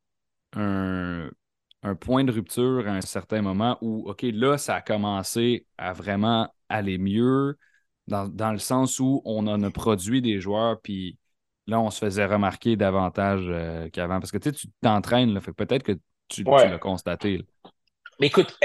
un, 0.53 1.29
point 1.95 2.23
de 2.23 2.31
rupture 2.31 2.87
à 2.87 2.91
un 2.91 3.01
certain 3.01 3.41
moment 3.41 3.77
où, 3.81 4.09
OK, 4.09 4.21
là, 4.23 4.57
ça 4.57 4.75
a 4.75 4.81
commencé 4.81 5.65
à 5.77 5.93
vraiment 5.93 6.49
aller 6.69 6.97
mieux, 6.97 7.57
dans, 8.07 8.51
le 8.51 8.57
sens 8.57 8.99
où 8.99 9.21
on 9.25 9.47
en 9.47 9.61
a 9.63 9.71
produit 9.71 10.21
des 10.21 10.39
joueurs, 10.39 10.79
puis 10.81 11.17
là, 11.67 11.79
on 11.79 11.89
se 11.89 11.99
faisait 11.99 12.25
remarquer 12.25 12.75
davantage 12.75 13.45
euh, 13.47 13.89
qu'avant. 13.89 14.19
Parce 14.19 14.31
que 14.31 14.37
tu 14.37 14.67
t'entraînes, 14.81 15.39
peut-être 15.57 15.83
que 15.83 15.93
tu, 16.27 16.43
l'as 16.43 16.79
constaté. 16.79 17.45
Mais 18.19 18.27
écoute, 18.27 18.57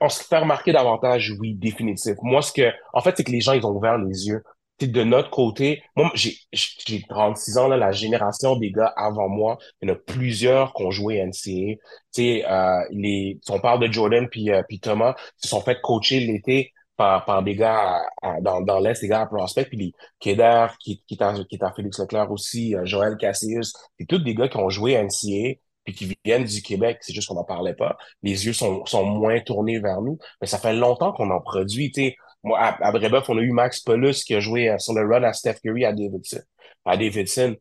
on 0.00 0.08
se 0.08 0.24
fait 0.24 0.38
remarquer 0.38 0.72
davantage, 0.72 1.34
oui, 1.38 1.54
définitif. 1.54 2.16
Moi, 2.22 2.42
ce 2.42 2.52
que, 2.52 2.70
en 2.92 3.00
fait, 3.00 3.14
c'est 3.16 3.24
que 3.24 3.32
les 3.32 3.40
gens, 3.40 3.52
ils 3.52 3.64
ont 3.66 3.70
ouvert 3.70 3.98
les 3.98 4.28
yeux. 4.28 4.42
De 4.80 5.04
notre 5.04 5.30
côté, 5.30 5.82
moi, 5.96 6.10
j'ai, 6.14 6.36
j'ai 6.52 7.02
36 7.08 7.58
ans, 7.58 7.68
là, 7.68 7.76
la 7.76 7.92
génération 7.92 8.56
des 8.56 8.70
gars 8.70 8.92
avant 8.96 9.28
moi, 9.28 9.58
il 9.80 9.88
y 9.88 9.90
en 9.90 9.94
a 9.94 9.96
plusieurs 9.96 10.74
qui 10.74 10.82
ont 10.82 10.90
joué 10.90 11.24
NCA. 11.24 11.80
Tu 12.14 12.42
euh, 12.44 12.80
les, 12.90 13.40
on 13.48 13.60
parle 13.60 13.80
de 13.86 13.92
Jordan 13.92 14.28
puis, 14.28 14.50
euh, 14.50 14.62
puis 14.68 14.80
Thomas, 14.80 15.14
se 15.38 15.48
sont 15.48 15.60
fait 15.60 15.80
coacher 15.80 16.20
l'été 16.20 16.72
par, 16.96 17.24
par 17.24 17.42
des 17.42 17.54
gars 17.56 18.02
dans, 18.42 18.60
dans 18.60 18.78
l'Est, 18.78 19.00
des 19.00 19.08
gars 19.08 19.22
à 19.22 19.26
Prospect, 19.26 19.66
puis 19.66 19.78
les 19.78 19.92
Kéder, 20.18 20.66
qui, 20.80 21.02
qui, 21.06 21.14
est 21.14 21.22
à, 21.22 21.34
qui 21.34 21.56
est 21.56 21.62
à 21.62 21.72
Félix 21.72 21.98
Leclerc 21.98 22.30
aussi, 22.30 22.74
euh, 22.74 22.84
Joël 22.84 23.16
Cassius, 23.18 23.72
c'est 23.98 24.06
tous 24.06 24.18
des 24.18 24.34
gars 24.34 24.48
qui 24.48 24.56
ont 24.58 24.70
joué 24.70 25.00
NCA 25.02 25.58
puis 25.84 25.94
qui 25.94 26.16
viennent 26.24 26.44
du 26.44 26.62
Québec, 26.62 26.98
c'est 27.00 27.14
juste 27.14 27.28
qu'on 27.28 27.34
n'en 27.34 27.44
parlait 27.44 27.74
pas. 27.74 27.96
Les 28.22 28.46
yeux 28.46 28.52
sont, 28.52 28.84
sont 28.86 29.04
moins 29.04 29.40
tournés 29.40 29.78
vers 29.78 30.02
nous, 30.02 30.18
mais 30.40 30.48
ça 30.48 30.58
fait 30.58 30.74
longtemps 30.74 31.12
qu'on 31.12 31.30
en 31.30 31.40
produit. 31.40 31.92
sais 31.94 32.16
Moi, 32.46 32.58
à, 32.60 32.86
à 32.86 32.92
Brébeuf, 32.92 33.28
on 33.28 33.36
a 33.38 33.40
eu 33.40 33.50
Max 33.50 33.80
Paulus 33.80 34.22
qui 34.24 34.34
a 34.34 34.40
joué 34.40 34.70
euh, 34.70 34.78
sur 34.78 34.94
le 34.94 35.04
run 35.04 35.24
à 35.24 35.32
Steph 35.32 35.56
Curry 35.64 35.84
à 35.84 35.92
Davidson. 35.92 36.40
À 36.84 36.96
Davidson, 36.96 37.56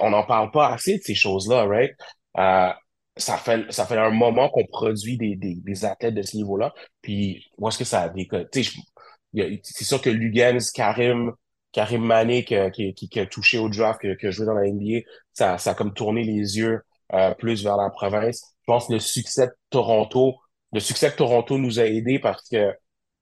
on 0.00 0.10
n'en 0.10 0.22
parle 0.24 0.52
pas 0.52 0.68
assez 0.68 0.98
de 0.98 1.02
ces 1.02 1.16
choses-là, 1.16 1.64
right? 1.66 1.92
Euh, 2.38 2.70
ça 3.16 3.36
fait 3.36 3.70
ça 3.72 3.84
fait 3.84 3.98
un 3.98 4.10
moment 4.10 4.48
qu'on 4.48 4.64
produit 4.66 5.16
des, 5.18 5.34
des, 5.34 5.56
des, 5.56 5.84
athlètes 5.84 6.14
de 6.14 6.22
ce 6.22 6.36
niveau-là. 6.36 6.72
Puis 7.02 7.50
où 7.58 7.68
est-ce 7.68 7.78
que 7.78 7.84
ça 7.84 8.02
a 8.04 8.12
C'est 8.52 9.84
sûr 9.84 10.00
que 10.00 10.10
Lugens, 10.10 10.70
Karim, 10.72 11.32
Karim 11.72 12.04
Mané 12.04 12.44
qui, 12.44 12.54
qui, 12.72 12.94
qui, 12.94 13.20
a 13.20 13.26
touché 13.26 13.58
au 13.58 13.68
draft, 13.68 14.00
qui, 14.00 14.16
qui 14.16 14.26
a 14.26 14.30
joué 14.30 14.46
dans 14.46 14.54
la 14.54 14.68
NBA, 14.70 15.00
ça, 15.32 15.58
ça 15.58 15.72
a 15.72 15.74
comme 15.74 15.92
tourné 15.94 16.22
les 16.22 16.58
yeux 16.58 16.80
euh, 17.12 17.34
plus 17.34 17.64
vers 17.64 17.76
la 17.76 17.90
province. 17.90 18.54
Je 18.60 18.64
pense 18.66 18.86
que 18.86 18.92
le 18.92 19.00
succès 19.00 19.48
de 19.48 19.52
Toronto, 19.70 20.36
le 20.72 20.78
succès 20.78 21.10
de 21.10 21.16
Toronto 21.16 21.58
nous 21.58 21.80
a 21.80 21.86
aidés 21.86 22.20
parce 22.20 22.48
que 22.48 22.72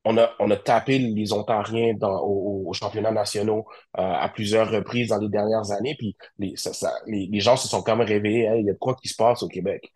on 0.07 0.17
a, 0.19 0.31
on 0.39 0.51
a 0.51 0.57
tapé 0.57 0.99
les 0.99 1.33
Ontariens 1.33 1.95
dans, 1.95 2.21
au, 2.21 2.69
aux 2.69 2.73
championnats 2.73 3.11
nationaux 3.11 3.67
à 3.95 4.29
plusieurs 4.29 4.71
reprises 4.71 5.09
dans 5.09 5.19
les 5.19 5.29
dernières 5.29 5.71
années. 5.73 5.97
Puis 5.99 6.17
les, 6.39 6.55
ça, 6.57 6.73
ça, 6.73 6.93
les, 7.07 7.41
gens 7.41 7.57
se 7.57 7.69
sont 7.69 7.83
quand 7.83 7.97
même 7.97 8.07
réveillés, 8.07 8.49
il 8.59 8.67
y 8.67 8.71
a 8.71 8.75
quoi 8.75 8.95
qui 8.95 9.09
se 9.09 9.17
passe 9.17 9.43
au 9.43 9.49
Québec. 9.49 9.93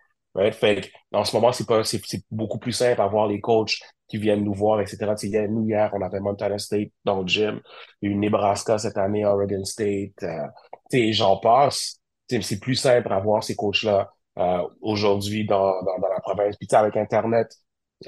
Fait 0.53 0.91
en 1.13 1.25
ce 1.25 1.35
moment, 1.35 1.53
c'est 1.53 1.67
pas 1.67 1.83
c'est 1.85 2.01
beaucoup 2.31 2.59
plus 2.59 2.73
simple 2.73 3.01
à 3.01 3.07
voir 3.07 3.27
les 3.29 3.41
coachs 3.41 3.79
qui 4.09 4.19
viennent 4.19 4.45
nous 4.45 4.55
voir, 4.55 4.81
etc. 4.81 4.99
Tu 5.19 5.31
sais, 5.31 5.49
nous, 5.49 5.67
hier, 5.69 5.91
on 5.95 6.03
avait 6.03 6.21
Montana 6.21 6.59
State 6.59 6.91
dans 7.05 7.21
le 7.21 7.27
gym, 7.27 7.61
il 8.03 8.11
y 8.11 8.13
a 8.13 8.17
eu 8.17 8.19
Nebraska 8.19 8.79
cette 8.79 8.99
année, 8.99 9.25
Oregon 9.25 9.65
State, 9.65 10.23
euh, 10.23 10.47
tu 10.91 10.99
sais, 10.99 11.13
j'en 11.13 11.37
passe. 11.39 12.01
C'est 12.29 12.61
plus 12.61 12.77
simple 12.77 13.13
à 13.13 13.19
voir 13.21 13.43
ces 13.43 13.57
coachs-là 13.57 14.13
euh, 14.39 14.69
aujourd'hui 14.83 15.47
dans, 15.47 15.83
dans, 15.83 15.99
dans, 15.99 16.09
la 16.09 16.21
province. 16.21 16.57
Puis 16.57 16.69
avec 16.73 16.97
Internet, 16.97 17.49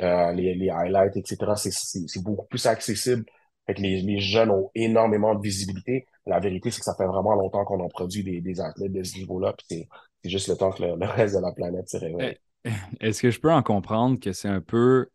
euh, 0.01 0.33
les, 0.33 0.55
les 0.55 0.71
highlights, 0.71 1.17
etc., 1.17 1.53
c'est 1.57 2.23
beaucoup 2.23 2.47
plus 2.47 2.65
accessible. 2.67 3.25
Fait 3.67 3.75
que 3.75 3.81
les, 3.81 4.01
les 4.03 4.19
jeunes 4.19 4.51
ont 4.51 4.71
énormément 4.75 5.35
de 5.35 5.41
visibilité. 5.41 6.07
La 6.27 6.41
vérité, 6.41 6.71
c'est 6.71 6.81
que 6.81 6.85
ça 6.85 6.95
fait 6.97 7.07
vraiment 7.07 7.35
longtemps 7.35 7.65
qu'on 7.65 7.85
a 7.85 7.89
produit 7.89 8.25
des, 8.25 8.41
des 8.41 8.61
athlètes 8.61 8.93
de 8.93 9.03
ce 9.03 9.19
niveau-là. 9.19 9.55
C'est 9.69 9.89
juste 10.25 10.49
le 10.49 10.57
temps 10.57 10.73
que 10.73 10.83
le, 10.83 11.07
reste 11.07 11.37
de 11.37 11.41
la 11.41 11.53
planète 11.53 11.89
se 11.89 11.97
réveille. 11.97 12.39
Eh, 12.65 12.71
est-ce 13.01 13.23
que 13.23 13.31
je 13.31 13.41
peux 13.41 13.53
en 13.53 13.63
comprendre 13.63 14.19
que 14.19 14.33
c'est 14.33 14.49
un 14.49 14.61
peu 14.61 15.09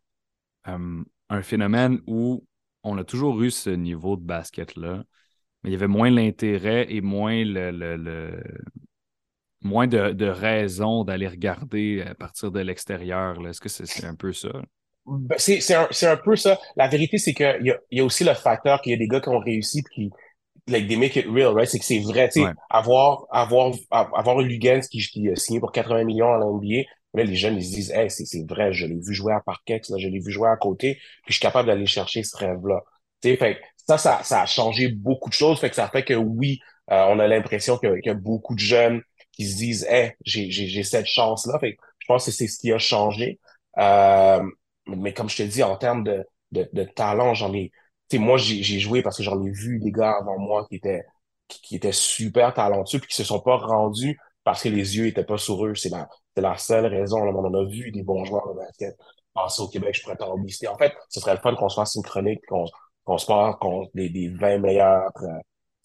euh, 0.66 1.04
un 1.28 1.42
phénomène 1.42 2.00
où 2.06 2.44
on 2.84 2.96
a 2.98 3.04
toujours 3.04 3.42
eu 3.42 3.50
ce 3.50 3.70
niveau 3.70 4.16
de 4.16 4.22
basket-là, 4.22 5.02
mais 5.62 5.70
il 5.70 5.72
y 5.72 5.76
avait 5.76 5.88
moins 5.88 6.10
l'intérêt 6.10 6.86
et 6.90 7.00
moins 7.00 7.44
le, 7.44 7.70
le, 7.70 8.42
moins 9.62 9.86
de, 9.86 10.12
de 10.12 10.26
raisons 10.26 11.04
d'aller 11.04 11.28
regarder 11.28 12.04
à 12.06 12.14
partir 12.14 12.50
de 12.50 12.60
l'extérieur. 12.60 13.36
Est-ce 13.46 13.60
que 13.60 13.68
c'est 13.68 14.04
un 14.04 14.14
peu 14.14 14.32
ça? 14.32 14.50
Ben, 15.06 15.36
c'est 15.38 15.74
un, 15.74 15.88
un, 16.02 16.16
peu 16.16 16.36
ça. 16.36 16.58
La 16.76 16.86
vérité, 16.86 17.18
c'est 17.18 17.32
qu'il 17.32 17.60
y 17.62 17.70
a, 17.70 17.78
y 17.90 18.00
a 18.00 18.04
aussi 18.04 18.24
le 18.24 18.34
facteur 18.34 18.82
qu'il 18.82 18.92
y 18.92 18.94
a 18.94 18.98
des 18.98 19.08
gars 19.08 19.20
qui 19.20 19.30
ont 19.30 19.38
réussi 19.38 19.78
et 19.78 19.94
qui, 19.94 20.10
like 20.68 20.86
they 20.86 20.96
make 20.96 21.16
it 21.16 21.26
real, 21.26 21.54
right? 21.54 21.68
C'est 21.68 21.78
que 21.78 21.84
c'est 21.84 22.00
vrai, 22.00 22.28
tu 22.28 22.42
sais, 22.42 22.46
avoir, 22.68 23.26
avoir, 23.30 23.72
avoir 23.90 24.40
Lugans 24.40 24.80
qui, 24.90 24.98
qui 24.98 25.28
a 25.30 25.36
signé 25.36 25.60
pour 25.60 25.72
80 25.72 26.04
millions 26.04 26.32
à 26.32 26.38
l'NBA, 26.38 26.84
là, 27.14 27.24
les 27.24 27.36
jeunes, 27.36 27.56
ils 27.56 27.64
se 27.64 27.74
disent, 27.74 27.90
hey, 27.90 28.10
c'est 28.10 28.46
vrai, 28.46 28.72
je 28.72 28.86
l'ai 28.86 29.00
vu 29.00 29.14
jouer 29.14 29.32
à 29.32 29.40
Parkex, 29.40 29.88
là, 29.88 29.96
je 29.98 30.08
l'ai 30.08 30.20
vu 30.20 30.30
jouer 30.30 30.50
à 30.50 30.56
côté, 30.56 30.94
puis 30.94 31.28
je 31.28 31.32
suis 31.34 31.40
capable 31.40 31.68
d'aller 31.68 31.86
chercher 31.86 32.22
ce 32.22 32.36
rêve-là. 32.36 32.82
Tu 33.22 33.30
sais, 33.30 33.36
fait 33.36 33.58
ça, 33.76 33.96
ça, 33.96 34.20
ça 34.22 34.42
a 34.42 34.46
changé 34.46 34.88
beaucoup 34.88 35.30
de 35.30 35.34
choses, 35.34 35.58
fait 35.58 35.70
que 35.70 35.76
ça 35.76 35.88
fait 35.88 36.04
que 36.04 36.14
oui, 36.14 36.60
euh, 36.90 37.06
on 37.08 37.18
a 37.18 37.26
l'impression 37.26 37.78
y 37.82 38.08
a 38.08 38.14
beaucoup 38.14 38.54
de 38.54 38.60
jeunes 38.60 39.02
qui 39.38 39.46
se 39.48 39.56
disent, 39.56 39.86
hey, 39.88 40.12
j'ai 40.24 40.82
cette 40.82 41.06
chance-là. 41.06 41.58
Je 41.62 42.06
pense 42.06 42.26
que 42.26 42.30
c'est 42.30 42.48
ce 42.48 42.58
qui 42.58 42.72
a 42.72 42.78
changé. 42.78 43.40
Euh, 43.78 44.42
mais 44.86 45.12
comme 45.14 45.28
je 45.28 45.36
te 45.36 45.42
dis, 45.42 45.62
en 45.62 45.76
termes 45.76 46.04
de, 46.04 46.24
de, 46.52 46.68
de 46.72 46.84
talent, 46.84 47.34
j'en 47.34 47.52
ai, 47.54 47.70
sais, 48.10 48.18
moi, 48.18 48.36
j'ai 48.38 48.62
joué 48.80 49.02
parce 49.02 49.16
que 49.16 49.22
j'en 49.22 49.42
ai 49.44 49.50
vu 49.50 49.78
des 49.78 49.92
gars 49.92 50.16
avant 50.20 50.38
moi 50.38 50.66
qui 50.68 50.76
étaient, 50.76 51.04
qui, 51.48 51.76
étaient 51.76 51.92
super 51.92 52.54
talentueux 52.54 52.98
puis 52.98 53.08
qui 53.08 53.16
se 53.16 53.24
sont 53.24 53.40
pas 53.40 53.56
rendus 53.56 54.18
parce 54.44 54.62
que 54.62 54.68
les 54.68 54.96
yeux 54.96 55.06
étaient 55.06 55.24
pas 55.24 55.38
sur 55.38 55.64
eux. 55.66 55.74
C'est 55.74 55.90
la, 55.90 56.08
la 56.36 56.56
seule 56.56 56.86
raison. 56.86 57.18
on 57.18 57.44
en 57.44 57.54
a 57.54 57.64
vu 57.64 57.90
des 57.92 58.02
bons 58.02 58.24
joueurs 58.24 58.48
de 58.48 58.58
basket 58.58 58.96
passer 59.34 59.62
au 59.62 59.68
Québec. 59.68 59.94
Je 59.94 60.02
pourrais 60.02 60.16
t'en. 60.16 60.34
En 60.34 60.78
fait, 60.78 60.94
ce 61.08 61.20
serait 61.20 61.34
le 61.34 61.40
fun 61.40 61.54
qu'on 61.54 61.68
se 61.68 61.76
fasse 61.76 61.96
qu'on, 62.48 62.64
qu'on 63.04 63.18
se 63.18 63.26
parle 63.26 63.56
contre 63.58 63.90
des, 63.94 64.08
des 64.10 64.28
20 64.28 64.58
meilleurs 64.58 65.10
euh, 65.22 65.26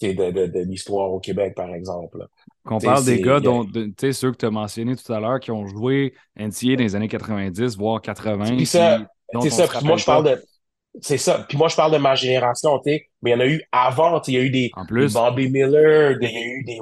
de, 0.03 0.31
de, 0.31 0.47
de 0.47 0.59
l'histoire 0.59 1.11
au 1.11 1.19
Québec, 1.19 1.55
par 1.55 1.73
exemple. 1.73 2.27
Qu'on 2.65 2.79
parle 2.79 3.05
des 3.05 3.21
gars, 3.21 3.39
dont, 3.39 3.65
tu 3.65 3.93
sais, 3.99 4.13
ceux 4.13 4.31
que 4.31 4.37
tu 4.37 4.45
as 4.45 4.51
mentionnés 4.51 4.95
tout 4.95 5.11
à 5.11 5.19
l'heure, 5.19 5.39
qui 5.39 5.51
ont 5.51 5.67
joué 5.67 6.13
NCA 6.37 6.75
dans 6.75 6.83
les 6.83 6.95
années 6.95 7.07
90, 7.07 7.77
voire 7.77 8.01
80. 8.01 8.57
C'est 8.59 8.65
ça. 8.65 9.07
C'est 9.41 9.49
ça. 9.49 9.67
moi, 9.81 9.97
je 9.97 10.05
parle 10.05 10.25
de 10.25 10.43
c'est 11.01 11.17
ça. 11.17 11.45
Puis 11.49 11.57
moi, 11.57 11.67
je 11.69 11.75
parle 11.75 11.91
de 11.91 11.97
ma 11.97 12.15
génération, 12.15 12.77
tu 12.79 12.91
sais, 12.91 13.07
mais 13.21 13.31
il 13.31 13.33
y 13.33 13.35
en 13.35 13.39
a 13.39 13.47
eu 13.47 13.63
avant, 13.71 14.19
tu 14.19 14.25
sais, 14.25 14.31
il 14.33 14.35
y 14.35 14.41
a 14.41 14.45
eu 14.45 14.49
des, 14.49 14.71
en 14.75 14.85
plus. 14.85 15.13
Bobby 15.13 15.49
Miller, 15.49 16.17
il 16.21 16.29
y 16.29 16.37
a 16.37 16.41
eu 16.41 16.63
des, 16.63 16.79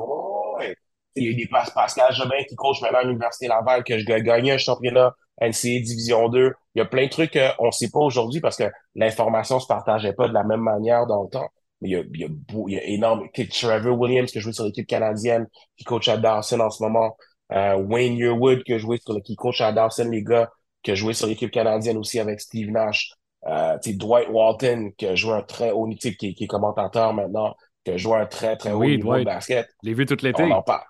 il 1.15 1.23
y 1.23 1.27
a 1.27 1.31
eu 1.31 1.35
des 1.35 1.47
Pascal 1.47 2.13
Jobin 2.13 2.43
qui 2.47 2.55
coach 2.55 2.81
maintenant 2.81 2.99
à 2.99 3.03
l'Université 3.03 3.47
Laval, 3.47 3.83
que 3.83 3.97
je 3.97 4.05
gagnais 4.05 4.51
un 4.51 4.57
championnat 4.57 5.15
NCA 5.41 5.79
Division 5.79 6.29
2. 6.29 6.53
Il 6.75 6.79
y 6.79 6.81
a 6.81 6.85
plein 6.85 7.05
de 7.05 7.09
trucs 7.09 7.33
qu'on 7.33 7.67
ne 7.67 7.71
sait 7.71 7.89
pas 7.89 7.99
aujourd'hui 7.99 8.39
parce 8.39 8.57
que 8.57 8.65
l'information 8.95 9.59
se 9.59 9.67
partageait 9.67 10.13
pas 10.13 10.27
de 10.27 10.33
la 10.33 10.43
même 10.43 10.61
manière 10.61 11.05
dans 11.07 11.23
le 11.23 11.29
temps. 11.29 11.49
Mais 11.81 11.89
il 11.89 11.91
y 11.91 11.95
a, 11.95 12.03
il 12.13 12.19
y 12.19 12.23
a, 12.23 12.27
il 12.67 12.73
y 12.73 12.77
a 12.77 12.83
énorme, 12.85 13.27
Trevor 13.33 13.99
Williams 13.99 14.31
qui 14.31 14.37
a 14.37 14.41
joué 14.41 14.53
sur 14.53 14.65
l'équipe 14.65 14.87
canadienne, 14.87 15.47
qui 15.77 15.83
coach 15.83 16.07
à 16.07 16.17
Dawson 16.17 16.59
en 16.59 16.69
ce 16.69 16.83
moment. 16.83 17.15
Euh, 17.51 17.75
Wayne 17.75 18.15
Yearwood 18.15 18.63
qui 18.63 18.73
a 18.73 18.77
joué 18.77 18.97
sur, 18.97 19.21
qui 19.21 19.35
coach 19.35 19.61
à 19.61 19.71
Dawson, 19.71 20.09
les 20.09 20.23
gars, 20.23 20.49
qui 20.83 20.91
a 20.91 20.95
joué 20.95 21.13
sur 21.13 21.27
l'équipe 21.27 21.51
canadienne 21.51 21.97
aussi 21.97 22.19
avec 22.19 22.39
Steve 22.39 22.71
Nash. 22.71 23.11
Euh, 23.47 23.77
Dwight 23.85 24.29
Walton, 24.29 24.91
qui 24.95 25.07
a 25.07 25.15
joué 25.15 25.33
un 25.33 25.41
très 25.41 25.71
haut 25.71 25.87
niveau, 25.87 25.99
qui, 25.99 26.35
qui 26.35 26.43
est 26.43 26.47
commentateur 26.47 27.13
maintenant, 27.13 27.55
qui 27.83 27.91
a 27.91 27.97
joué 27.97 28.17
un 28.17 28.27
très, 28.27 28.55
très 28.55 28.71
haut 28.71 28.85
niveau 28.85 29.17
de 29.17 29.23
basket. 29.23 29.67
Je 29.83 29.89
l'ai 29.89 29.95
vu 29.95 30.05
tout 30.05 30.17
l'été. 30.21 30.43
On 30.43 30.51
en 30.51 30.61
parle. 30.61 30.83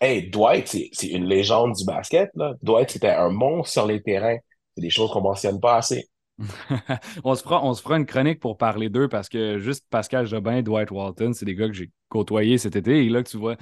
Hey, 0.00 0.28
Dwight, 0.28 0.68
c'est 0.68 1.06
une 1.06 1.24
légende 1.24 1.72
du 1.72 1.84
basket. 1.86 2.30
Là. 2.34 2.52
Dwight, 2.62 2.90
c'était 2.90 3.10
un 3.10 3.30
monstre 3.30 3.72
sur 3.72 3.86
les 3.86 4.02
terrains. 4.02 4.36
C'est 4.76 4.82
des 4.82 4.90
choses 4.90 5.10
qu'on 5.10 5.22
mentionne 5.22 5.58
pas 5.58 5.76
assez. 5.76 6.06
on, 7.24 7.34
se 7.34 7.42
fera, 7.42 7.64
on 7.64 7.72
se 7.74 7.82
fera 7.82 7.96
une 7.96 8.06
chronique 8.06 8.40
pour 8.40 8.56
parler 8.58 8.88
d'eux 8.88 9.08
parce 9.08 9.28
que 9.28 9.58
juste 9.58 9.86
Pascal 9.90 10.26
Jobin, 10.26 10.62
Dwight 10.62 10.90
Walton, 10.90 11.32
c'est 11.32 11.46
des 11.46 11.54
gars 11.54 11.66
que 11.66 11.72
j'ai 11.72 11.90
côtoyés 12.08 12.58
cet 12.58 12.76
été. 12.76 13.04
Et 13.04 13.08
là, 13.08 13.22
que 13.22 13.28
tu 13.28 13.38
vois, 13.38 13.56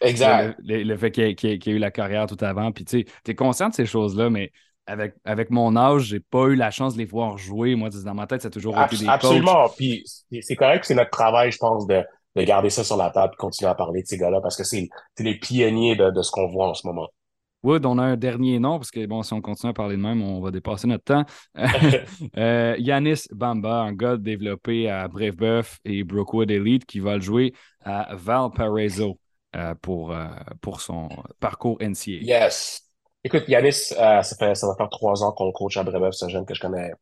exact. 0.00 0.58
Le, 0.64 0.96
fait 0.96 1.10
qu'il 1.10 1.24
y, 1.24 1.46
ait 1.46 1.70
eu 1.70 1.78
la 1.78 1.90
carrière 1.90 2.26
tout 2.26 2.42
avant. 2.42 2.72
Puis 2.72 2.84
tu 2.84 3.04
es 3.26 3.34
conscient 3.34 3.68
de 3.68 3.74
ces 3.74 3.86
choses-là, 3.86 4.30
mais 4.30 4.50
avec, 4.86 5.14
avec 5.24 5.50
mon 5.50 5.76
âge, 5.76 6.04
j'ai 6.04 6.20
pas 6.20 6.46
eu 6.46 6.54
la 6.54 6.70
chance 6.70 6.94
de 6.94 6.98
les 6.98 7.04
voir 7.04 7.36
jouer. 7.38 7.74
Moi, 7.74 7.90
dans 8.04 8.14
ma 8.14 8.26
tête, 8.26 8.42
ça 8.42 8.48
a 8.48 8.50
toujours 8.50 8.80
été 8.80 8.96
des 8.96 9.08
Absolument. 9.08 9.68
Puis 9.76 10.04
c'est 10.40 10.56
correct, 10.56 10.84
c'est 10.84 10.94
notre 10.94 11.10
travail, 11.10 11.52
je 11.52 11.58
pense, 11.58 11.86
de, 11.86 12.02
de 12.36 12.42
garder 12.42 12.70
ça 12.70 12.82
sur 12.82 12.96
la 12.96 13.10
table 13.10 13.34
et 13.34 13.36
continuer 13.36 13.70
à 13.70 13.74
parler 13.74 14.02
de 14.02 14.06
ces 14.06 14.16
gars-là 14.16 14.40
parce 14.40 14.56
que 14.56 14.64
c'est 14.64 14.88
les 15.18 15.38
pionniers 15.38 15.96
de, 15.96 16.10
de 16.10 16.22
ce 16.22 16.30
qu'on 16.30 16.48
voit 16.48 16.68
en 16.68 16.74
ce 16.74 16.86
moment. 16.86 17.08
Wood, 17.62 17.84
on 17.86 17.98
a 17.98 18.02
un 18.02 18.16
dernier 18.16 18.58
nom, 18.58 18.78
parce 18.78 18.90
que 18.90 19.04
bon, 19.06 19.22
si 19.22 19.32
on 19.32 19.40
continue 19.40 19.70
à 19.70 19.74
parler 19.74 19.96
de 19.96 20.02
même, 20.02 20.22
on 20.22 20.40
va 20.40 20.50
dépasser 20.50 20.86
notre 20.86 21.04
temps. 21.04 21.24
euh, 22.36 22.74
Yanis 22.78 23.24
Bamba, 23.32 23.82
un 23.82 23.92
gars 23.92 24.16
développé 24.16 24.88
à 24.88 25.08
Brébeuf 25.08 25.78
et 25.84 26.04
Brookwood 26.04 26.50
Elite 26.50 26.86
qui 26.86 27.00
va 27.00 27.16
le 27.16 27.20
jouer 27.20 27.52
à 27.84 28.14
Valparaiso 28.14 29.18
euh, 29.56 29.74
pour, 29.82 30.12
euh, 30.12 30.28
pour 30.60 30.80
son 30.80 31.08
parcours 31.40 31.76
NCA. 31.80 32.22
Yes. 32.22 32.82
Écoute, 33.24 33.48
Yanis, 33.48 33.92
euh, 33.98 34.22
ça, 34.22 34.36
fait, 34.38 34.54
ça 34.54 34.68
va 34.68 34.76
faire 34.76 34.88
trois 34.88 35.24
ans 35.24 35.32
qu'on 35.32 35.50
coach 35.50 35.76
à 35.76 35.82
Brébeuf, 35.82 36.14
c'est 36.14 36.26
un 36.26 36.28
jeune 36.28 36.46
que 36.46 36.54
je 36.54 36.60
connais 36.60 36.92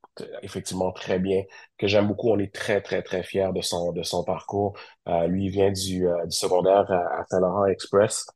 effectivement 0.42 0.90
très 0.90 1.18
bien, 1.18 1.42
que 1.76 1.86
j'aime 1.86 2.08
beaucoup. 2.08 2.30
On 2.30 2.38
est 2.38 2.52
très, 2.52 2.80
très, 2.80 3.02
très 3.02 3.22
fiers 3.22 3.50
de 3.54 3.60
son, 3.60 3.92
de 3.92 4.02
son 4.02 4.24
parcours. 4.24 4.78
Lui, 5.26 5.44
il 5.44 5.50
vient 5.50 5.70
du, 5.70 6.08
du 6.24 6.36
secondaire 6.36 6.90
à, 6.90 7.22
Saint-Laurent 7.28 7.66
Express. 7.66 8.26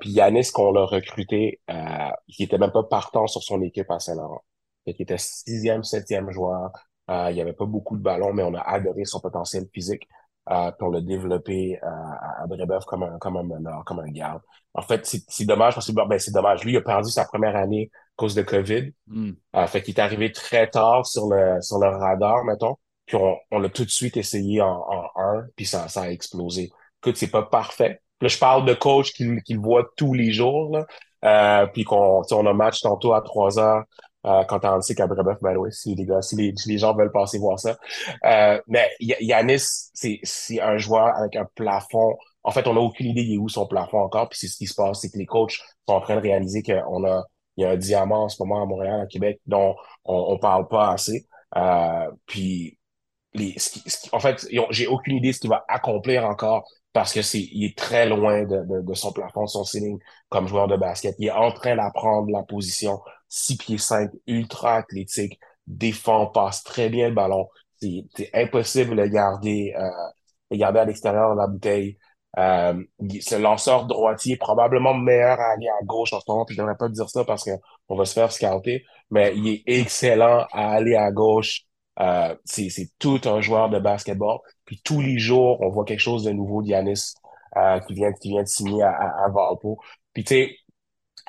Puis 0.00 0.10
Yanis, 0.10 0.50
qu'on 0.52 0.72
l'a 0.72 0.84
recruté, 0.84 1.60
il 1.68 2.44
était 2.44 2.58
même 2.58 2.72
pas 2.72 2.82
partant 2.82 3.26
sur 3.26 3.42
son 3.42 3.62
équipe 3.62 3.90
à 3.90 4.00
Saint-Laurent. 4.00 4.42
Il 4.86 4.94
était 4.98 5.18
sixième, 5.18 5.84
septième 5.84 6.30
joueur. 6.30 6.72
il 7.08 7.36
y 7.36 7.40
avait 7.40 7.52
pas 7.52 7.66
beaucoup 7.66 7.96
de 7.96 8.02
ballons, 8.02 8.32
mais 8.32 8.42
on 8.42 8.54
a 8.54 8.60
adoré 8.60 9.04
son 9.04 9.20
potentiel 9.20 9.66
physique. 9.72 10.08
Euh, 10.50 10.72
pour 10.72 10.88
le 10.88 11.02
développer 11.02 11.78
euh, 11.82 11.86
à 11.86 12.46
Brébeuf 12.46 12.86
comme 12.86 13.02
un, 13.02 13.18
comme 13.18 13.36
un 13.36 13.42
meneur, 13.42 13.84
comme 13.84 14.00
un 14.00 14.08
garde. 14.10 14.40
En 14.72 14.80
fait, 14.80 15.04
c'est 15.04 15.44
dommage 15.44 15.74
parce 15.74 15.88
que 15.88 15.92
ben, 15.92 16.18
c'est 16.18 16.32
dommage. 16.32 16.64
Lui, 16.64 16.72
il 16.72 16.76
a 16.78 16.80
perdu 16.80 17.10
sa 17.10 17.26
première 17.26 17.54
année 17.54 17.90
à 17.92 17.98
cause 18.16 18.34
de 18.34 18.40
COVID. 18.40 18.90
Mm. 19.08 19.32
Euh, 19.56 19.66
fait 19.66 19.82
qu'il 19.82 19.94
est 19.94 20.00
arrivé 20.00 20.32
très 20.32 20.70
tard 20.70 21.04
sur 21.04 21.28
le, 21.28 21.60
sur 21.60 21.78
le 21.78 21.88
radar, 21.88 22.44
mettons. 22.44 22.76
Puis 23.04 23.16
on, 23.16 23.36
on 23.50 23.58
l'a 23.58 23.68
tout 23.68 23.84
de 23.84 23.90
suite 23.90 24.16
essayé 24.16 24.62
en, 24.62 24.86
en 24.88 25.10
1, 25.16 25.48
puis 25.54 25.66
ça, 25.66 25.86
ça 25.88 26.02
a 26.02 26.10
explosé. 26.10 26.70
Écoute, 27.02 27.18
c'est 27.18 27.30
pas 27.30 27.42
parfait. 27.42 28.00
Là, 28.20 28.28
je 28.28 28.38
parle 28.38 28.64
de 28.64 28.74
coach 28.74 29.12
qu'il 29.12 29.42
qu'il 29.42 29.58
voit 29.58 29.84
tous 29.96 30.14
les 30.14 30.32
jours, 30.32 30.70
là. 30.76 30.86
Euh, 31.24 31.66
puis 31.66 31.84
qu'on 31.84 32.22
on 32.30 32.46
a 32.46 32.52
match 32.52 32.80
tantôt 32.80 33.12
à 33.12 33.22
3 33.22 33.58
heures 33.58 33.84
euh, 34.26 34.44
quand 34.44 34.64
on 34.64 34.80
sait 34.80 34.94
qu'à 34.94 35.06
Brébeuf, 35.06 35.38
ben 35.42 35.56
oui, 35.56 35.70
si 35.72 35.94
les 35.94 36.04
gars, 36.04 36.22
si 36.22 36.36
les, 36.36 36.52
les 36.66 36.78
gens 36.78 36.94
veulent 36.94 37.12
passer 37.12 37.38
voir 37.38 37.58
ça. 37.58 37.76
Euh, 38.24 38.60
mais 38.66 38.90
Yanis, 39.00 39.90
c'est, 39.94 40.60
un 40.60 40.76
joueur 40.76 41.16
avec 41.16 41.36
un 41.36 41.46
plafond. 41.54 42.16
En 42.42 42.50
fait, 42.50 42.66
on 42.66 42.74
n'a 42.74 42.80
aucune 42.80 43.06
idée 43.06 43.38
où 43.38 43.48
son 43.48 43.66
plafond 43.66 44.00
encore. 44.00 44.28
Puis 44.28 44.40
c'est 44.40 44.48
ce 44.48 44.56
qui 44.56 44.66
se 44.66 44.74
passe, 44.74 45.00
c'est 45.00 45.10
que 45.10 45.18
les 45.18 45.26
coachs 45.26 45.52
sont 45.88 45.94
en 45.94 46.00
train 46.00 46.16
de 46.16 46.20
réaliser 46.20 46.62
qu'on 46.62 47.04
a, 47.04 47.24
il 47.56 47.62
y 47.62 47.64
a 47.64 47.70
un 47.70 47.76
diamant 47.76 48.24
en 48.24 48.28
ce 48.28 48.42
moment 48.42 48.62
à 48.62 48.66
Montréal, 48.66 49.00
à 49.00 49.06
Québec, 49.06 49.40
dont 49.46 49.76
on, 50.04 50.32
on 50.32 50.38
parle 50.38 50.68
pas 50.68 50.92
assez. 50.92 51.26
Euh, 51.56 52.10
puis 52.26 52.78
les, 53.34 53.56
en 54.12 54.20
fait, 54.20 54.46
j'ai 54.70 54.86
aucune 54.86 55.16
idée 55.16 55.28
de 55.28 55.32
ce 55.32 55.40
qu'il 55.40 55.50
va 55.50 55.64
accomplir 55.68 56.24
encore 56.24 56.68
parce 56.92 57.12
que 57.12 57.22
c'est, 57.22 57.40
il 57.40 57.64
est 57.66 57.76
très 57.78 58.06
loin 58.08 58.42
de, 58.44 58.64
de, 58.64 58.80
de, 58.82 58.94
son 58.94 59.12
plafond, 59.12 59.46
son 59.46 59.64
ceiling 59.64 59.98
comme 60.28 60.48
joueur 60.48 60.68
de 60.68 60.76
basket. 60.76 61.14
Il 61.18 61.26
est 61.28 61.30
en 61.30 61.52
train 61.52 61.76
d'apprendre 61.76 62.30
la 62.30 62.42
position 62.42 63.00
6 63.28 63.56
pieds 63.56 63.78
5, 63.78 64.10
ultra 64.26 64.76
athlétique, 64.76 65.38
défend, 65.66 66.26
passe 66.26 66.62
très 66.64 66.88
bien 66.88 67.08
le 67.08 67.14
ballon. 67.14 67.48
C'est 67.80 68.30
impossible 68.34 68.96
de 68.96 69.06
garder, 69.06 69.74
euh, 69.78 69.88
de 70.50 70.56
garder 70.56 70.80
à 70.80 70.84
l'extérieur 70.84 71.32
de 71.34 71.40
la 71.40 71.46
bouteille. 71.46 71.98
Euh, 72.38 72.74
ce 73.20 73.34
lanceur 73.36 73.86
droitier 73.86 74.36
probablement 74.36 74.94
meilleur 74.94 75.40
à 75.40 75.52
aller 75.52 75.68
à 75.68 75.84
gauche 75.84 76.12
en 76.12 76.20
ce 76.20 76.24
moment. 76.28 76.46
Je 76.48 76.56
devrais 76.56 76.76
pas 76.76 76.88
dire 76.88 77.08
ça 77.08 77.24
parce 77.24 77.44
qu'on 77.44 77.96
va 77.96 78.04
se 78.04 78.12
faire 78.14 78.30
scouter, 78.32 78.84
mais 79.10 79.34
il 79.36 79.48
est 79.48 79.62
excellent 79.66 80.46
à 80.52 80.72
aller 80.72 80.94
à 80.96 81.10
gauche 81.12 81.64
Euh, 82.00 82.36
c'est 82.44 82.70
tout 83.00 83.20
un 83.24 83.40
joueur 83.40 83.70
de 83.70 83.80
basketball. 83.80 84.38
Puis 84.68 84.82
tous 84.84 85.00
les 85.00 85.18
jours, 85.18 85.58
on 85.62 85.70
voit 85.70 85.84
quelque 85.86 86.00
chose 86.00 86.24
de 86.24 86.30
nouveau 86.30 86.62
d'Yanis 86.62 87.14
euh, 87.56 87.80
qui 87.80 87.94
vient 87.94 88.12
qui 88.12 88.28
vient 88.28 88.42
de 88.42 88.48
signer 88.48 88.82
à, 88.82 88.90
à, 88.90 89.24
à 89.24 89.28
Valpo. 89.30 89.78
Puis 90.12 90.24
tu 90.24 90.34
sais, 90.34 90.56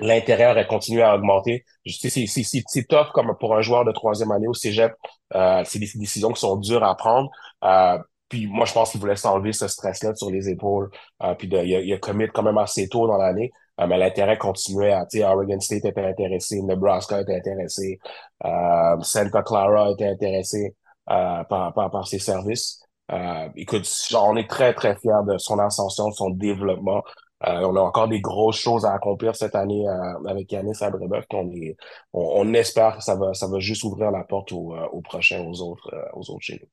l'intérieur 0.01 0.57
a 0.57 0.65
continué 0.65 1.01
à 1.01 1.15
augmenter. 1.15 1.63
C'est, 1.85 2.87
tough 2.89 3.11
comme 3.13 3.33
pour 3.39 3.55
un 3.55 3.61
joueur 3.61 3.85
de 3.85 3.93
troisième 3.93 4.31
année 4.31 4.47
au 4.47 4.53
cégep. 4.53 4.93
Euh, 5.35 5.63
c'est 5.65 5.79
des 5.79 5.89
décisions 5.95 6.33
qui 6.33 6.41
sont 6.41 6.57
dures 6.57 6.83
à 6.83 6.95
prendre. 6.95 7.29
Euh, 7.63 7.97
puis 8.27 8.47
moi, 8.47 8.65
je 8.65 8.73
pense 8.73 8.91
qu'il 8.91 8.99
voulait 8.99 9.15
s'enlever 9.15 9.53
ce 9.53 9.67
stress-là 9.67 10.15
sur 10.15 10.29
les 10.29 10.49
épaules. 10.49 10.89
Euh, 11.23 11.33
puis 11.35 11.47
de, 11.47 11.57
il, 11.63 11.75
a, 11.75 11.79
il 11.81 11.93
a 11.93 11.97
commit 11.97 12.27
quand 12.33 12.43
même 12.43 12.57
assez 12.57 12.89
tôt 12.89 13.07
dans 13.07 13.17
l'année. 13.17 13.51
Euh, 13.79 13.87
mais 13.87 13.97
l'intérêt 13.97 14.37
continuait. 14.37 14.91
À, 14.93 15.05
Oregon 15.33 15.59
State 15.59 15.85
était 15.85 16.05
intéressé, 16.05 16.61
Nebraska 16.61 17.21
était 17.21 17.35
intéressé, 17.35 17.99
euh, 18.45 19.01
Santa 19.01 19.41
Clara 19.43 19.91
était 19.91 20.07
intéressé 20.07 20.75
euh, 21.09 21.43
par, 21.45 21.73
par, 21.73 21.91
par 21.91 22.07
ses 22.07 22.19
services. 22.19 22.81
Euh, 23.11 23.49
écoute, 23.55 23.89
on 24.15 24.35
est 24.35 24.49
très, 24.49 24.73
très 24.73 24.95
fiers 24.97 25.11
de 25.27 25.37
son 25.37 25.59
ascension, 25.59 26.09
de 26.09 26.13
son 26.13 26.29
développement. 26.29 27.03
Euh, 27.47 27.61
on 27.61 27.75
a 27.75 27.79
encore 27.79 28.07
des 28.07 28.19
grosses 28.19 28.59
choses 28.59 28.85
à 28.85 28.93
accomplir 28.93 29.35
cette 29.35 29.55
année 29.55 29.87
euh, 29.87 30.27
avec 30.27 30.51
Yanis 30.51 30.81
Abrebeuf. 30.81 31.25
On, 31.33 31.49
est, 31.51 31.77
on, 32.13 32.41
on, 32.41 32.53
espère 32.53 32.97
que 32.97 33.03
ça 33.03 33.15
va, 33.15 33.33
ça 33.33 33.47
va 33.47 33.59
juste 33.59 33.83
ouvrir 33.83 34.11
la 34.11 34.23
porte 34.23 34.51
aux, 34.51 34.75
aux 34.75 35.01
prochains, 35.01 35.41
aux 35.45 35.61
autres, 35.61 35.89
aux 36.13 36.29
autres 36.29 36.41
chez 36.41 36.59
nous. 36.61 36.67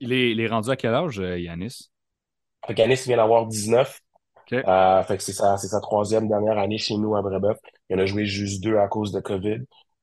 Il 0.00 0.12
est, 0.12 0.30
il 0.30 0.40
est 0.40 0.46
rendu 0.46 0.70
à 0.70 0.76
quel 0.76 0.94
âge, 0.94 1.16
Yanis? 1.16 1.90
Yanis 2.68 3.02
vient 3.06 3.16
d'avoir 3.16 3.46
19. 3.46 4.00
Euh, 4.52 5.02
fait 5.02 5.16
que 5.16 5.22
c'est 5.22 5.32
sa, 5.32 5.80
troisième 5.80 6.28
dernière 6.28 6.58
année 6.58 6.78
chez 6.78 6.96
nous 6.96 7.16
à 7.16 7.22
Brébeuf. 7.22 7.58
Il 7.88 7.96
en 7.96 8.02
a 8.02 8.06
joué 8.06 8.24
juste 8.24 8.62
deux 8.62 8.78
à 8.78 8.88
cause 8.88 9.12
de 9.12 9.20
COVID. 9.20 9.60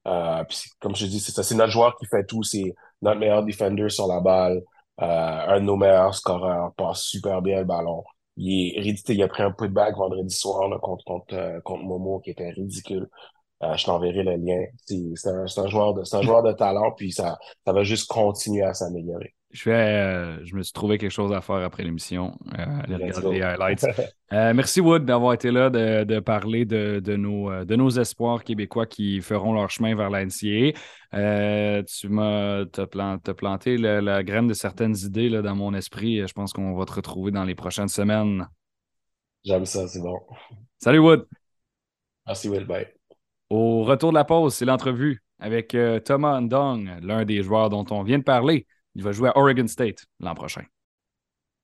Euh, 0.07 0.43
puis 0.43 0.57
comme 0.79 0.95
je 0.95 1.05
te 1.05 1.09
dis, 1.09 1.19
c'est 1.19 1.31
ça, 1.31 1.43
c'est 1.43 1.55
notre 1.55 1.71
joueur 1.71 1.95
qui 1.97 2.05
fait 2.05 2.25
tout. 2.25 2.43
C'est 2.43 2.75
notre 3.01 3.19
meilleur 3.19 3.43
defender 3.43 3.89
sur 3.89 4.07
la 4.07 4.19
balle, 4.19 4.57
euh, 4.57 4.61
un 4.97 5.59
de 5.59 5.65
nos 5.65 5.77
meilleurs 5.77 6.15
scoreurs, 6.15 6.73
passe 6.75 7.01
super 7.03 7.41
bien 7.41 7.59
le 7.59 7.65
ballon. 7.65 8.03
Il 8.37 8.77
est 8.77 8.81
ridicule. 8.81 9.15
Il 9.15 9.23
a 9.23 9.27
pris 9.27 9.43
un 9.43 9.51
bague 9.69 9.95
vendredi 9.97 10.33
soir 10.35 10.67
là, 10.69 10.77
contre, 10.79 11.03
contre, 11.05 11.33
euh, 11.35 11.61
contre 11.61 11.83
Momo 11.83 12.19
qui 12.19 12.31
était 12.31 12.49
ridicule. 12.49 13.09
Euh, 13.63 13.75
je 13.77 13.85
t'enverrai 13.85 14.23
le 14.23 14.35
lien. 14.37 14.65
C'est 15.15 15.29
un, 15.29 15.45
un, 15.45 15.67
joueur 15.67 15.93
de, 15.93 16.03
un 16.15 16.21
joueur 16.21 16.43
de 16.43 16.53
talent, 16.53 16.91
puis 16.91 17.11
ça, 17.11 17.37
ça 17.65 17.73
va 17.73 17.83
juste 17.83 18.07
continuer 18.09 18.63
à 18.63 18.73
s'améliorer 18.73 19.34
je, 19.55 19.69
euh, 19.69 20.45
je 20.45 20.53
me 20.55 20.63
suis 20.63 20.73
trouvé 20.73 20.97
quelque 20.97 21.11
chose 21.11 21.31
à 21.31 21.39
faire 21.39 21.55
après 21.55 21.83
l'émission. 21.83 22.37
Euh, 22.59 22.81
aller 22.83 22.95
regarder 22.95 23.31
les 23.31 23.41
highlights. 23.41 23.85
Euh, 24.33 24.55
merci, 24.55 24.81
Wood, 24.81 25.05
d'avoir 25.05 25.33
été 25.33 25.51
là, 25.51 25.69
de, 25.69 26.03
de 26.03 26.19
parler 26.19 26.65
de, 26.65 26.99
de, 26.99 27.15
nos, 27.15 27.63
de 27.63 27.75
nos 27.75 27.91
espoirs 27.91 28.43
québécois 28.43 28.87
qui 28.87 29.21
feront 29.21 29.53
leur 29.53 29.69
chemin 29.69 29.95
vers 29.95 30.09
la 30.09 30.25
NCA. 30.25 30.73
tu 31.83 32.09
m'as 32.09 32.65
planté 33.37 33.77
la, 33.77 34.01
la, 34.01 34.23
graine 34.23 34.47
de 34.47 34.55
certaines 34.55 34.97
idées 34.97 35.29
là, 35.29 35.43
dans 35.43 35.55
mon 35.55 35.75
esprit. 35.75 36.27
Je 36.27 36.33
pense 36.33 36.53
qu'on 36.53 36.73
va 36.73 36.85
te 36.85 36.93
retrouver 36.93 37.31
dans 37.31 37.43
les 37.43 37.53
prochaines 37.53 37.87
semaines. 37.87 38.47
J'aime 39.45 39.67
ça, 39.67 39.87
c'est 39.87 40.01
bon. 40.01 40.19
Salut, 40.79 40.99
Wood. 40.99 41.27
Merci, 42.25 42.49
Will. 42.49 42.65
Bye. 42.65 42.87
Au 43.51 43.83
retour 43.83 44.09
de 44.09 44.15
la 44.15 44.25
pause, 44.25 44.55
c'est 44.55 44.65
l'entrevue 44.65 45.21
avec 45.37 45.77
Thomas 46.03 46.41
Ndong, 46.41 46.99
l'un 47.03 47.25
des 47.25 47.43
joueurs 47.43 47.69
dont 47.69 47.85
on 47.91 48.01
vient 48.01 48.17
de 48.17 48.23
parler. 48.23 48.65
Il 48.95 49.03
va 49.03 49.11
jouer 49.11 49.29
à 49.29 49.37
Oregon 49.37 49.67
State 49.67 50.05
l'an 50.19 50.33
prochain. 50.35 50.63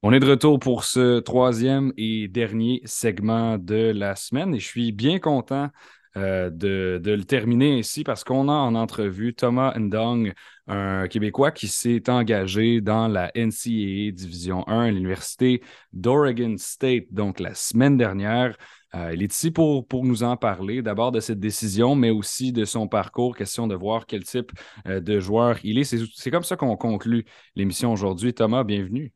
On 0.04 0.14
est 0.14 0.20
de 0.20 0.30
retour 0.30 0.60
pour 0.60 0.84
ce 0.84 1.20
troisième 1.20 1.94
et 1.96 2.28
dernier 2.28 2.82
segment 2.86 3.58
de 3.58 3.92
la 3.96 4.16
semaine 4.16 4.56
et 4.56 4.60
je 4.60 4.66
suis 4.66 4.92
bien 4.92 5.20
content 5.20 5.70
euh, 6.18 6.50
de, 6.50 7.00
de, 7.02 7.12
le 7.12 7.24
terminer 7.24 7.80
ainsi 7.80 8.04
parce 8.04 8.26
qu'on 8.26 8.50
a 8.50 8.54
en 8.54 8.76
entrevue 8.76 9.34
Thomas 9.34 9.74
Ndong, 9.78 10.34
un 10.68 11.08
Québécois 11.08 11.52
qui 11.52 11.68
s'est 11.68 12.10
engagé 12.10 12.82
dans 12.82 13.08
la 13.08 13.32
NCAA 13.34 14.12
Division 14.12 14.68
1 14.68 14.80
à 14.82 14.92
l'Université 14.92 15.62
d'Oregon 15.94 16.56
State, 16.58 17.06
donc 17.12 17.40
la 17.40 17.54
semaine 17.54 17.96
dernière. 17.96 18.58
Euh, 18.96 19.14
il 19.14 19.24
est 19.24 19.34
ici 19.34 19.52
pour, 19.52 19.88
pour 19.88 20.04
nous 20.04 20.24
en 20.24 20.36
parler, 20.36 20.82
d'abord 20.82 21.12
de 21.12 21.20
cette 21.20 21.40
décision, 21.40 21.96
mais 21.96 22.10
aussi 22.10 22.52
de 22.52 22.66
son 22.66 22.88
parcours, 22.88 23.36
question 23.36 23.68
de 23.68 23.76
voir 23.76 24.06
quel 24.06 24.24
type 24.24 24.52
euh, 24.88 25.00
de 25.00 25.20
joueur 25.20 25.58
il 25.64 25.78
est. 25.78 25.84
C'est 25.84 26.32
comme 26.32 26.44
ça 26.44 26.58
qu'on 26.58 26.76
conclut 26.76 27.26
l'émission 27.56 27.94
aujourd'hui. 27.94 28.34
Thomas, 28.34 28.64
bienvenue. 28.64 29.14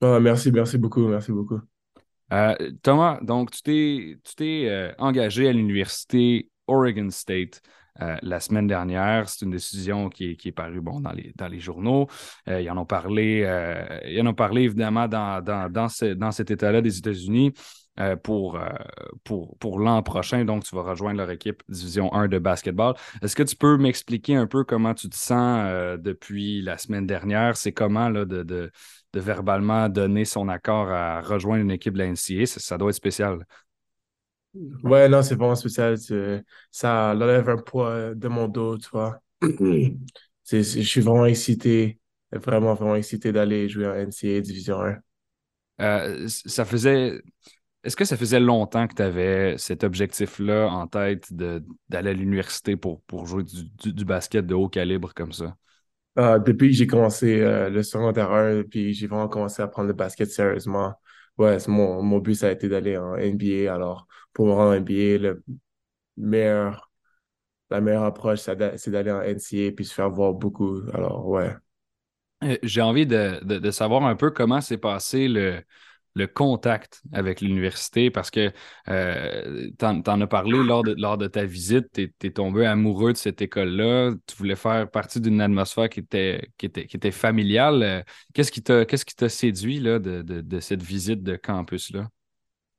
Ah, 0.00 0.18
merci, 0.20 0.50
merci 0.50 0.78
beaucoup, 0.78 1.06
merci 1.06 1.32
beaucoup. 1.32 1.60
Euh, 2.32 2.54
Thomas, 2.82 3.20
donc 3.22 3.52
tu 3.52 4.20
t'es 4.36 4.94
engagé 4.98 5.48
à 5.48 5.52
l'université 5.52 6.50
Oregon 6.66 7.08
State. 7.10 7.62
la 8.22 8.38
semaine 8.38 8.66
dernière. 8.66 9.28
C'est 9.28 9.44
une 9.44 9.50
décision 9.52 10.08
qui 10.08 10.30
est, 10.32 10.36
qui 10.36 10.48
est 10.48 10.52
parue 10.52 10.80
bon, 10.80 11.00
dans, 11.00 11.12
les, 11.12 11.32
dans 11.36 11.48
les 11.48 11.58
journaux. 11.58 12.06
ils, 12.46 12.70
en 12.70 12.76
ont 12.76 12.84
parlé, 12.84 13.48
ils 14.06 14.20
en 14.20 14.26
ont 14.26 14.34
parlé 14.34 14.62
évidemment 14.62 15.08
dans, 15.08 15.42
dans, 15.42 15.72
dans, 15.72 15.88
ce, 15.88 16.14
dans 16.14 16.30
cet 16.30 16.50
État-là 16.50 16.80
des 16.80 16.98
États-Unis. 16.98 17.54
Euh, 18.00 18.14
pour, 18.14 18.54
euh, 18.54 18.68
pour, 19.24 19.58
pour 19.58 19.80
l'an 19.80 20.04
prochain. 20.04 20.44
Donc, 20.44 20.62
tu 20.62 20.76
vas 20.76 20.82
rejoindre 20.82 21.18
leur 21.18 21.30
équipe 21.32 21.64
Division 21.68 22.12
1 22.14 22.28
de 22.28 22.38
basketball. 22.38 22.94
Est-ce 23.22 23.34
que 23.34 23.42
tu 23.42 23.56
peux 23.56 23.76
m'expliquer 23.76 24.36
un 24.36 24.46
peu 24.46 24.62
comment 24.62 24.94
tu 24.94 25.08
te 25.08 25.16
sens 25.16 25.62
euh, 25.66 25.96
depuis 25.96 26.62
la 26.62 26.78
semaine 26.78 27.08
dernière? 27.08 27.56
C'est 27.56 27.72
comment 27.72 28.08
là, 28.08 28.24
de, 28.24 28.44
de, 28.44 28.70
de, 29.12 29.20
verbalement 29.20 29.88
donner 29.88 30.24
son 30.24 30.48
accord 30.48 30.88
à 30.90 31.22
rejoindre 31.22 31.62
une 31.62 31.72
équipe 31.72 31.94
de 31.94 31.98
la 31.98 32.04
NCA? 32.06 32.46
Ça, 32.46 32.78
doit 32.78 32.90
être 32.90 32.94
spécial. 32.94 33.44
Ouais, 34.84 35.08
non, 35.08 35.20
c'est 35.22 35.34
vraiment 35.34 35.56
spécial. 35.56 35.96
Ça 36.70 37.12
enlève 37.16 37.48
un 37.48 37.56
poids 37.56 38.14
de 38.14 38.28
mon 38.28 38.46
dos, 38.46 38.78
tu 38.78 38.90
vois. 38.92 39.20
je 39.42 40.62
suis 40.62 41.00
vraiment 41.00 41.26
excité, 41.26 41.98
vraiment, 42.30 42.74
vraiment 42.74 42.94
excité 42.94 43.32
d'aller 43.32 43.68
jouer 43.68 43.88
en 43.88 43.94
NCA 43.94 44.40
Division 44.40 44.84
1. 45.80 46.28
ça 46.28 46.64
faisait 46.64 47.20
est-ce 47.84 47.96
que 47.96 48.04
ça 48.04 48.16
faisait 48.16 48.40
longtemps 48.40 48.86
que 48.88 48.94
tu 48.94 49.02
avais 49.02 49.56
cet 49.56 49.84
objectif-là 49.84 50.68
en 50.68 50.86
tête 50.86 51.32
d'aller 51.32 52.10
à 52.10 52.12
l'université 52.12 52.76
pour, 52.76 53.02
pour 53.02 53.26
jouer 53.26 53.44
du, 53.44 54.04
basket 54.04 54.46
de 54.46 54.54
haut 54.54 54.68
calibre 54.68 55.14
comme 55.14 55.32
ça? 55.32 55.56
Uh, 56.18 56.40
depuis 56.44 56.70
que 56.70 56.76
j'ai 56.76 56.88
commencé 56.88 57.40
euh, 57.40 57.70
le 57.70 57.84
secondaire 57.84 58.32
1, 58.32 58.64
puis 58.64 58.92
j'ai 58.92 59.06
vraiment 59.06 59.28
commencé 59.28 59.62
à 59.62 59.68
prendre 59.68 59.86
le 59.86 59.94
basket 59.94 60.28
sérieusement, 60.28 60.94
ouais, 61.38 61.58
mon, 61.68 62.02
mon 62.02 62.18
but, 62.18 62.34
ça 62.34 62.48
a 62.48 62.50
été 62.50 62.68
d'aller 62.68 62.96
en 62.96 63.14
NBA. 63.14 63.72
Alors, 63.72 64.08
pour 64.32 64.46
me 64.46 64.52
rendre 64.52 64.70
en 64.70 64.74
NBA, 64.74 65.18
le 65.18 65.42
meilleur, 66.16 66.90
la 67.70 67.80
meilleure 67.80 68.04
approche, 68.04 68.40
c'est 68.40 68.90
d'aller 68.90 69.12
en 69.12 69.22
NCA 69.22 69.70
puis 69.76 69.84
se 69.84 69.94
faire 69.94 70.10
voir 70.10 70.32
beaucoup. 70.32 70.80
Alors, 70.92 71.28
ouais. 71.28 71.54
Euh, 72.42 72.56
j'ai 72.62 72.82
envie 72.82 73.06
de, 73.06 73.40
de, 73.44 73.70
savoir 73.70 74.04
un 74.04 74.14
peu 74.14 74.30
comment 74.30 74.60
s'est 74.60 74.78
passé 74.78 75.26
le, 75.26 75.60
le 76.18 76.26
contact 76.26 77.00
avec 77.12 77.40
l'université 77.40 78.10
parce 78.10 78.30
que 78.30 78.52
euh, 78.88 79.70
tu 79.78 79.84
en, 79.84 80.20
as 80.20 80.26
parlé 80.26 80.58
lors 80.62 80.82
de, 80.82 80.94
lors 80.98 81.16
de 81.16 81.28
ta 81.28 81.44
visite, 81.44 81.86
tu 81.92 82.12
es, 82.22 82.30
tombé 82.30 82.66
amoureux 82.66 83.12
de 83.12 83.16
cette 83.16 83.40
école-là, 83.40 84.12
tu 84.26 84.36
voulais 84.36 84.56
faire 84.56 84.90
partie 84.90 85.20
d'une 85.20 85.40
atmosphère 85.40 85.88
qui 85.88 86.00
était, 86.00 86.50
qui 86.58 86.66
était, 86.66 86.86
qui 86.86 86.96
était 86.96 87.12
familiale. 87.12 87.82
Euh, 87.82 88.02
qu'est-ce 88.34 88.50
qui 88.50 88.62
t'a 89.16 89.28
séduit 89.28 89.80
là, 89.80 89.98
de, 89.98 90.22
de, 90.22 90.60
cette 90.60 90.82
visite 90.82 91.22
de 91.22 91.36
campus-là? 91.36 92.08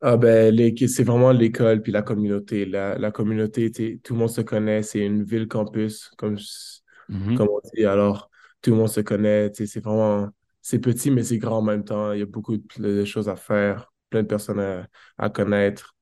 Ah 0.02 0.18
ben, 0.18 0.54
c'est 0.88 1.04
vraiment 1.04 1.32
l'école 1.32 1.82
puis 1.82 1.92
la 1.92 2.02
communauté. 2.02 2.66
La, 2.66 2.98
la 2.98 3.12
communauté, 3.12 3.72
tout 4.04 4.14
le 4.14 4.20
monde 4.20 4.30
se 4.30 4.42
connaît, 4.42 4.84
c'est 4.84 5.00
une 5.00 5.24
ville 5.24 5.48
campus, 5.48 6.12
comme, 6.18 6.36
mm-hmm. 6.36 7.36
comme 7.36 7.48
on 7.50 7.60
dit. 7.74 7.86
Alors, 7.86 8.30
tout 8.62 8.72
le 8.72 8.78
monde 8.78 8.90
se 8.90 9.02
connaît, 9.02 9.52
c'est 9.54 9.80
vraiment 9.80 10.30
c'est 10.62 10.80
petit, 10.80 11.12
mais 11.12 11.24
c'est 11.24 11.38
grand 11.38 11.60
en 11.60 11.62
même 11.62 11.84
temps. 11.84 12.14
Il 12.14 12.20
y 12.20 12.22
a 12.22 12.26
beaucoup 12.26 12.58
de, 12.58 13.06
choses 13.06 13.30
à 13.30 13.36
faire, 13.36 13.92
plein 14.10 14.24
de 14.24 14.28
personnes 14.28 14.88
à, 15.18 15.30
connaître. 15.30 15.96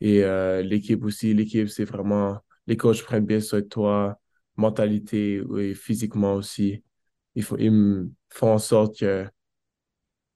Et 0.00 0.24
euh, 0.24 0.62
l'équipe 0.62 1.04
aussi, 1.04 1.34
l'équipe, 1.34 1.68
c'est 1.68 1.84
vraiment, 1.84 2.40
les 2.66 2.76
coachs 2.76 3.02
prennent 3.04 3.26
bien 3.26 3.40
soin 3.40 3.60
de 3.60 3.66
toi, 3.66 4.20
mentalité 4.56 5.42
et 5.58 5.74
physiquement 5.74 6.34
aussi. 6.34 6.84
Ils, 7.34 7.42
font, 7.44 7.56
ils 7.58 8.10
font 8.30 8.52
en 8.54 8.58
sorte 8.58 8.98
que 9.00 9.26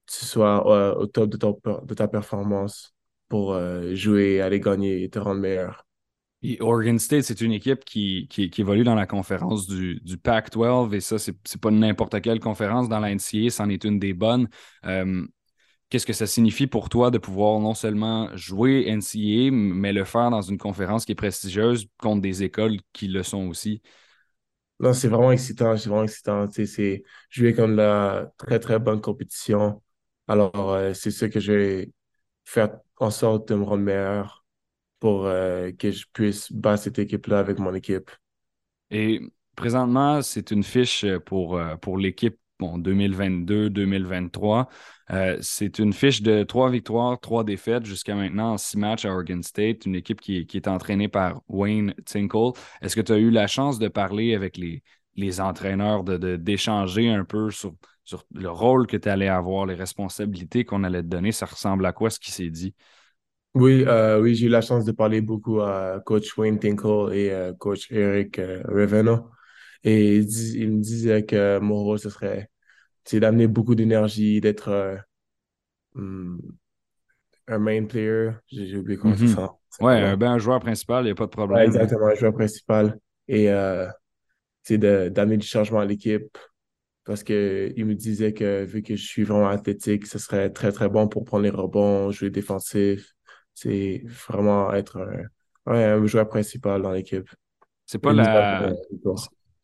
tu 0.06 0.24
sois 0.24 0.66
euh, 0.70 0.94
au 0.94 1.06
top 1.06 1.30
de 1.30 1.94
ta 1.94 2.08
performance 2.08 2.94
pour 3.28 3.54
euh, 3.54 3.94
jouer, 3.94 4.40
aller 4.40 4.60
gagner 4.60 5.04
et 5.04 5.10
te 5.10 5.18
rendre 5.18 5.40
meilleur. 5.40 5.86
Oregon 6.61 6.99
State, 6.99 7.22
c'est 7.22 7.40
une 7.40 7.53
équipe 7.53 7.84
qui, 7.84 8.26
qui, 8.28 8.51
évolue 8.59 8.82
dans 8.82 8.97
la 8.97 9.07
conférence 9.07 9.68
du, 9.68 10.01
du 10.01 10.18
Pac-12 10.18 10.93
et 10.93 11.01
ça, 11.01 11.18
c'est 11.18 11.61
pas 11.61 11.70
n'importe 11.70 12.20
quelle 12.20 12.40
conférence 12.40 12.88
dans 12.88 12.99
la 12.99 13.12
NCAA, 13.12 13.51
c'en 13.51 13.68
est 13.68 13.84
une 13.84 14.01
des 14.01 14.12
bonnes. 14.12 14.49
Euh, 14.84 15.24
qu'est-ce 15.88 16.07
que 16.07 16.12
ça 16.12 16.26
signifie 16.26 16.66
pour 16.66 16.88
toi 16.88 17.12
de 17.12 17.18
pouvoir 17.18 17.61
non 17.61 17.74
seulement 17.74 18.28
jouer 18.36 18.86
NCAA, 18.88 19.53
mais 19.53 19.93
le 19.93 20.05
faire 20.05 20.30
dans 20.30 20.43
une 20.43 20.59
conférence 20.59 21.05
qui 21.05 21.12
est 21.12 21.16
prestigieuse 21.16 21.86
contre 21.99 22.22
des 22.22 22.43
écoles 22.43 22.78
qui 22.93 23.07
le 23.07 23.22
sont 23.22 23.47
aussi? 23.47 23.80
Non, 24.80 24.93
c'est 24.93 25.09
vraiment 25.09 25.30
excitant, 25.30 25.76
c'est 25.76 25.88
vraiment 25.88 26.05
excitant. 26.05 26.49
C'est 26.51 27.05
jouer 27.30 27.55
comme 27.55 27.76
la 27.76 28.32
très, 28.36 28.59
très 28.59 28.80
bonne 28.80 29.01
compétition. 29.01 29.80
Alors, 30.26 30.72
euh, 30.72 30.93
c'est 30.93 31.12
ce 31.12 31.26
que 31.26 31.38
je 31.38 31.53
vais 31.53 31.93
faire 32.45 32.70
en 32.97 33.11
sorte 33.11 33.49
de 33.49 33.55
me 33.55 33.62
rendre 33.62 33.84
meilleur 33.84 34.41
pour 35.03 35.26
euh, 35.26 35.72
que 35.72 35.90
je 35.90 36.07
puisse 36.12 36.53
battre 36.53 36.84
cette 36.84 37.00
équipe-là 37.00 37.40
avec 37.40 37.59
mon 37.59 37.74
équipe. 37.74 38.09
Et 38.92 39.20
présentement, 39.57 40.22
c'est 40.22 40.53
une 40.53 40.62
fiche 40.62 41.05
pour, 41.26 41.61
pour 41.80 41.98
l'équipe 41.98 42.38
bon, 42.61 42.78
2022-2023. 42.78 44.68
c'est 45.40 45.80
une 45.80 45.92
fiche 45.92 46.22
de 46.22 46.44
trois 46.44 46.70
victoires, 46.70 47.18
trois 47.18 47.42
défaites 47.42 47.84
jusqu'à 47.84 48.14
maintenant 48.14 48.53
en 48.53 48.59
six 48.59 48.78
matchs 48.78 49.05
à 49.05 49.12
Oregon 49.12 49.42
State, 49.42 49.86
une 49.86 49.96
équipe 49.96 50.20
qui, 50.20 50.46
qui 50.46 50.57
est 50.57 50.68
entraînée 50.68 51.09
par 51.09 51.42
Wayne 51.48 51.94
Tinkle. 52.07 52.53
Est-ce 52.80 52.94
que 52.94 53.00
tu 53.00 53.11
as 53.11 53.18
eu 53.18 53.30
la 53.30 53.48
chance 53.48 53.80
de 53.80 53.88
parler 53.88 54.36
avec 54.36 54.57
les, 54.57 54.84
les 55.16 55.40
entraîneurs, 55.40 56.05
d'échanger 56.05 57.09
de, 57.09 57.18
un 57.18 57.24
peu 57.24 57.50
sur, 57.50 57.74
sur 58.05 58.24
le 58.32 58.50
rôle 58.50 58.86
que 58.86 58.96
tu 58.96 59.09
allais 59.09 59.26
avoir, 59.26 59.66
les 59.66 59.74
responsabilités 59.74 60.64
qu'on 60.64 60.84
allait 60.84 61.03
te 61.03 61.09
donner? 61.09 61.32
Ça 61.32 61.46
ressemble 61.46 61.86
à 61.86 61.92
quoi 61.92 62.09
ce 62.09 62.20
qui 62.20 62.30
s'est 62.30 62.50
dit? 62.50 62.76
Oui, 63.55 63.84
euh, 63.86 64.18
oui, 64.20 64.34
j'ai 64.34 64.46
eu 64.46 64.48
la 64.48 64.62
chance 64.62 64.84
de 64.84 64.92
parler 64.92 65.20
beaucoup 65.20 65.61
à 65.61 66.00
coach 66.07 66.36
Wayne 66.38 66.59
Tinkle 66.59 67.12
et 67.12 67.30
euh, 67.30 67.53
coach 67.53 67.90
Eric 67.90 68.38
euh, 68.38 68.62
Reveno. 68.64 69.28
Et 69.84 70.18
il, 70.18 70.70
me 70.70 70.80
disait 70.80 71.24
que 71.26 71.59
mon 71.59 71.82
rôle, 71.82 71.98
ce 71.98 72.09
serait 72.09 72.48
d'amener 73.12 73.48
beaucoup 73.48 73.74
d'énergie, 73.74 74.40
d'être 74.40 74.96
hmm, 75.94 76.38
un 77.48 77.59
main 77.59 77.84
player. 77.84 78.30
J'ai 78.46 78.76
oublié 78.76 78.98
comment 78.98 79.14
mm 79.14 79.26
ça. 79.26 79.53
Ouais, 79.80 80.16
ben, 80.16 80.32
un 80.32 80.38
joueur 80.38 80.61
principal, 80.61 81.03
il 81.05 81.07
n'y 81.07 81.12
a 81.12 81.14
pas 81.14 81.26
de 81.26 81.30
problème. 81.30 81.66
exactement, 81.66 82.07
un 82.07 82.14
joueur 82.14 82.32
principal. 82.32 82.98
Et 83.28 83.48
d'amener 84.70 85.36
du 85.36 85.46
changement 85.46 85.80
à 85.80 85.84
l'équipe. 85.84 86.38
Parce 87.05 87.24
qu'il 87.24 87.84
me 87.84 87.94
disait 87.94 88.32
que 88.32 88.64
vu 88.64 88.82
que 88.82 88.94
je 88.94 89.05
suis 89.05 89.24
vraiment 89.24 89.48
athlétique, 89.48 90.07
ce 90.07 90.20
serait 90.20 90.50
très, 90.50 90.70
très 90.70 90.88
bon 90.88 91.09
pour 91.09 91.24
prendre 91.24 91.42
les 91.42 91.50
rebonds, 91.50 92.12
jouer 92.12 92.30
défensif. 92.30 93.12
C'est 93.55 94.03
vraiment 94.26 94.72
être 94.72 94.98
un, 95.66 95.72
un 95.72 96.07
joueur 96.07 96.28
principal 96.28 96.82
dans 96.82 96.92
l'équipe. 96.92 97.28
C'est 97.86 97.98
pas 97.98 98.12
la. 98.12 98.72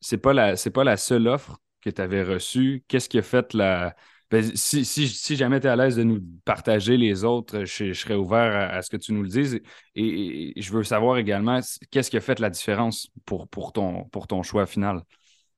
C'est 0.00 0.18
pas 0.18 0.32
la 0.32 0.56
c'est 0.56 0.70
pas 0.70 0.84
la 0.84 0.96
seule 0.96 1.26
offre 1.26 1.58
que 1.80 1.90
tu 1.90 2.00
avais 2.00 2.22
reçue. 2.22 2.84
Qu'est-ce 2.88 3.08
qui 3.08 3.18
a 3.18 3.22
fait 3.22 3.52
la. 3.54 3.94
Ben, 4.30 4.42
si, 4.54 4.84
si, 4.84 5.08
si, 5.08 5.36
jamais 5.36 5.58
tu 5.58 5.68
es 5.68 5.70
à 5.70 5.76
l'aise 5.76 5.96
de 5.96 6.02
nous 6.02 6.20
partager 6.44 6.98
les 6.98 7.24
autres, 7.24 7.64
je, 7.64 7.94
serais 7.94 8.14
ouvert 8.14 8.74
à, 8.74 8.82
ce 8.82 8.90
que 8.90 8.98
tu 8.98 9.14
nous 9.14 9.22
le 9.22 9.28
dises. 9.28 9.58
Et, 9.94 10.52
je 10.54 10.70
veux 10.70 10.84
savoir 10.84 11.16
également 11.16 11.60
qu'est-ce 11.90 12.10
qui 12.10 12.18
a 12.18 12.20
fait 12.20 12.38
la 12.38 12.50
différence 12.50 13.08
pour, 13.24 13.48
pour, 13.48 13.72
ton, 13.72 14.04
pour 14.04 14.26
ton 14.26 14.42
choix 14.42 14.66
final? 14.66 15.00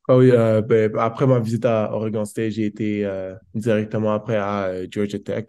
Ah 0.06 0.16
oui, 0.16 0.30
euh, 0.30 0.62
ben, 0.62 0.90
après 0.98 1.26
ma 1.26 1.40
visite 1.40 1.64
à 1.64 1.92
Oregon 1.92 2.24
State, 2.24 2.52
j'ai 2.52 2.66
été 2.66 3.04
euh, 3.04 3.34
directement 3.54 4.12
après 4.12 4.36
à 4.36 4.66
euh, 4.66 4.86
Georgia 4.88 5.18
Tech, 5.18 5.46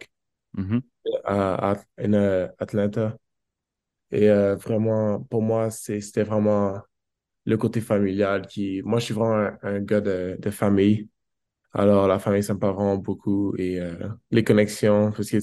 mm-hmm. 0.56 0.80
À, 1.24 1.76
Atlanta. 2.58 3.16
Et 4.10 4.28
vraiment, 4.56 5.20
pour 5.24 5.42
moi, 5.42 5.70
c'était 5.70 6.22
vraiment 6.24 6.80
le 7.46 7.56
côté 7.56 7.80
familial 7.80 8.46
qui. 8.46 8.82
Moi, 8.84 9.00
je 9.00 9.06
suis 9.06 9.14
vraiment 9.14 9.50
un, 9.62 9.80
gars 9.80 10.00
de, 10.00 10.38
famille. 10.50 11.08
Alors, 11.74 12.08
la 12.08 12.18
famille, 12.18 12.42
ça 12.44 12.54
me 12.54 12.58
parle 12.60 12.76
vraiment 12.76 12.96
beaucoup. 12.98 13.54
Et 13.58 13.80
les 14.30 14.44
connexions, 14.44 15.12
parce 15.12 15.30
que 15.30 15.38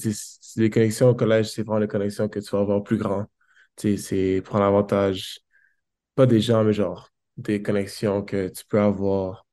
les 0.62 0.70
connexions 0.70 1.10
au 1.10 1.16
collège, 1.16 1.52
c'est 1.52 1.64
vraiment 1.64 1.80
les 1.80 1.88
connexions 1.88 2.30
que 2.30 2.40
tu 2.40 2.52
vas 2.52 2.62
avoir 2.62 2.84
plus 2.84 2.98
grand. 2.98 3.28
C'est 3.78 4.42
prendre 4.46 4.66
avantage, 4.66 5.42
pas 6.16 6.26
des 6.26 6.42
gens, 6.42 6.64
mais 6.64 6.74
genre 6.74 7.10
des 7.38 7.62
connexions 7.62 8.24
que 8.24 8.50
tu 8.50 8.66
peux 8.66 8.80
avoir 8.80 9.46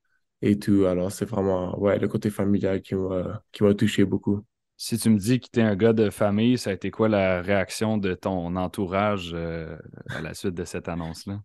et 0.42 0.58
tout. 0.58 0.86
Alors, 0.86 1.12
c'est 1.12 1.24
vraiment, 1.26 1.78
ouais, 1.80 1.98
le 1.98 2.08
côté 2.08 2.30
familial 2.30 2.82
qui 2.82 2.94
m'a 2.96 3.74
touché 3.74 4.04
beaucoup. 4.04 4.44
Si 4.78 4.98
tu 4.98 5.08
me 5.08 5.18
dis 5.18 5.40
que 5.40 5.46
tu 5.50 5.60
es 5.60 5.62
un 5.62 5.74
gars 5.74 5.94
de 5.94 6.10
famille, 6.10 6.58
ça 6.58 6.70
a 6.70 6.72
été 6.74 6.90
quoi 6.90 7.08
la 7.08 7.40
réaction 7.40 7.96
de 7.96 8.14
ton 8.14 8.54
entourage 8.56 9.30
euh, 9.32 9.76
à 10.08 10.20
la 10.20 10.34
suite 10.34 10.54
de 10.54 10.64
cette 10.64 10.88
annonce-là? 10.88 11.40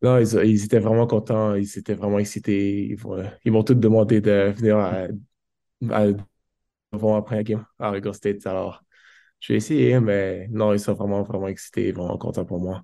Non, 0.00 0.18
ils, 0.18 0.64
étaient 0.64 0.78
vraiment 0.78 1.06
contents, 1.06 1.54
ils 1.54 1.78
étaient 1.78 1.94
vraiment 1.94 2.18
excités. 2.18 2.96
Ils, 3.44 3.52
m'ont 3.52 3.64
tous 3.64 3.74
demandé 3.74 4.20
de 4.20 4.52
venir 4.56 4.78
à, 4.78 5.08
après 7.16 7.36
la 7.36 7.42
game 7.42 7.66
à 7.78 7.88
Oregon 7.88 8.12
State. 8.12 8.46
Alors, 8.46 8.82
je 9.40 9.52
vais 9.52 9.56
essayer, 9.56 10.00
mais 10.00 10.48
non, 10.50 10.72
ils 10.72 10.80
sont 10.80 10.94
vraiment, 10.94 11.22
vraiment 11.22 11.48
excités, 11.48 11.92
vraiment 11.92 12.16
contents 12.16 12.44
pour 12.44 12.60
moi. 12.60 12.82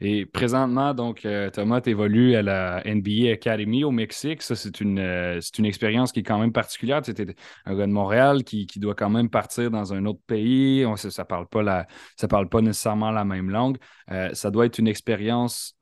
Et 0.00 0.26
présentement, 0.26 0.92
donc, 0.92 1.24
euh, 1.24 1.48
Thomas, 1.48 1.80
à 1.80 2.42
la 2.42 2.82
NBA 2.86 3.32
Academy 3.32 3.82
au 3.82 3.90
Mexique. 3.90 4.42
Ça, 4.42 4.54
c'est 4.54 4.82
une, 4.82 4.98
euh, 4.98 5.40
une 5.58 5.64
expérience 5.64 6.12
qui 6.12 6.20
est 6.20 6.22
quand 6.22 6.38
même 6.38 6.52
particulière. 6.52 7.00
Tu 7.00 7.12
étais 7.12 7.34
un 7.64 7.74
gars 7.74 7.86
de 7.86 7.92
Montréal 7.92 8.44
qui, 8.44 8.66
doit 8.76 8.94
quand 8.94 9.08
même 9.08 9.30
partir 9.30 9.70
dans 9.70 9.94
un 9.94 10.04
autre 10.04 10.20
pays. 10.26 10.84
ça 10.96 11.08
ne 11.08 11.26
parle, 11.26 11.48
pas 11.48 11.86
ça 12.16 12.28
parle 12.28 12.50
pas 12.50 12.60
nécessairement 12.60 13.10
la 13.10 13.24
même 13.24 13.48
langue. 13.48 13.78
Euh, 14.10 14.28
ça 14.34 14.50
doit 14.50 14.66
être 14.66 14.78
une 14.78 14.88
expérience 14.88 15.78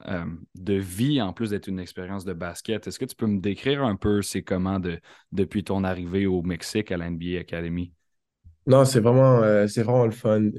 de 0.54 0.74
vie 0.74 1.20
en 1.20 1.32
plus 1.32 1.50
d'être 1.50 1.66
une 1.66 1.80
expérience 1.80 2.24
de 2.24 2.34
basket. 2.34 2.86
Est-ce 2.86 3.00
que 3.00 3.04
tu 3.06 3.16
peux 3.16 3.26
me 3.26 3.40
décrire 3.40 3.82
un 3.82 3.96
peu 3.96 4.22
c'est 4.22 4.42
comment 4.42 4.78
de, 4.78 5.00
depuis 5.32 5.64
ton 5.64 5.82
arrivée 5.82 6.26
au 6.26 6.42
Mexique 6.42 6.92
à 6.92 6.96
la 6.96 7.10
NBA 7.10 7.40
Academy? 7.40 7.92
Non, 8.68 8.84
c'est 8.84 9.00
vraiment, 9.00 9.42
c'est 9.66 9.82
vraiment 9.82 10.06
le 10.06 10.12
fun. 10.12 10.50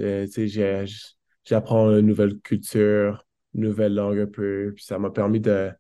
J'apprends 1.46 1.92
une 1.92 2.08
nouvelle 2.08 2.38
culture 2.40 3.26
nouvelle 3.56 3.96
langue 3.96 4.20
un 4.20 4.28
peu. 4.28 4.74
Puis 4.76 4.86
ça 4.86 5.00
m'a 5.00 5.10
permis 5.10 5.40
de, 5.40 5.72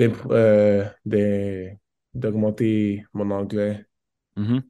euh, 0.00 0.84
d'augmenter 2.14 3.04
mon 3.12 3.30
anglais. 3.30 3.84
Mm-hmm. 4.36 4.62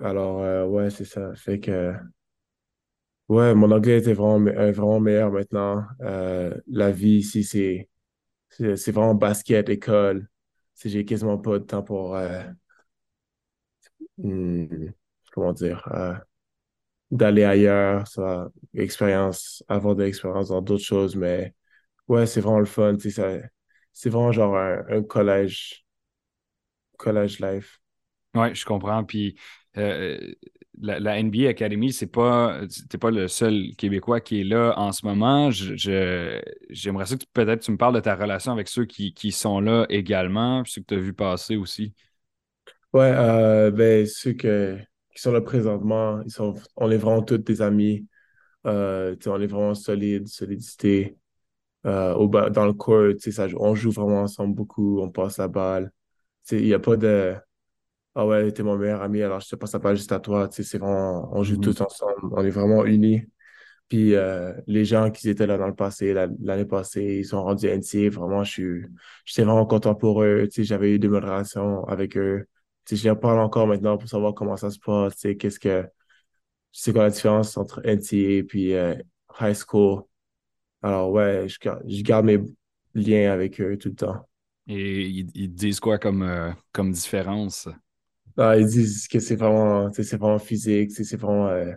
Alors, 0.00 0.42
euh, 0.42 0.66
ouais, 0.66 0.90
c'est 0.90 1.04
ça. 1.04 1.34
Fait 1.34 1.60
que, 1.60 1.94
ouais, 3.28 3.54
mon 3.54 3.70
anglais 3.70 3.98
était 3.98 4.12
vraiment, 4.12 4.50
vraiment 4.72 5.00
meilleur 5.00 5.30
maintenant. 5.30 5.84
Euh, 6.00 6.54
la 6.66 6.90
vie 6.90 7.18
ici, 7.18 7.44
c'est, 7.44 7.88
c'est, 8.50 8.92
vraiment 8.92 9.14
basket, 9.14 9.68
école. 9.68 10.28
J'ai 10.84 11.04
quasiment 11.04 11.38
pas 11.38 11.58
de 11.58 11.64
temps 11.64 11.82
pour, 11.82 12.16
hmm, 14.18 14.90
comment 15.32 15.52
dire, 15.52 15.88
d'aller 17.14 17.44
ailleurs, 17.44 18.06
ça, 18.08 18.50
expérience, 18.74 19.62
avoir 19.68 19.94
de 19.94 20.02
l'expérience 20.02 20.48
dans 20.48 20.60
d'autres 20.60 20.84
choses, 20.84 21.14
mais 21.16 21.54
ouais, 22.08 22.26
c'est 22.26 22.40
vraiment 22.40 22.58
le 22.58 22.66
fun, 22.66 22.96
tu 22.96 23.10
sais, 23.10 23.42
c'est 23.92 24.10
vraiment 24.10 24.32
genre 24.32 24.56
un, 24.56 25.02
collège, 25.04 25.86
collège 26.98 27.38
life. 27.38 27.80
Ouais, 28.34 28.52
je 28.52 28.64
comprends. 28.64 29.04
Puis 29.04 29.36
euh, 29.76 30.18
la, 30.80 31.18
NBA 31.20 31.48
Academy, 31.50 31.92
c'est 31.92 32.08
pas, 32.08 32.60
t'es 32.90 32.98
pas 32.98 33.12
le 33.12 33.28
seul 33.28 33.76
Québécois 33.78 34.20
qui 34.20 34.40
est 34.40 34.44
là 34.44 34.74
en 34.76 34.90
ce 34.90 35.06
moment. 35.06 35.52
Je, 35.52 36.40
j'aimerais 36.70 37.06
ça 37.06 37.16
que 37.16 37.24
peut-être 37.32 37.62
tu 37.62 37.70
me 37.70 37.76
parles 37.76 37.94
de 37.94 38.00
ta 38.00 38.16
relation 38.16 38.50
avec 38.50 38.66
ceux 38.66 38.86
qui, 38.86 39.14
qui 39.14 39.30
sont 39.30 39.60
là 39.60 39.86
également, 39.88 40.64
puis 40.64 40.72
ceux 40.72 40.80
que 40.80 40.86
tu 40.88 40.94
as 40.94 40.98
vu 40.98 41.14
passer 41.14 41.54
aussi. 41.54 41.94
Ouais, 42.92 43.12
euh, 43.14 43.70
ben, 43.70 44.04
ceux 44.04 44.32
que, 44.32 44.80
qui 45.14 45.22
sont 45.22 45.32
là 45.32 45.40
présentement, 45.40 46.20
ils 46.24 46.30
sont, 46.32 46.54
on 46.76 46.90
est 46.90 46.96
vraiment 46.96 47.22
tous 47.22 47.38
des 47.38 47.62
amis. 47.62 48.06
Euh, 48.66 49.16
on 49.26 49.40
est 49.40 49.46
vraiment 49.46 49.74
solides, 49.74 50.28
solidité. 50.28 51.16
Euh, 51.86 52.14
au 52.14 52.28
dans 52.28 52.66
le 52.66 52.72
court, 52.72 53.12
ça, 53.20 53.46
on 53.58 53.74
joue 53.74 53.90
vraiment 53.90 54.22
ensemble 54.22 54.54
beaucoup, 54.54 55.00
on 55.00 55.10
passe 55.10 55.38
la 55.38 55.48
balle. 55.48 55.92
Il 56.50 56.64
n'y 56.64 56.74
a 56.74 56.78
pas 56.78 56.96
de 56.96 57.34
Ah 58.14 58.26
ouais, 58.26 58.52
t'es 58.52 58.62
mon 58.62 58.76
meilleur 58.76 59.02
ami, 59.02 59.22
alors 59.22 59.40
je 59.40 59.48
te 59.48 59.56
passe 59.56 59.72
la 59.74 59.78
balle 59.80 59.96
juste 59.96 60.12
à 60.12 60.20
toi. 60.20 60.48
C'est 60.50 60.78
vraiment, 60.78 61.28
on 61.32 61.42
joue 61.42 61.56
mm-hmm. 61.56 61.60
tous 61.60 61.80
ensemble, 61.82 62.32
on 62.32 62.44
est 62.44 62.50
vraiment 62.50 62.84
unis. 62.84 63.22
Puis 63.88 64.14
euh, 64.14 64.54
les 64.66 64.84
gens 64.84 65.10
qui 65.10 65.28
étaient 65.28 65.46
là 65.46 65.58
dans 65.58 65.66
le 65.68 65.74
passé, 65.74 66.14
l'année 66.14 66.64
passée, 66.64 67.18
ils 67.20 67.24
sont 67.24 67.42
rendus 67.42 67.70
entiers. 67.70 68.08
Vraiment, 68.08 68.44
je 68.44 68.50
suis, 68.50 68.82
j'étais 69.26 69.44
vraiment 69.44 69.66
content 69.66 69.94
pour 69.94 70.22
eux. 70.22 70.48
J'avais 70.50 70.94
eu 70.94 70.98
des 70.98 71.08
bonnes 71.08 71.24
relations 71.24 71.84
avec 71.84 72.16
eux 72.16 72.46
je 72.90 73.04
leur 73.06 73.18
parle 73.18 73.40
encore 73.40 73.66
maintenant 73.66 73.96
pour 73.98 74.08
savoir 74.08 74.34
comment 74.34 74.56
ça 74.56 74.70
se 74.70 74.78
passe, 74.78 75.26
qu'est-ce 75.38 75.58
que 75.58 75.88
c'est 76.72 76.92
quoi 76.92 77.04
la 77.04 77.10
différence 77.10 77.56
entre 77.56 77.80
NCA 77.86 78.16
et 78.16 78.42
puis 78.42 78.74
euh, 78.74 78.94
high 79.40 79.54
school? 79.54 80.02
Alors 80.82 81.10
ouais, 81.10 81.48
je, 81.48 81.56
je, 81.86 82.02
garde 82.02 82.26
mes 82.26 82.38
liens 82.94 83.32
avec 83.32 83.60
eux 83.60 83.78
tout 83.78 83.88
le 83.90 83.94
temps. 83.94 84.28
Et 84.66 85.06
ils, 85.06 85.48
disent 85.54 85.80
quoi 85.80 85.98
comme, 85.98 86.22
euh, 86.22 86.50
comme 86.72 86.92
différence? 86.92 87.68
Ah, 88.36 88.56
ils 88.58 88.66
disent 88.66 89.06
que 89.08 89.20
c'est 89.20 89.36
vraiment, 89.36 89.92
c'est 89.92 90.16
vraiment 90.16 90.38
physique, 90.38 90.90
c'est 90.90 91.16
vraiment 91.16 91.48
euh, 91.48 91.72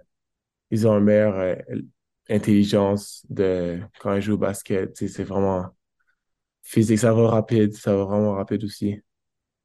ils 0.71 0.87
ont 0.87 0.97
une 0.97 1.03
meilleure 1.05 1.57
intelligence 2.29 3.25
de 3.29 3.79
quand 3.99 4.15
ils 4.15 4.21
jouent 4.21 4.33
au 4.33 4.37
basket. 4.37 4.95
C'est 4.95 5.23
vraiment 5.23 5.67
physique, 6.63 6.99
ça 6.99 7.13
va 7.13 7.29
rapide, 7.29 7.73
ça 7.75 7.95
va 7.95 8.03
vraiment 8.03 8.33
rapide 8.33 8.63
aussi. 8.63 9.01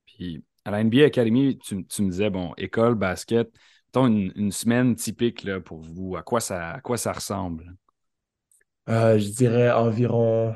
Puis 0.07 0.45
à 0.65 0.71
la 0.71 0.85
NBA 0.85 1.05
Academy, 1.07 1.59
tu, 1.59 1.77
me 1.77 2.11
disais, 2.11 2.31
bon, 2.31 2.53
école, 2.57 2.95
basket, 2.95 3.51
une, 3.97 4.33
une 4.37 4.53
semaine 4.53 4.97
typique 4.97 5.45
là, 5.45 5.61
pour 5.61 5.81
vous, 5.81 6.17
à 6.17 6.23
quoi 6.23 6.41
ça, 6.41 6.81
quoi 6.83 6.97
ça 6.97 7.13
ressemble? 7.13 7.75
Euh, 8.89 9.19
je 9.19 9.29
dirais 9.29 9.71
environ, 9.71 10.55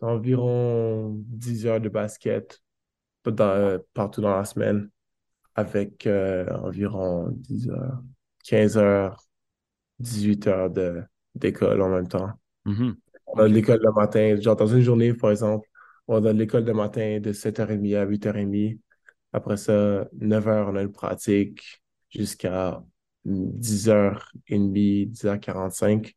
environ 0.00 1.14
10 1.28 1.66
heures 1.66 1.80
de 1.80 1.88
basket 1.88 2.60
partout 3.22 4.20
dans 4.20 4.36
la 4.36 4.44
semaine, 4.44 4.90
avec 5.54 6.06
euh, 6.06 6.46
environ 6.58 7.28
10 7.30 7.70
heures, 7.70 8.02
15 8.44 8.76
heures, 8.76 9.24
18 10.00 10.46
heures 10.48 10.70
d'école 11.34 11.80
en 11.80 11.88
même 11.88 12.08
temps. 12.08 12.32
Mm-hmm. 12.66 12.94
On 13.28 13.38
a 13.38 13.48
l'école 13.48 13.80
le 13.82 13.92
matin. 13.92 14.36
Genre, 14.40 14.56
dans 14.56 14.66
une 14.66 14.82
journée, 14.82 15.14
par 15.14 15.30
exemple, 15.30 15.68
on 16.12 16.24
a 16.24 16.32
l'école 16.32 16.64
le 16.64 16.74
matin 16.74 17.20
de 17.20 17.32
7h30 17.32 17.96
à 17.96 18.04
8h30. 18.06 18.78
Après 19.32 19.56
ça, 19.56 20.06
9h, 20.18 20.70
on 20.70 20.76
a 20.76 20.82
une 20.82 20.92
pratique 20.92 21.82
jusqu'à 22.10 22.82
10h30, 23.24 25.10
10h45. 25.12 26.14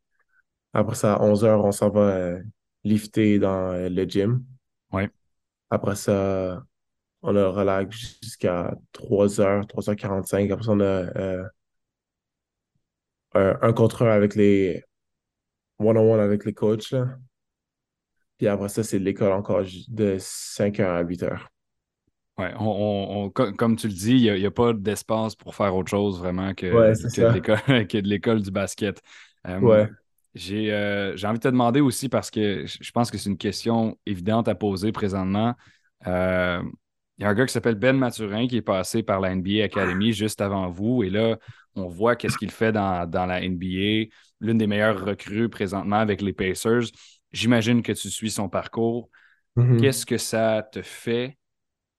Après 0.74 0.96
ça, 0.96 1.14
à 1.16 1.20
11h, 1.20 1.66
on 1.66 1.72
s'en 1.72 1.90
va 1.90 2.02
euh, 2.02 2.44
lifter 2.84 3.40
dans 3.40 3.72
euh, 3.72 3.90
le 3.90 4.04
gym. 4.04 4.44
Ouais. 4.92 5.10
Après 5.70 5.96
ça, 5.96 6.64
on 7.22 7.36
a 7.36 7.48
relax 7.48 8.20
jusqu'à 8.22 8.76
3h, 8.94 9.66
3h45. 9.68 10.52
Après 10.52 10.66
ça, 10.66 10.72
on 10.72 10.80
a 10.82 10.84
euh, 10.84 11.44
un, 13.34 13.58
un 13.62 13.74
contre 13.74 14.04
un 14.04 14.12
avec 14.12 14.36
les 14.36 14.84
one-on-one 15.80 16.20
avec 16.20 16.46
les 16.46 16.54
coachs. 16.54 16.92
Là. 16.92 17.18
Puis 18.38 18.48
après 18.48 18.70
ça, 18.70 18.84
c'est 18.84 19.00
l'école 19.00 19.32
encore 19.32 19.64
de 19.88 20.18
5h 20.20 20.84
à 20.98 21.04
8h. 21.04 21.48
Ouais, 22.38 22.54
on, 22.60 23.24
on, 23.26 23.30
comme 23.30 23.78
tu 23.78 23.88
le 23.88 23.94
dis, 23.94 24.18
il 24.18 24.34
n'y 24.34 24.46
a, 24.46 24.48
a, 24.48 24.52
pas 24.52 24.74
d'espace 24.74 25.36
pour 25.36 25.56
faire 25.56 25.74
autre 25.74 25.90
chose 25.90 26.20
vraiment 26.20 26.54
que, 26.54 26.66
Ouais, 26.74 26.92
que 26.92 27.10
c'est 27.10 27.22
de 28.02 28.10
l'école- 28.10 28.42
du 28.42 28.52
basket. 28.52 29.02
Euh, 29.48 29.60
Ouais. 29.60 29.90
J'ai 30.34 30.74
euh, 30.74 31.16
j'ai 31.16 31.28
envie 31.28 31.40
de 31.40 31.44
te 31.44 31.48
demander 31.48 31.80
aussi 31.80 32.10
parce 32.10 32.30
que 32.30 32.66
je 32.66 32.78
je 32.82 32.92
pense 32.92 33.10
que 33.10 33.18
c'est 33.18 33.30
une 33.30 33.38
question 33.38 33.98
évidente 34.06 34.50
à 34.50 34.56
poser 34.56 34.92
présentement. 34.92 35.54
Euh, 36.08 36.62
Il 37.18 37.24
y 37.24 37.26
a 37.26 37.30
un 37.30 37.34
gars 37.34 37.46
qui 37.46 37.54
s'appelle 37.54 37.76
Ben 37.76 37.96
Maturin 37.98 38.46
qui 38.48 38.58
est 38.58 38.62
passé 38.62 39.02
par 39.02 39.22
la 39.22 39.34
NBA 39.34 39.64
Academy 39.64 40.12
juste 40.12 40.42
avant 40.42 40.70
vous. 40.70 41.04
Et 41.04 41.10
là, 41.10 41.38
on 41.76 41.88
voit 41.88 42.18
qu'est-ce 42.18 42.38
qu'il 42.38 42.52
fait 42.52 42.74
dans, 42.74 43.10
dans 43.10 43.26
la 43.26 43.40
NBA. 43.42 44.10
L'une 44.42 44.58
des 44.58 44.68
meilleures 44.68 45.06
recrues 45.06 45.48
présentement 45.48 45.96
avec 46.00 46.22
les 46.22 46.34
Pacers. 46.34 46.84
J'imagine 47.36 47.84
que 47.84 47.94
tu 47.94 48.12
suis 48.12 48.32
son 48.32 48.50
parcours. 48.50 49.12
Mhm. 49.56 49.94
Qu'est-ce 49.94 50.06
que 50.06 50.18
ça 50.18 50.68
te 50.72 50.82
fait 50.84 51.38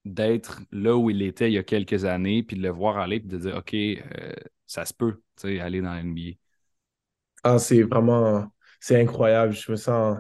d'être 0.05 0.61
là 0.72 0.97
où 0.97 1.11
il 1.11 1.22
était 1.22 1.51
il 1.51 1.55
y 1.55 1.59
a 1.59 1.64
quelques 1.64 2.05
années, 2.07 2.43
puis 2.43 2.57
de 2.57 2.62
le 2.62 2.70
voir 2.70 2.99
aller, 2.99 3.20
puis 3.20 3.28
de 3.28 3.39
dire, 3.39 3.57
OK, 3.59 3.74
euh, 3.74 4.34
ça 4.66 4.84
se 4.87 4.95
peut, 4.95 5.22
tu 5.37 5.49
sais, 5.49 5.61
aller 5.61 5.80
dans 5.82 5.93
la 5.95 6.01
NBA. 6.01 6.39
Ah, 7.43 7.59
c'est 7.59 7.82
vraiment, 7.82 8.51
c'est 8.80 9.01
incroyable. 9.01 9.53
Je 9.55 9.70
me 9.70 9.76
sens, 9.76 10.18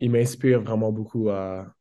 il 0.00 0.10
m'inspire 0.10 0.60
vraiment 0.60 0.92
beaucoup 0.92 1.30
à, 1.30 1.74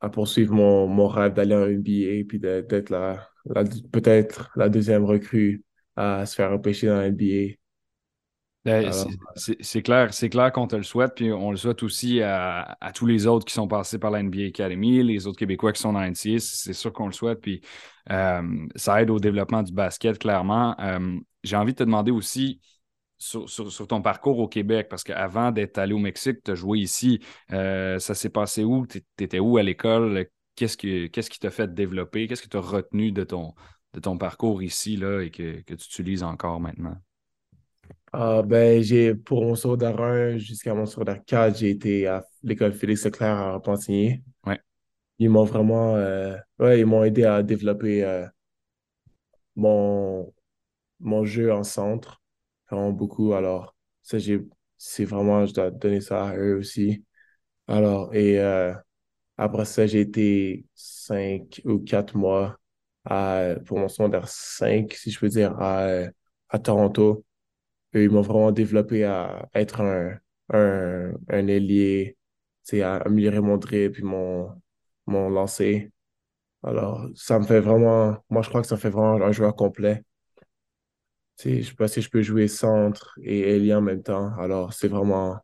à 0.00 0.10
poursuivre 0.10 0.54
mon, 0.54 0.86
mon 0.88 1.08
rêve 1.08 1.34
d'aller 1.34 1.54
en 1.56 1.66
NBA 1.66 2.24
puis 2.28 2.38
d'être 2.40 2.90
la, 2.90 3.28
la- 3.46 3.64
peut-être 3.92 4.52
la 4.56 4.68
deuxième 4.68 5.04
recrue 5.04 5.64
à 5.96 6.26
se 6.26 6.36
faire 6.36 6.52
repêcher 6.52 6.88
dans 6.88 6.98
la 6.98 7.06
NBA. 7.08 7.26
Alors, 7.26 7.59
c'est- 9.34 9.56
c'est 9.62 9.82
clair, 9.82 10.12
c'est 10.12 10.28
clair 10.28 10.52
qu'on 10.52 10.66
te 10.66 10.76
le 10.76 10.82
souhaite, 10.82 11.12
puis 11.16 11.32
on 11.32 11.50
le 11.50 11.56
souhaite 11.56 11.82
aussi 11.82 12.20
à, 12.22 12.76
à 12.80 12.92
tous 12.92 13.06
les 13.06 13.26
autres 13.26 13.46
qui 13.46 13.54
sont 13.54 13.66
passés 13.68 13.98
par 13.98 14.10
la 14.10 14.20
NBA 14.20 14.46
Academy, 14.48 15.02
les 15.02 15.26
autres 15.26 15.38
Québécois 15.38 15.72
qui 15.72 15.80
sont 15.80 15.92
dans 15.92 16.00
la 16.00 16.08
NCAA, 16.08 16.40
c'est 16.40 16.72
sûr 16.74 16.92
qu'on 16.92 17.06
le 17.06 17.12
souhaite, 17.12 17.40
puis 17.40 17.62
euh, 18.10 18.42
ça 18.76 19.00
aide 19.00 19.10
au 19.10 19.18
développement 19.18 19.62
du 19.62 19.72
basket, 19.72 20.18
clairement. 20.18 20.76
Euh, 20.80 21.18
J'ai 21.42 21.56
envie 21.56 21.72
de 21.72 21.78
te 21.78 21.84
demander 21.84 22.10
aussi 22.10 22.60
sur, 23.18 23.48
sur- 23.50 23.72
sur 23.72 23.86
ton 23.88 24.02
parcours 24.02 24.38
au 24.38 24.48
Québec, 24.48 24.88
parce 24.90 25.04
qu'avant 25.04 25.52
d'être 25.52 25.78
allé 25.78 25.92
au 25.94 25.98
Mexique, 25.98 26.38
tu 26.44 26.50
as 26.52 26.54
joué 26.54 26.80
ici, 26.80 27.20
Euh, 27.52 27.98
ça 27.98 28.14
s'est 28.14 28.30
passé 28.30 28.64
où? 28.64 28.86
Tu 28.86 29.02
étais 29.20 29.38
où 29.40 29.58
à 29.58 29.62
l'école? 29.62 30.26
Qu'est-ce 30.56 30.76
que, 30.76 31.06
qu'est-ce 31.08 31.30
qui 31.30 31.38
t'a 31.38 31.50
fait 31.50 31.72
développer? 31.74 32.26
Qu'est-ce 32.28 32.42
que 32.42 32.48
tu 32.48 32.56
as 32.58 32.60
retenu 32.60 33.12
de 33.12 33.24
ton, 33.24 33.54
de 33.94 34.00
ton 34.00 34.18
parcours 34.18 34.62
ici 34.62 34.96
là, 34.96 35.20
et 35.22 35.30
que, 35.30 35.60
que 35.62 35.74
tu 35.74 35.86
utilises 35.86 36.22
encore 36.24 36.60
maintenant? 36.60 36.96
Ah, 38.12 38.42
ben, 38.42 38.82
j'ai, 38.82 39.14
pour 39.14 39.42
mon 39.44 39.54
secondaire 39.54 40.00
1 40.00 40.36
jusqu'à 40.38 40.74
mon 40.74 40.86
secondaire 40.86 41.20
4, 41.24 41.58
j'ai 41.58 41.70
été 41.70 42.06
à 42.06 42.24
l'école 42.42 42.72
Félix 42.72 43.04
Leclerc 43.04 43.36
à 43.36 43.52
Repentigny. 43.54 44.22
Ouais. 44.46 44.60
Ils 45.18 45.30
m'ont 45.30 45.44
vraiment, 45.44 45.96
euh, 45.96 46.36
ouais, 46.58 46.80
ils 46.80 46.86
m'ont 46.86 47.04
aidé 47.04 47.24
à 47.24 47.42
développer 47.42 48.04
euh, 48.04 48.26
mon, 49.56 50.32
mon 51.00 51.24
jeu 51.24 51.52
en 51.52 51.64
centre, 51.64 52.22
vraiment 52.70 52.92
beaucoup. 52.92 53.34
Alors, 53.34 53.76
ça, 54.02 54.18
j'ai, 54.18 54.40
c'est 54.78 55.04
vraiment, 55.04 55.46
je 55.46 55.54
dois 55.54 55.70
donner 55.70 56.00
ça 56.00 56.28
à 56.30 56.36
eux 56.36 56.56
aussi. 56.58 57.04
Alors, 57.68 58.14
et 58.14 58.40
euh, 58.40 58.74
après 59.38 59.64
ça, 59.66 59.86
j'ai 59.86 60.00
été 60.00 60.66
cinq 60.74 61.62
ou 61.64 61.78
quatre 61.80 62.16
mois 62.16 62.58
à, 63.04 63.54
pour 63.66 63.78
mon 63.78 63.88
secondaire 63.88 64.28
5, 64.28 64.92
si 64.94 65.10
je 65.10 65.20
peux 65.20 65.28
dire, 65.28 65.54
à, 65.60 65.88
à 66.50 66.58
Toronto. 66.58 67.24
Et 67.94 68.04
ils 68.04 68.10
m'ont 68.10 68.22
vraiment 68.22 68.52
développé 68.52 69.04
à 69.04 69.48
être 69.54 69.80
un, 69.80 70.18
un, 70.52 71.12
un 71.28 71.46
ailier, 71.48 72.16
à 72.82 72.96
améliorer 72.98 73.40
mon 73.40 73.56
dribble 73.56 73.94
puis 73.94 74.02
mon, 74.04 74.50
mon 75.06 75.28
lancer. 75.30 75.90
Alors, 76.64 77.08
ça 77.16 77.38
me 77.38 77.44
fait 77.46 77.60
vraiment, 77.60 78.18
moi, 78.30 78.42
je 78.42 78.48
crois 78.50 78.62
que 78.62 78.68
ça 78.68 78.76
fait 78.78 78.90
vraiment 78.90 79.14
un 79.24 79.32
joueur 79.32 79.56
complet. 79.56 80.04
Tu 81.36 81.42
sais, 81.56 81.62
je 81.62 81.68
sais 81.70 81.74
pas 81.74 81.88
si 81.88 82.02
je 82.02 82.10
peux 82.10 82.22
jouer 82.22 82.48
centre 82.48 83.14
et 83.22 83.40
ailier 83.56 83.74
en 83.74 83.80
même 83.80 84.02
temps. 84.02 84.32
Alors, 84.38 84.72
c'est 84.74 84.88
vraiment 84.88 85.38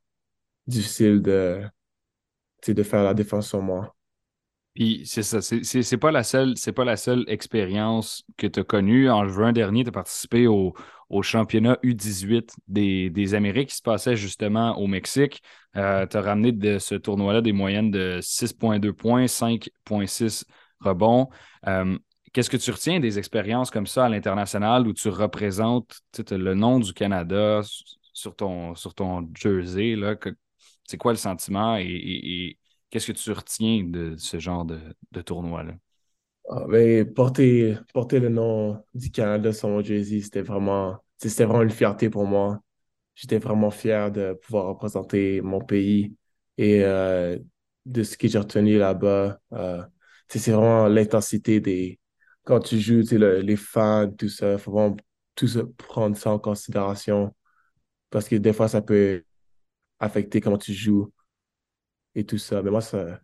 difficile 0.67 1.23
de, 1.23 1.63
de 2.67 2.83
faire 2.83 3.05
la 3.05 3.15
défense 3.15 3.49
sur 3.49 3.63
moi. 3.63 3.95
Puis 4.75 5.03
c'est 5.07 5.23
ça, 5.23 5.41
c'est 5.41 5.97
pas 5.97 6.11
la 6.13 6.23
seule, 6.23 6.57
c'est 6.59 6.73
pas 6.73 6.85
la 6.85 6.99
seule 6.99 7.25
expérience 7.29 8.25
que 8.37 8.47
tu 8.47 8.61
as 8.61 8.65
connue. 8.65 9.11
En 9.11 9.27
juin 9.27 9.53
dernier, 9.53 9.85
tu 9.85 9.89
as 9.89 9.93
participé 9.93 10.47
au, 10.47 10.75
au 11.09 11.23
championnat 11.23 11.79
U18 11.83 12.51
des, 12.69 13.35
Amériques 13.35 13.71
qui 13.71 13.77
se 13.77 13.83
passait 13.83 14.17
justement 14.17 14.77
au 14.79 14.87
Mexique. 14.87 15.43
tu 15.75 15.81
as 15.81 16.07
ramené 16.21 16.53
de 16.53 16.79
ce 16.79 16.95
tournoi-là 16.95 17.41
des 17.43 17.53
moyennes 17.53 17.91
de 17.91 18.21
6,2 18.21 18.93
points, 18.93 19.27
5,6 19.27 20.45
rebonds. 20.81 21.29
Euh, 21.67 21.99
Qu'est-ce 22.33 22.51
que 22.51 22.59
tu 22.59 22.71
retiens 22.71 23.01
des 23.01 23.19
expériences 23.19 23.71
comme 23.71 23.87
ça 23.87 24.05
à 24.05 24.09
l'international 24.11 24.87
où 24.87 24.93
tu 24.93 25.09
représentes 25.09 26.03
le 26.31 26.53
nom 26.53 26.79
du 26.81 26.93
Canada 26.93 27.63
sur 28.13 28.37
ton, 28.37 28.75
sur 28.75 28.95
ton 28.95 29.27
jersey? 29.35 29.97
C'est 30.85 30.99
quoi 30.99 31.13
le 31.13 31.19
sentiment 31.19 31.79
et, 31.79 32.59
qu'est-ce 32.91 33.07
que 33.07 33.13
tu 33.13 33.33
retiens 33.33 33.85
de 33.85 34.17
ce 34.19 34.39
genre 34.39 34.67
de 34.67 35.23
tournoi-là? 35.23 35.77
Ah, 36.49 36.65
ben, 36.69 37.13
porter, 37.13 37.77
porter 37.93 38.21
le 38.21 38.29
nom 38.29 38.83
du 38.95 39.11
Canada 39.11 39.53
sur 39.53 39.69
mon 39.69 39.83
jersey, 39.83 40.21
c'était 40.21 40.43
vraiment, 40.43 40.97
c'était 41.19 41.45
vraiment 41.45 41.63
une 41.63 41.71
fierté 41.71 42.09
pour 42.09 42.25
moi. 42.25 42.61
J'étais 43.15 43.39
vraiment 43.39 43.71
fier 43.71 44.13
de 44.13 44.35
pouvoir 44.35 44.67
représenter 44.67 45.41
mon 45.43 45.61
pays 45.61 46.17
et 46.59 46.85
euh, 46.85 47.39
de 47.87 48.03
ce 48.05 48.17
que 48.19 48.29
j'ai 48.29 48.39
retenu 48.39 48.79
là-bas. 48.79 49.41
Euh, 49.55 49.85
c'est 50.29 50.53
vraiment 50.53 50.89
l'intensité 50.89 51.61
des... 51.61 52.01
Quand 52.45 52.61
tu 52.61 52.81
joues, 52.81 53.03
le- 53.13 53.41
les 53.41 53.57
fans, 53.57 54.11
tout 54.13 54.29
ça, 54.29 54.55
il 54.55 54.59
faut 54.59 54.73
vraiment 54.73 54.97
tout 55.37 55.49
prendre 55.79 56.17
ça 56.17 56.33
en 56.33 56.39
considération 56.41 57.35
parce 58.11 58.29
que 58.29 58.37
des 58.37 58.53
fois, 58.55 58.69
ça 58.69 58.83
peut 58.83 59.25
affecter 60.01 60.41
comment 60.43 60.59
tu 60.59 60.75
joues 60.75 61.13
et 62.15 62.25
tout 62.27 62.39
ça. 62.39 62.63
Mais 62.63 62.71
moi, 62.71 62.81
ça... 62.81 63.21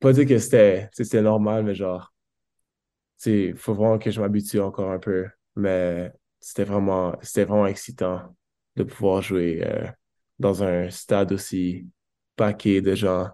Pas 0.00 0.14
dire 0.14 0.26
que 0.28 0.38
c'était 0.40 0.90
normal, 1.22 1.64
mais 1.64 1.76
genre... 1.76 2.13
Il 3.26 3.56
faut 3.56 3.74
vraiment 3.74 3.98
que 3.98 4.10
je 4.10 4.20
m'habitue 4.20 4.60
encore 4.60 4.90
un 4.90 4.98
peu, 4.98 5.26
mais 5.56 6.12
c'était 6.40 6.64
vraiment, 6.64 7.16
c'était 7.22 7.44
vraiment 7.44 7.66
excitant 7.66 8.34
de 8.76 8.82
pouvoir 8.84 9.22
jouer 9.22 9.62
euh, 9.64 9.86
dans 10.38 10.62
un 10.64 10.90
stade 10.90 11.32
aussi 11.32 11.88
paqué 12.36 12.80
de 12.82 12.94
gens. 12.94 13.30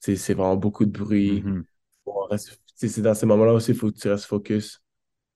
C'est 0.00 0.16
c'est 0.16 0.34
vraiment 0.34 0.56
beaucoup 0.56 0.86
de 0.86 0.92
bruit. 0.92 1.42
Mhm. 1.44 1.66
Rester- 2.30 2.56
C'est 2.76 3.02
dans 3.02 3.14
ces 3.14 3.26
moments-là 3.26 3.54
aussi, 3.54 3.72
il 3.72 3.76
faut 3.78 3.90
que 3.92 3.98
tu 3.98 4.08
restes 4.08 4.26
focus. 4.26 4.82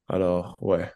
Alors, 0.08 0.56
ouais. 0.60 0.90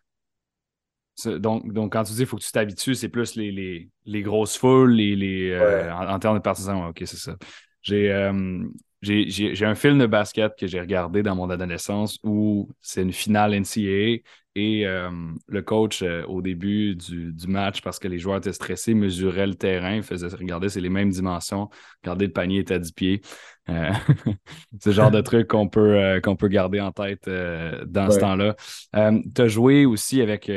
Donc, 1.26 1.72
donc, 1.72 1.92
quand 1.92 2.02
tu 2.04 2.12
dis 2.12 2.18
qu'il 2.18 2.26
faut 2.26 2.36
que 2.36 2.42
tu 2.42 2.50
t'habitues, 2.50 2.94
c'est 2.96 3.08
plus 3.08 3.36
les, 3.36 3.52
les, 3.52 3.88
les 4.04 4.22
grosses 4.22 4.56
foules, 4.56 4.92
les, 4.92 5.14
les, 5.14 5.50
euh, 5.50 5.92
en, 5.94 6.08
en 6.08 6.18
termes 6.18 6.36
de 6.36 6.42
partisans. 6.42 6.76
Ouais, 6.82 6.88
ok, 6.88 7.02
c'est 7.06 7.16
ça. 7.16 7.36
J'ai 7.82 8.10
euh, 8.12 8.64
j'ai- 9.04 9.64
un 9.66 9.74
film 9.74 9.98
de 9.98 10.06
basket 10.06 10.54
que 10.58 10.66
j'ai 10.66 10.80
regardé 10.80 11.22
dans 11.22 11.34
mon 11.36 11.50
adolescence 11.50 12.18
où 12.24 12.68
c'est 12.80 13.02
une 13.02 13.12
finale 13.12 13.54
NCAA 13.54 14.22
et 14.56 14.86
euh, 14.86 15.10
le 15.48 15.62
coach, 15.62 16.02
euh, 16.02 16.24
au 16.26 16.40
début 16.40 16.94
du, 16.94 17.32
du 17.32 17.46
match, 17.48 17.82
parce 17.82 17.98
que 17.98 18.06
les 18.06 18.18
joueurs 18.18 18.36
étaient 18.38 18.52
stressés, 18.52 18.94
mesurait 18.94 19.48
le 19.48 19.54
terrain, 19.56 20.00
faisait 20.02 20.28
regarder, 20.28 20.68
c'est 20.68 20.80
les 20.80 20.90
mêmes 20.90 21.10
dimensions. 21.10 21.68
Regardez, 22.04 22.26
le 22.26 22.32
panier 22.32 22.60
est 22.60 22.70
à 22.70 22.78
10 22.78 22.92
pieds. 22.92 23.20
Euh, 23.68 23.90
c'est 24.80 24.90
le 24.90 24.92
genre 24.92 25.10
de 25.10 25.20
truc 25.22 25.48
qu'on 25.48 25.68
peut, 25.68 26.20
qu'on 26.22 26.36
peut 26.36 26.48
garder 26.48 26.80
en 26.80 26.92
tête 26.92 27.28
dans 27.28 28.10
ce 28.10 28.18
temps-là. 28.18 28.54
tu 28.92 29.42
as 29.42 29.48
joué 29.48 29.86
aussi 29.86 30.20
avec, 30.22 30.48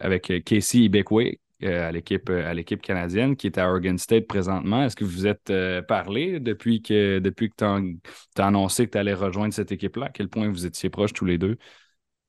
avec 0.00 0.32
Casey 0.44 0.80
Ibekwe 0.80 1.38
à 1.62 1.90
l'équipe 1.90 2.28
à 2.28 2.52
l'équipe 2.52 2.82
canadienne 2.82 3.36
qui 3.36 3.46
est 3.46 3.58
à 3.58 3.70
Oregon 3.70 3.96
State 3.96 4.26
présentement. 4.26 4.84
Est-ce 4.84 4.96
que 4.96 5.04
vous 5.04 5.26
êtes 5.26 5.50
euh, 5.50 5.82
parlé 5.82 6.38
depuis 6.40 6.82
que 6.82 7.18
depuis 7.18 7.50
que 7.50 7.56
tu 7.56 7.64
as, 7.64 8.46
annoncé 8.46 8.86
que 8.86 8.92
tu 8.92 8.98
allais 8.98 9.14
rejoindre 9.14 9.54
cette 9.54 9.72
équipe-là? 9.72 10.06
À 10.06 10.10
quel 10.10 10.28
point 10.28 10.48
vous 10.48 10.66
étiez 10.66 10.90
proches 10.90 11.12
tous 11.12 11.24
les 11.24 11.38
deux? 11.38 11.56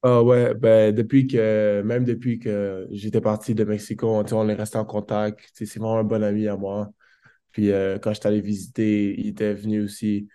Ah 0.04 0.24
ouais, 0.24 0.54
ben 0.54 0.94
depuis 0.94 1.28
que, 1.28 1.82
même 1.84 2.06
depuis 2.06 2.40
que 2.40 2.88
j'étais 2.92 3.20
parti 3.20 3.56
de 3.56 3.64
Mexico, 3.64 4.24
on, 4.32 4.50
est 4.50 4.54
resté 4.54 4.78
en 4.78 4.86
contact. 4.86 5.50
C'est 5.54 5.66
vraiment 5.76 5.98
un 5.98 6.04
bon 6.04 6.24
ami 6.24 6.48
à 6.48 6.56
moi. 6.56 6.92
Puis 7.52 7.70
quand 8.02 8.14
je 8.14 8.20
suis 8.20 8.28
allé 8.28 8.42
visiter, 8.42 9.20
il 9.20 9.28
était 9.28 9.54
venu 9.56 9.82
aussi 9.82 10.28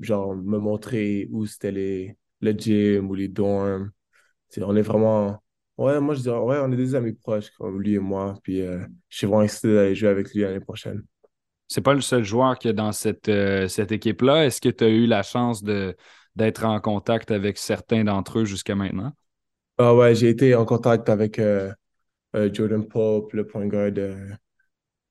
genre, 0.00 0.34
me 0.34 0.58
montrer 0.58 1.28
où 1.30 1.46
c'était 1.46 2.16
le 2.40 2.52
gym 2.52 3.10
ou 3.10 3.14
les 3.14 3.28
dorms. 3.28 3.90
on 4.58 4.76
est 4.76 4.82
vraiment. 4.82 5.42
Ouais, 5.78 6.00
moi 6.00 6.14
je 6.14 6.20
dis, 6.20 6.28
ouais, 6.28 6.58
on 6.62 6.72
est 6.72 6.76
des 6.76 6.94
amis 6.94 7.12
proches, 7.12 7.50
comme 7.50 7.80
lui 7.82 7.94
et 7.94 7.98
moi. 7.98 8.34
Puis 8.42 8.60
je 8.60 8.86
suis 9.16 9.26
vraiment 9.26 9.42
excité 9.42 9.74
d'aller 9.74 9.94
jouer 9.94 10.08
avec 10.08 10.32
lui 10.32 10.42
l'année 10.42 10.60
prochaine. 10.60 11.02
C'est 11.68 11.82
pas 11.82 11.94
le 11.94 12.00
seul 12.00 12.24
joueur 12.24 12.58
qui 12.58 12.68
est 12.68 12.72
dans 12.72 12.92
cette, 12.92 13.30
cette 13.68 13.92
équipe-là. 13.92 14.46
Est-ce 14.46 14.60
que 14.60 14.68
tu 14.68 14.84
as 14.84 14.88
eu 14.88 15.06
la 15.06 15.22
chance 15.22 15.62
de, 15.62 15.94
d'être 16.36 16.64
en 16.64 16.78
contact 16.80 17.30
avec 17.30 17.58
certains 17.58 18.04
d'entre 18.04 18.40
eux 18.40 18.44
jusqu'à 18.44 18.74
maintenant? 18.74 19.12
Ah 19.78 19.94
ouais, 19.94 20.14
j'ai 20.14 20.30
été 20.30 20.54
en 20.54 20.64
contact 20.64 21.08
avec 21.08 21.38
euh, 21.38 21.72
euh, 22.34 22.50
Jordan 22.52 22.86
Pope, 22.86 23.32
le 23.32 23.46
point 23.46 23.66
guard 23.66 23.92
de, 23.92 24.14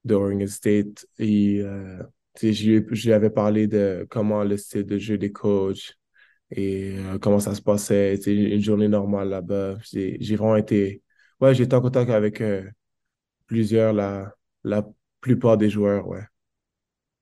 Oregon 0.10 0.48
State. 0.48 1.06
Et 1.20 1.62
euh, 1.62 2.02
je, 2.42 2.80
lui, 2.80 3.14
avais 3.14 3.30
parlé 3.30 3.68
de 3.68 4.08
comment 4.10 4.44
le 4.44 4.58
style 4.58 4.86
de 4.86 4.98
jeu 4.98 5.18
des 5.18 5.32
coachs 5.32 5.96
et 6.52 6.96
comment 7.22 7.40
ça 7.40 7.56
se 7.56 7.62
passait? 7.62 8.16
Une 8.26 8.62
journée 8.62 8.88
normale 8.88 9.30
là-bas. 9.30 9.78
J'ai 9.92 10.36
vraiment 10.36 10.56
été. 10.58 11.02
Ouais, 11.42 11.54
j'ai 11.54 11.64
été 11.64 11.76
en 11.76 11.82
contact 11.82 12.10
avec 12.12 12.42
plusieurs, 13.48 13.94
la, 13.94 14.34
la 14.64 14.88
plupart 15.22 15.58
des 15.58 15.70
joueurs, 15.70 16.08
ouais. 16.08 16.24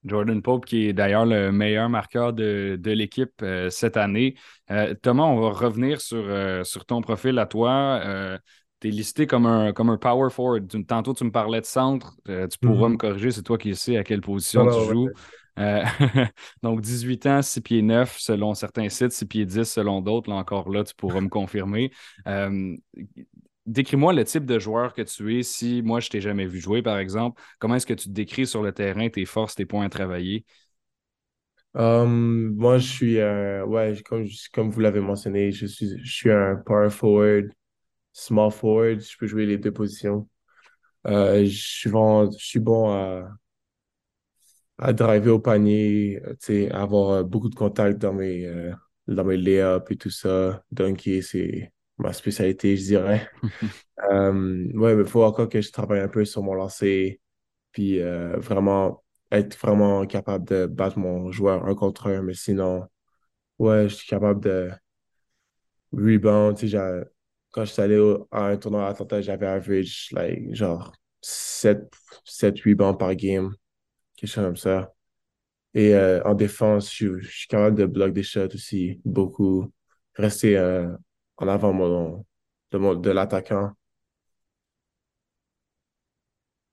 Jordan 0.05 0.41
Pope, 0.41 0.65
qui 0.65 0.87
est 0.87 0.93
d'ailleurs 0.93 1.25
le 1.25 1.51
meilleur 1.51 1.89
marqueur 1.89 2.33
de, 2.33 2.77
l'équipe 2.85 3.41
euh, 3.41 3.69
cette 3.69 3.97
année. 3.97 4.35
Euh, 4.69 4.93
Thomas, 5.01 5.23
on 5.23 5.39
va 5.39 5.49
revenir 5.51 6.01
sur, 6.01 6.17
euh, 6.17 6.63
sur 6.63 6.85
ton 6.85 7.01
profil 7.01 7.39
à 7.39 7.45
toi. 7.45 8.01
tu 8.81 8.89
es 8.89 8.91
listé 8.91 9.27
comme 9.27 9.45
un, 9.45 9.71
comme 9.71 9.89
un 9.89 9.97
power 9.97 10.29
forward. 10.29 10.67
Tantôt, 10.85 11.13
tu 11.13 11.23
me 11.23 11.31
parlais 11.31 11.61
de 11.61 11.65
centre. 11.65 12.15
tu 12.25 12.57
pourras 12.61 12.89
me 12.89 12.95
mm-hmm. 12.95 12.97
corriger, 12.97 13.31
c'est 13.31 13.43
toi 13.43 13.57
qui 13.57 13.75
sais 13.75 13.97
à 13.97 14.03
quelle 14.03 14.21
position 14.21 14.65
tu 14.65 14.93
joues. 14.93 15.09
donc, 16.63 16.81
18 16.81 17.25
ans, 17.27 17.41
6 17.41 17.61
pieds 17.61 17.81
9 17.81 18.17
selon 18.19 18.53
certains 18.53 18.89
sites, 18.89 19.11
6 19.11 19.25
pieds 19.25 19.45
10 19.45 19.65
selon 19.65 20.01
d'autres. 20.01 20.29
Là 20.29 20.35
encore, 20.35 20.69
là, 20.69 20.83
tu 20.83 20.95
pourras 20.95 21.21
me 21.21 21.29
confirmer 21.29 21.91
décris-moi 23.65 24.13
le 24.13 24.23
type 24.25 24.45
de 24.45 24.59
joueur 24.59 24.93
que 24.93 25.01
tu 25.01 25.39
es 25.39 25.43
si 25.43 25.81
moi 25.81 25.99
je 25.99 26.09
t'ai 26.09 26.21
jamais 26.21 26.45
vu 26.45 26.59
jouer, 26.59 26.81
par 26.81 26.97
exemple. 26.97 27.41
Comment 27.59 27.75
est-ce 27.75 27.85
que 27.85 27.93
tu 27.93 28.09
te 28.09 28.13
décris 28.13 28.47
sur 28.47 28.61
le 28.61 28.71
terrain, 28.71 29.09
tes 29.09 29.25
forces, 29.25 29.55
tes 29.55 29.65
points 29.65 29.85
à 29.85 29.89
travailler? 29.89 30.45
Um, 31.75 32.53
moi, 32.55 32.77
je 32.77 32.87
suis, 32.87 33.17
ouais, 33.17 33.95
comme, 34.05 34.27
comme 34.53 34.69
vous 34.69 34.79
l'avez 34.79 34.99
mentionné, 34.99 35.51
je 35.51 35.65
suis, 35.65 35.97
je 36.03 36.13
suis 36.13 36.31
un 36.31 36.55
power 36.55 36.89
forward, 36.89 37.51
small 38.11 38.51
forward. 38.51 39.01
Je 39.01 39.17
peux 39.17 39.27
jouer 39.27 39.45
les 39.45 39.57
deux 39.57 39.71
positions. 39.71 40.27
Euh, 41.07 41.45
je 41.45 42.29
suis 42.37 42.59
bon 42.59 42.91
à, 42.91 43.27
à 44.83 44.93
driver 44.93 45.35
au 45.35 45.39
panier, 45.39 46.21
avoir 46.71 47.09
euh, 47.11 47.23
beaucoup 47.23 47.49
de 47.49 47.55
contacts 47.55 47.97
dans 47.99 48.13
mes, 48.13 48.45
euh, 48.45 48.73
dans 49.07 49.23
mes 49.23 49.37
layups 49.37 49.89
et 49.91 49.95
tout 49.95 50.09
ça. 50.09 50.61
Dunker, 50.71 51.23
c'est 51.23 51.71
ma 51.97 52.11
spécialité, 52.13 52.75
je 52.75 52.83
dirais. 52.83 53.29
euh, 54.11 54.67
ouais, 54.73 54.95
mais 54.95 55.03
il 55.03 55.07
faut 55.07 55.23
encore 55.23 55.49
que 55.49 55.61
je 55.61 55.71
travaille 55.71 56.01
un 56.01 56.09
peu 56.09 56.25
sur 56.25 56.43
mon 56.43 56.53
lancer, 56.53 57.21
puis 57.71 58.01
euh, 58.01 58.37
vraiment 58.39 59.03
être 59.31 59.57
vraiment 59.57 60.05
capable 60.05 60.45
de 60.47 60.65
battre 60.67 60.99
mon 60.99 61.31
joueur 61.31 61.65
un 61.65 61.75
contre 61.75 62.07
un, 62.07 62.21
mais 62.21 62.33
sinon, 62.35 62.85
ouais, 63.59 63.89
je 63.89 63.95
suis 63.95 64.07
capable 64.07 64.41
de 64.41 64.71
rebound. 65.91 66.57
Tu 66.57 66.69
sais, 66.69 66.77
quand 67.51 67.65
je 67.65 67.71
suis 67.71 67.81
allé 67.81 67.97
à 68.31 68.47
un 68.47 68.57
tournoi 68.57 68.85
à 68.87 68.89
Atlanta, 68.89 69.21
j'avais 69.21 69.47
average 69.47 70.09
like, 70.11 70.53
genre 70.55 70.91
7, 71.21 71.91
7 72.25 72.59
rebounds 72.61 72.97
par 72.97 73.15
game, 73.15 73.53
quelque 74.23 74.35
comme 74.35 74.55
ça. 74.55 74.93
Et 75.73 75.95
euh, 75.95 76.21
en 76.23 76.35
défense, 76.35 76.93
je, 76.93 77.19
je, 77.19 77.29
suis 77.29 77.47
capable 77.47 77.77
de 77.77 77.85
bloquer 77.85 78.11
des 78.13 78.23
shots 78.23 78.53
aussi, 78.53 79.01
beaucoup. 79.05 79.71
Rester 80.15 80.57
euh, 80.57 80.95
en 81.37 81.47
avant 81.47 82.23
de, 82.71 82.95
de 82.95 83.09
l'attaquant. 83.09 83.71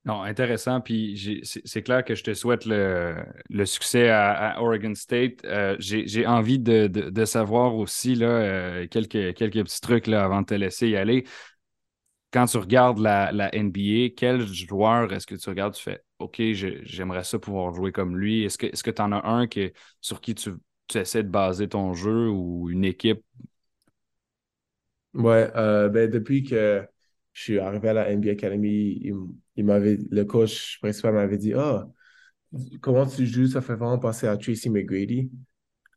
Non, 0.04 0.22
intéressant. 0.22 0.80
Puis 0.80 1.42
c'est 1.44 1.82
clair 1.82 2.04
que 2.04 2.14
je 2.14 2.24
te 2.24 2.32
souhaite 2.34 2.64
le, 2.66 3.24
succès 3.64 4.08
à, 4.10 4.56
Oregon 4.60 4.94
State. 4.94 5.44
Euh, 5.44 5.76
j'ai 5.78 6.26
envie 6.26 6.58
de, 6.58 7.24
savoir 7.24 7.74
aussi 7.76 8.14
là, 8.14 8.86
quelques, 8.88 9.34
quelques 9.34 9.62
petits 9.62 9.80
trucs 9.80 10.06
là, 10.06 10.24
avant 10.24 10.40
de 10.42 10.46
te 10.46 10.54
laisser 10.54 10.88
y 10.88 10.96
aller. 10.96 11.24
Quand 12.32 12.46
tu 12.46 12.58
regardes 12.58 12.98
la, 12.98 13.50
NBA, 13.52 14.14
quel 14.16 14.46
joueur 14.46 15.12
est-ce 15.12 15.26
que 15.26 15.34
tu 15.34 15.48
regardes? 15.48 15.74
Tu 15.74 15.82
fais 15.82 16.02
OK, 16.20 16.40
j'aimerais 16.84 17.24
ça 17.24 17.38
pouvoir 17.38 17.74
jouer 17.74 17.92
comme 17.92 18.16
lui. 18.16 18.44
Est-ce 18.44 18.58
que 18.58 18.90
tu 18.90 19.02
en 19.02 19.12
as 19.12 19.26
un 19.26 19.46
que, 19.46 19.72
sur 20.00 20.20
qui 20.20 20.34
tu, 20.34 20.50
tu 20.86 20.98
essaies 20.98 21.22
de 21.22 21.28
baser 21.28 21.68
ton 21.68 21.94
jeu 21.94 22.28
ou 22.28 22.68
une 22.70 22.84
équipe? 22.84 23.22
Ouais, 25.14 25.50
euh, 25.56 25.88
ben 25.88 26.08
depuis 26.08 26.44
que 26.44 26.86
je 27.32 27.42
suis 27.42 27.58
arrivé 27.58 27.88
à 27.88 27.92
la 27.94 28.10
NBA 28.10 28.32
Academy, 28.32 29.00
il, 29.56 29.64
m'avait, 29.64 29.98
le 30.10 30.24
coach 30.24 30.78
principal 30.80 31.14
m'avait 31.14 31.38
dit 31.38 31.52
Ah, 31.54 31.88
comment 32.80 33.06
tu 33.06 33.26
joues? 33.26 33.46
Ça 33.48 33.60
fait 33.60 33.74
vraiment 33.76 33.98
penser 33.98 34.26
à 34.26 34.36
Tracy 34.36 34.70
McGrady. 34.70 35.30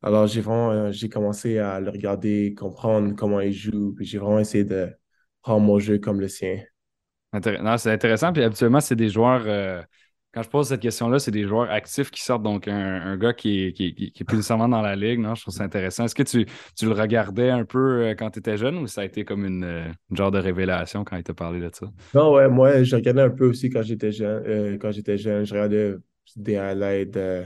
Alors, 0.03 0.27
j'ai 0.27 0.41
vraiment 0.41 0.71
euh, 0.71 0.91
j'ai 0.91 1.09
commencé 1.09 1.59
à 1.59 1.79
le 1.79 1.91
regarder, 1.91 2.55
comprendre 2.55 3.15
comment 3.15 3.41
il 3.41 3.53
joue, 3.53 3.93
puis 3.95 4.05
j'ai 4.05 4.19
vraiment 4.19 4.39
essayé 4.39 4.65
de 4.65 4.91
prendre 5.41 5.65
mon 5.65 5.79
jeu 5.79 5.99
comme 5.99 6.19
le 6.21 6.27
sien. 6.29 6.63
Non, 7.33 7.77
c'est 7.77 7.91
intéressant. 7.91 8.31
Puis 8.31 8.43
habituellement, 8.43 8.79
c'est 8.79 8.95
des 8.95 9.09
joueurs. 9.09 9.43
Euh, 9.47 9.81
quand 10.33 10.41
je 10.41 10.49
pose 10.49 10.67
cette 10.67 10.81
question-là, 10.81 11.19
c'est 11.19 11.31
des 11.31 11.47
joueurs 11.47 11.69
actifs 11.69 12.09
qui 12.09 12.23
sortent, 12.23 12.41
donc 12.41 12.67
un, 12.67 13.17
gars 13.17 13.33
qui 13.33 13.65
est, 13.67 13.73
qui, 13.73 14.23
plus 14.23 14.37
nécessairement 14.37 14.67
dans 14.67 14.81
la 14.81 14.95
ligue. 14.95 15.19
Non? 15.19 15.35
Je 15.35 15.43
trouve 15.43 15.53
ça 15.53 15.63
intéressant. 15.63 16.05
Est-ce 16.05 16.15
que 16.15 16.23
tu, 16.23 16.47
tu, 16.75 16.85
le 16.87 16.93
regardais 16.93 17.51
un 17.51 17.65
peu 17.65 18.01
euh, 18.01 18.15
quand 18.15 18.31
tu 18.31 18.39
étais 18.39 18.57
jeune 18.57 18.77
ou 18.79 18.87
ça 18.87 19.01
a 19.01 19.05
été 19.05 19.25
comme 19.25 19.45
une, 19.45 19.63
euh, 19.63 19.87
genre 20.11 20.31
de 20.31 20.39
révélation 20.39 21.03
quand 21.03 21.17
il 21.17 21.23
t'a 21.23 21.35
parlé 21.35 21.59
de 21.59 21.69
ça? 21.71 21.85
Non, 22.15 22.33
ouais, 22.33 22.49
moi, 22.49 22.81
je 22.81 22.95
regardais 22.95 23.21
un 23.21 23.29
peu 23.29 23.47
aussi 23.47 23.69
quand 23.69 23.83
j'étais 23.83 24.11
jeune. 24.11 24.43
Euh, 24.47 24.77
quand 24.79 24.91
j'étais 24.91 25.19
jeune, 25.19 25.45
je 25.45 25.53
regardais 25.53 25.95
des 26.35 26.57
highlights 26.57 27.11
de, 27.11 27.43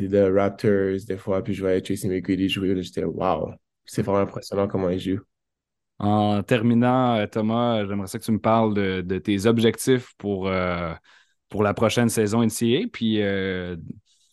de 0.00 0.38
Raptors 0.38 1.06
des 1.08 1.16
fois, 1.16 1.42
puis 1.42 1.54
je 1.54 1.62
voyais 1.62 1.80
Tracy 1.80 2.06
McGrady 2.06 2.50
jouer. 2.50 2.82
J'étais 2.82 3.04
wow, 3.04 3.52
c'est 3.86 4.02
vraiment 4.02 4.20
impressionnant 4.20 4.68
comment 4.68 4.90
il 4.90 4.98
joue. 4.98 5.20
En 5.98 6.42
terminant, 6.42 7.24
Thomas, 7.28 7.86
j'aimerais 7.86 8.08
ça 8.08 8.18
que 8.18 8.24
tu 8.24 8.32
me 8.32 8.40
parles 8.40 8.74
de, 8.74 9.00
de 9.00 9.18
tes 9.18 9.46
objectifs 9.46 10.12
pour 10.18 10.50
pour 11.48 11.62
la 11.62 11.74
prochaine 11.74 12.08
saison 12.08 12.42
NCA. 12.42 12.88
Puis 12.92 13.22
euh, 13.22 13.76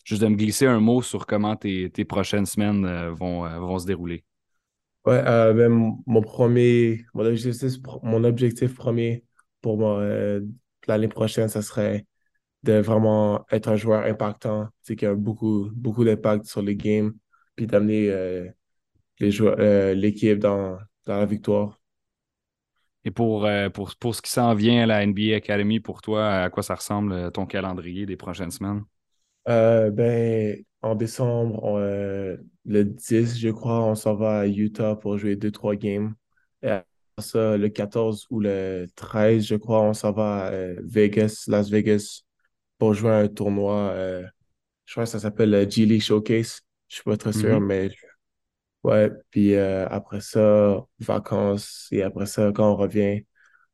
juste 0.04 0.22
de 0.22 0.28
me 0.28 0.36
glisser 0.36 0.66
un 0.66 0.80
mot 0.80 1.02
sur 1.02 1.26
comment 1.26 1.56
tes, 1.56 1.90
prochaines 2.06 2.46
semaines 2.46 2.86
euh, 2.86 3.12
vont, 3.12 3.46
euh, 3.46 3.60
vont 3.60 3.80
se 3.80 3.86
dérouler. 3.86 4.24
Ouais, 5.06 5.22
ben, 5.24 5.96
mon 6.06 6.22
premier, 6.22 7.06
mon 7.16 7.26
objectif, 7.26 7.74
mon 8.04 8.24
objectif 8.24 8.76
premier 8.76 9.24
pour 9.60 10.00
l'année 10.88 11.08
prochaine, 11.08 11.48
ça 11.50 11.64
serait 11.64 12.06
de 12.62 12.74
vraiment 12.74 13.44
être 13.52 13.70
un 13.70 13.76
joueur 13.76 14.06
impactant, 14.06 14.68
qui 14.86 15.04
a 15.08 15.16
beaucoup, 15.16 15.72
beaucoup 15.74 16.06
d'impact 16.06 16.46
sur 16.46 16.62
les 16.62 16.76
games, 16.76 17.14
puis 17.56 17.66
d'amener 17.66 18.14
l'équipe 19.20 20.38
dans, 20.38 20.78
dans 21.08 21.18
la 21.18 21.26
victoire. 21.26 21.81
Et 23.04 23.12
pour, 23.12 23.46
euh, 23.46 23.70
pour, 23.70 23.96
pour 23.96 24.16
ce 24.16 24.22
qui 24.22 24.32
s'en 24.32 24.54
vient 24.54 24.84
à 24.84 24.86
la 24.86 25.06
NBA 25.06 25.36
Academy, 25.36 25.80
pour 25.80 26.02
toi, 26.02 26.44
à 26.44 26.50
quoi 26.50 26.62
ça 26.62 26.76
ressemble 26.76 27.14
euh, 27.14 27.30
ton 27.32 27.46
calendrier 27.46 28.06
des 28.06 28.16
prochaines 28.16 28.52
semaines? 28.52 28.84
Euh, 29.48 29.90
ben, 29.90 30.64
en 30.84 30.94
décembre, 30.94 31.80
le 32.66 32.84
10, 32.84 33.40
je 33.40 33.50
crois, 33.50 33.84
on 33.84 33.96
s'en 33.96 34.16
va 34.16 34.42
à 34.42 34.48
Utah 34.48 34.96
pour 34.96 35.18
jouer 35.18 35.36
2-3 35.36 35.76
games. 35.76 36.14
Et 36.62 36.70
après 36.70 36.86
ça, 37.18 37.58
le 37.58 37.70
14 37.70 38.28
ou 38.30 38.40
le 38.40 38.86
13, 38.96 39.46
je 39.46 39.56
crois, 39.56 39.82
on 39.82 39.94
s'en 39.94 40.12
va 40.12 40.48
à 40.48 40.52
Vegas, 40.84 41.46
Las 41.48 41.70
Vegas, 41.70 42.22
pour 42.78 42.94
jouer 42.94 43.12
un 43.12 43.28
tournoi. 43.28 43.96
je 44.86 44.94
crois 44.94 45.06
que 45.06 45.10
ça 45.10 45.20
s'appelle 45.20 45.50
le 45.50 45.68
G 45.68 45.86
League 45.86 46.02
Showcase. 46.02 46.62
Je 46.88 46.96
suis 46.96 47.04
pas 47.04 47.18
très 47.18 47.34
sûr, 47.34 47.60
mm-hmm. 47.60 47.66
mais 47.66 47.90
Ouais, 48.84 49.12
puis 49.30 49.54
euh, 49.54 49.88
après 49.90 50.22
ça, 50.22 50.84
vacances, 51.00 51.88
et 51.92 52.02
après 52.02 52.26
ça, 52.26 52.52
quand 52.54 52.72
on 52.72 52.76
revient, 52.76 53.22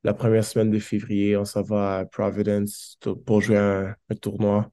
la 0.03 0.13
première 0.13 0.43
semaine 0.43 0.69
de 0.69 0.79
février, 0.79 1.37
on 1.37 1.45
s'en 1.45 1.61
va 1.63 1.99
à 1.99 2.05
Providence 2.05 2.99
pour 3.25 3.41
jouer 3.41 3.57
un, 3.57 3.95
tournoi. 4.21 4.69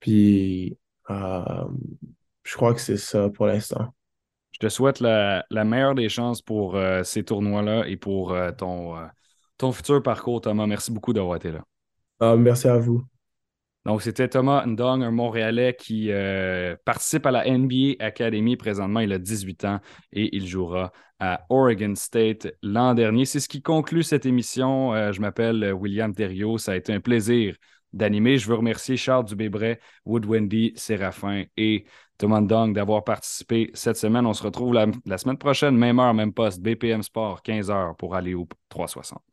Puis, 0.00 0.78
euh, 1.10 1.64
je 2.44 2.56
crois 2.56 2.74
que 2.74 2.80
c'est 2.80 2.96
ça 2.96 3.30
pour 3.30 3.46
l'instant. 3.46 3.94
Je 4.52 4.58
te 4.58 4.68
souhaite 4.68 5.00
la, 5.00 5.44
meilleure 5.50 5.94
des 5.94 6.08
chances 6.08 6.42
pour 6.42 6.76
euh, 6.76 7.02
ces 7.02 7.24
tournois-là 7.24 7.86
et 7.86 7.96
pour 7.96 8.36
ton, 8.58 8.96
ton 9.56 9.72
futur 9.72 10.02
parcours, 10.02 10.42
Thomas. 10.42 10.66
Merci 10.66 10.92
beaucoup 10.92 11.12
d'avoir 11.14 11.36
été 11.36 11.52
là. 11.52 11.64
Ah, 12.20 12.36
merci 12.36 12.68
à 12.68 12.76
vous. 12.76 13.02
Donc, 13.86 14.02
c'était 14.02 14.28
Thomas 14.28 14.66
Ndong, 14.66 15.02
un 15.02 15.10
Montréalais 15.10 15.74
qui 15.78 16.10
euh, 16.10 16.76
participe 16.84 17.24
à 17.24 17.30
la 17.30 17.50
NBA 17.50 17.94
Academy 17.98 18.56
présentement. 18.56 19.00
Il 19.00 19.12
a 19.12 19.18
18 19.18 19.64
ans 19.64 19.80
et 20.12 20.36
il 20.36 20.46
jouera 20.46 20.92
à 21.18 21.46
Oregon 21.48 21.94
State 21.94 22.48
l'an 22.62 22.94
dernier. 22.94 23.24
C'est 23.24 23.40
ce 23.40 23.48
qui 23.48 23.62
conclut 23.62 24.02
cette 24.02 24.26
émission. 24.26 24.94
Euh, 24.94 25.12
je 25.12 25.20
m'appelle 25.20 25.72
William 25.72 26.14
Thériault. 26.14 26.58
Ça 26.58 26.72
a 26.72 26.76
été 26.76 26.92
un 26.92 27.00
plaisir 27.00 27.56
d'animer. 27.92 28.36
Je 28.36 28.48
veux 28.48 28.54
remercier 28.54 28.96
Charles 28.96 29.24
Dubébret, 29.24 29.80
Wood 30.04 30.26
Wendy, 30.26 30.72
Séraphin 30.76 31.44
et 31.56 31.86
Thomas 32.18 32.42
Dong 32.42 32.74
d'avoir 32.74 33.02
participé 33.02 33.70
cette 33.72 33.96
semaine. 33.96 34.26
On 34.26 34.34
se 34.34 34.42
retrouve 34.42 34.74
la, 34.74 34.86
la, 35.06 35.16
semaine 35.16 35.38
prochaine, 35.38 35.76
même 35.76 35.98
heure, 35.98 36.12
même 36.12 36.34
poste, 36.34 36.60
BPM 36.60 37.02
Sport, 37.02 37.40
15h 37.42 37.96
pour 37.96 38.14
aller 38.14 38.34
au 38.34 38.46
360. 38.68 39.29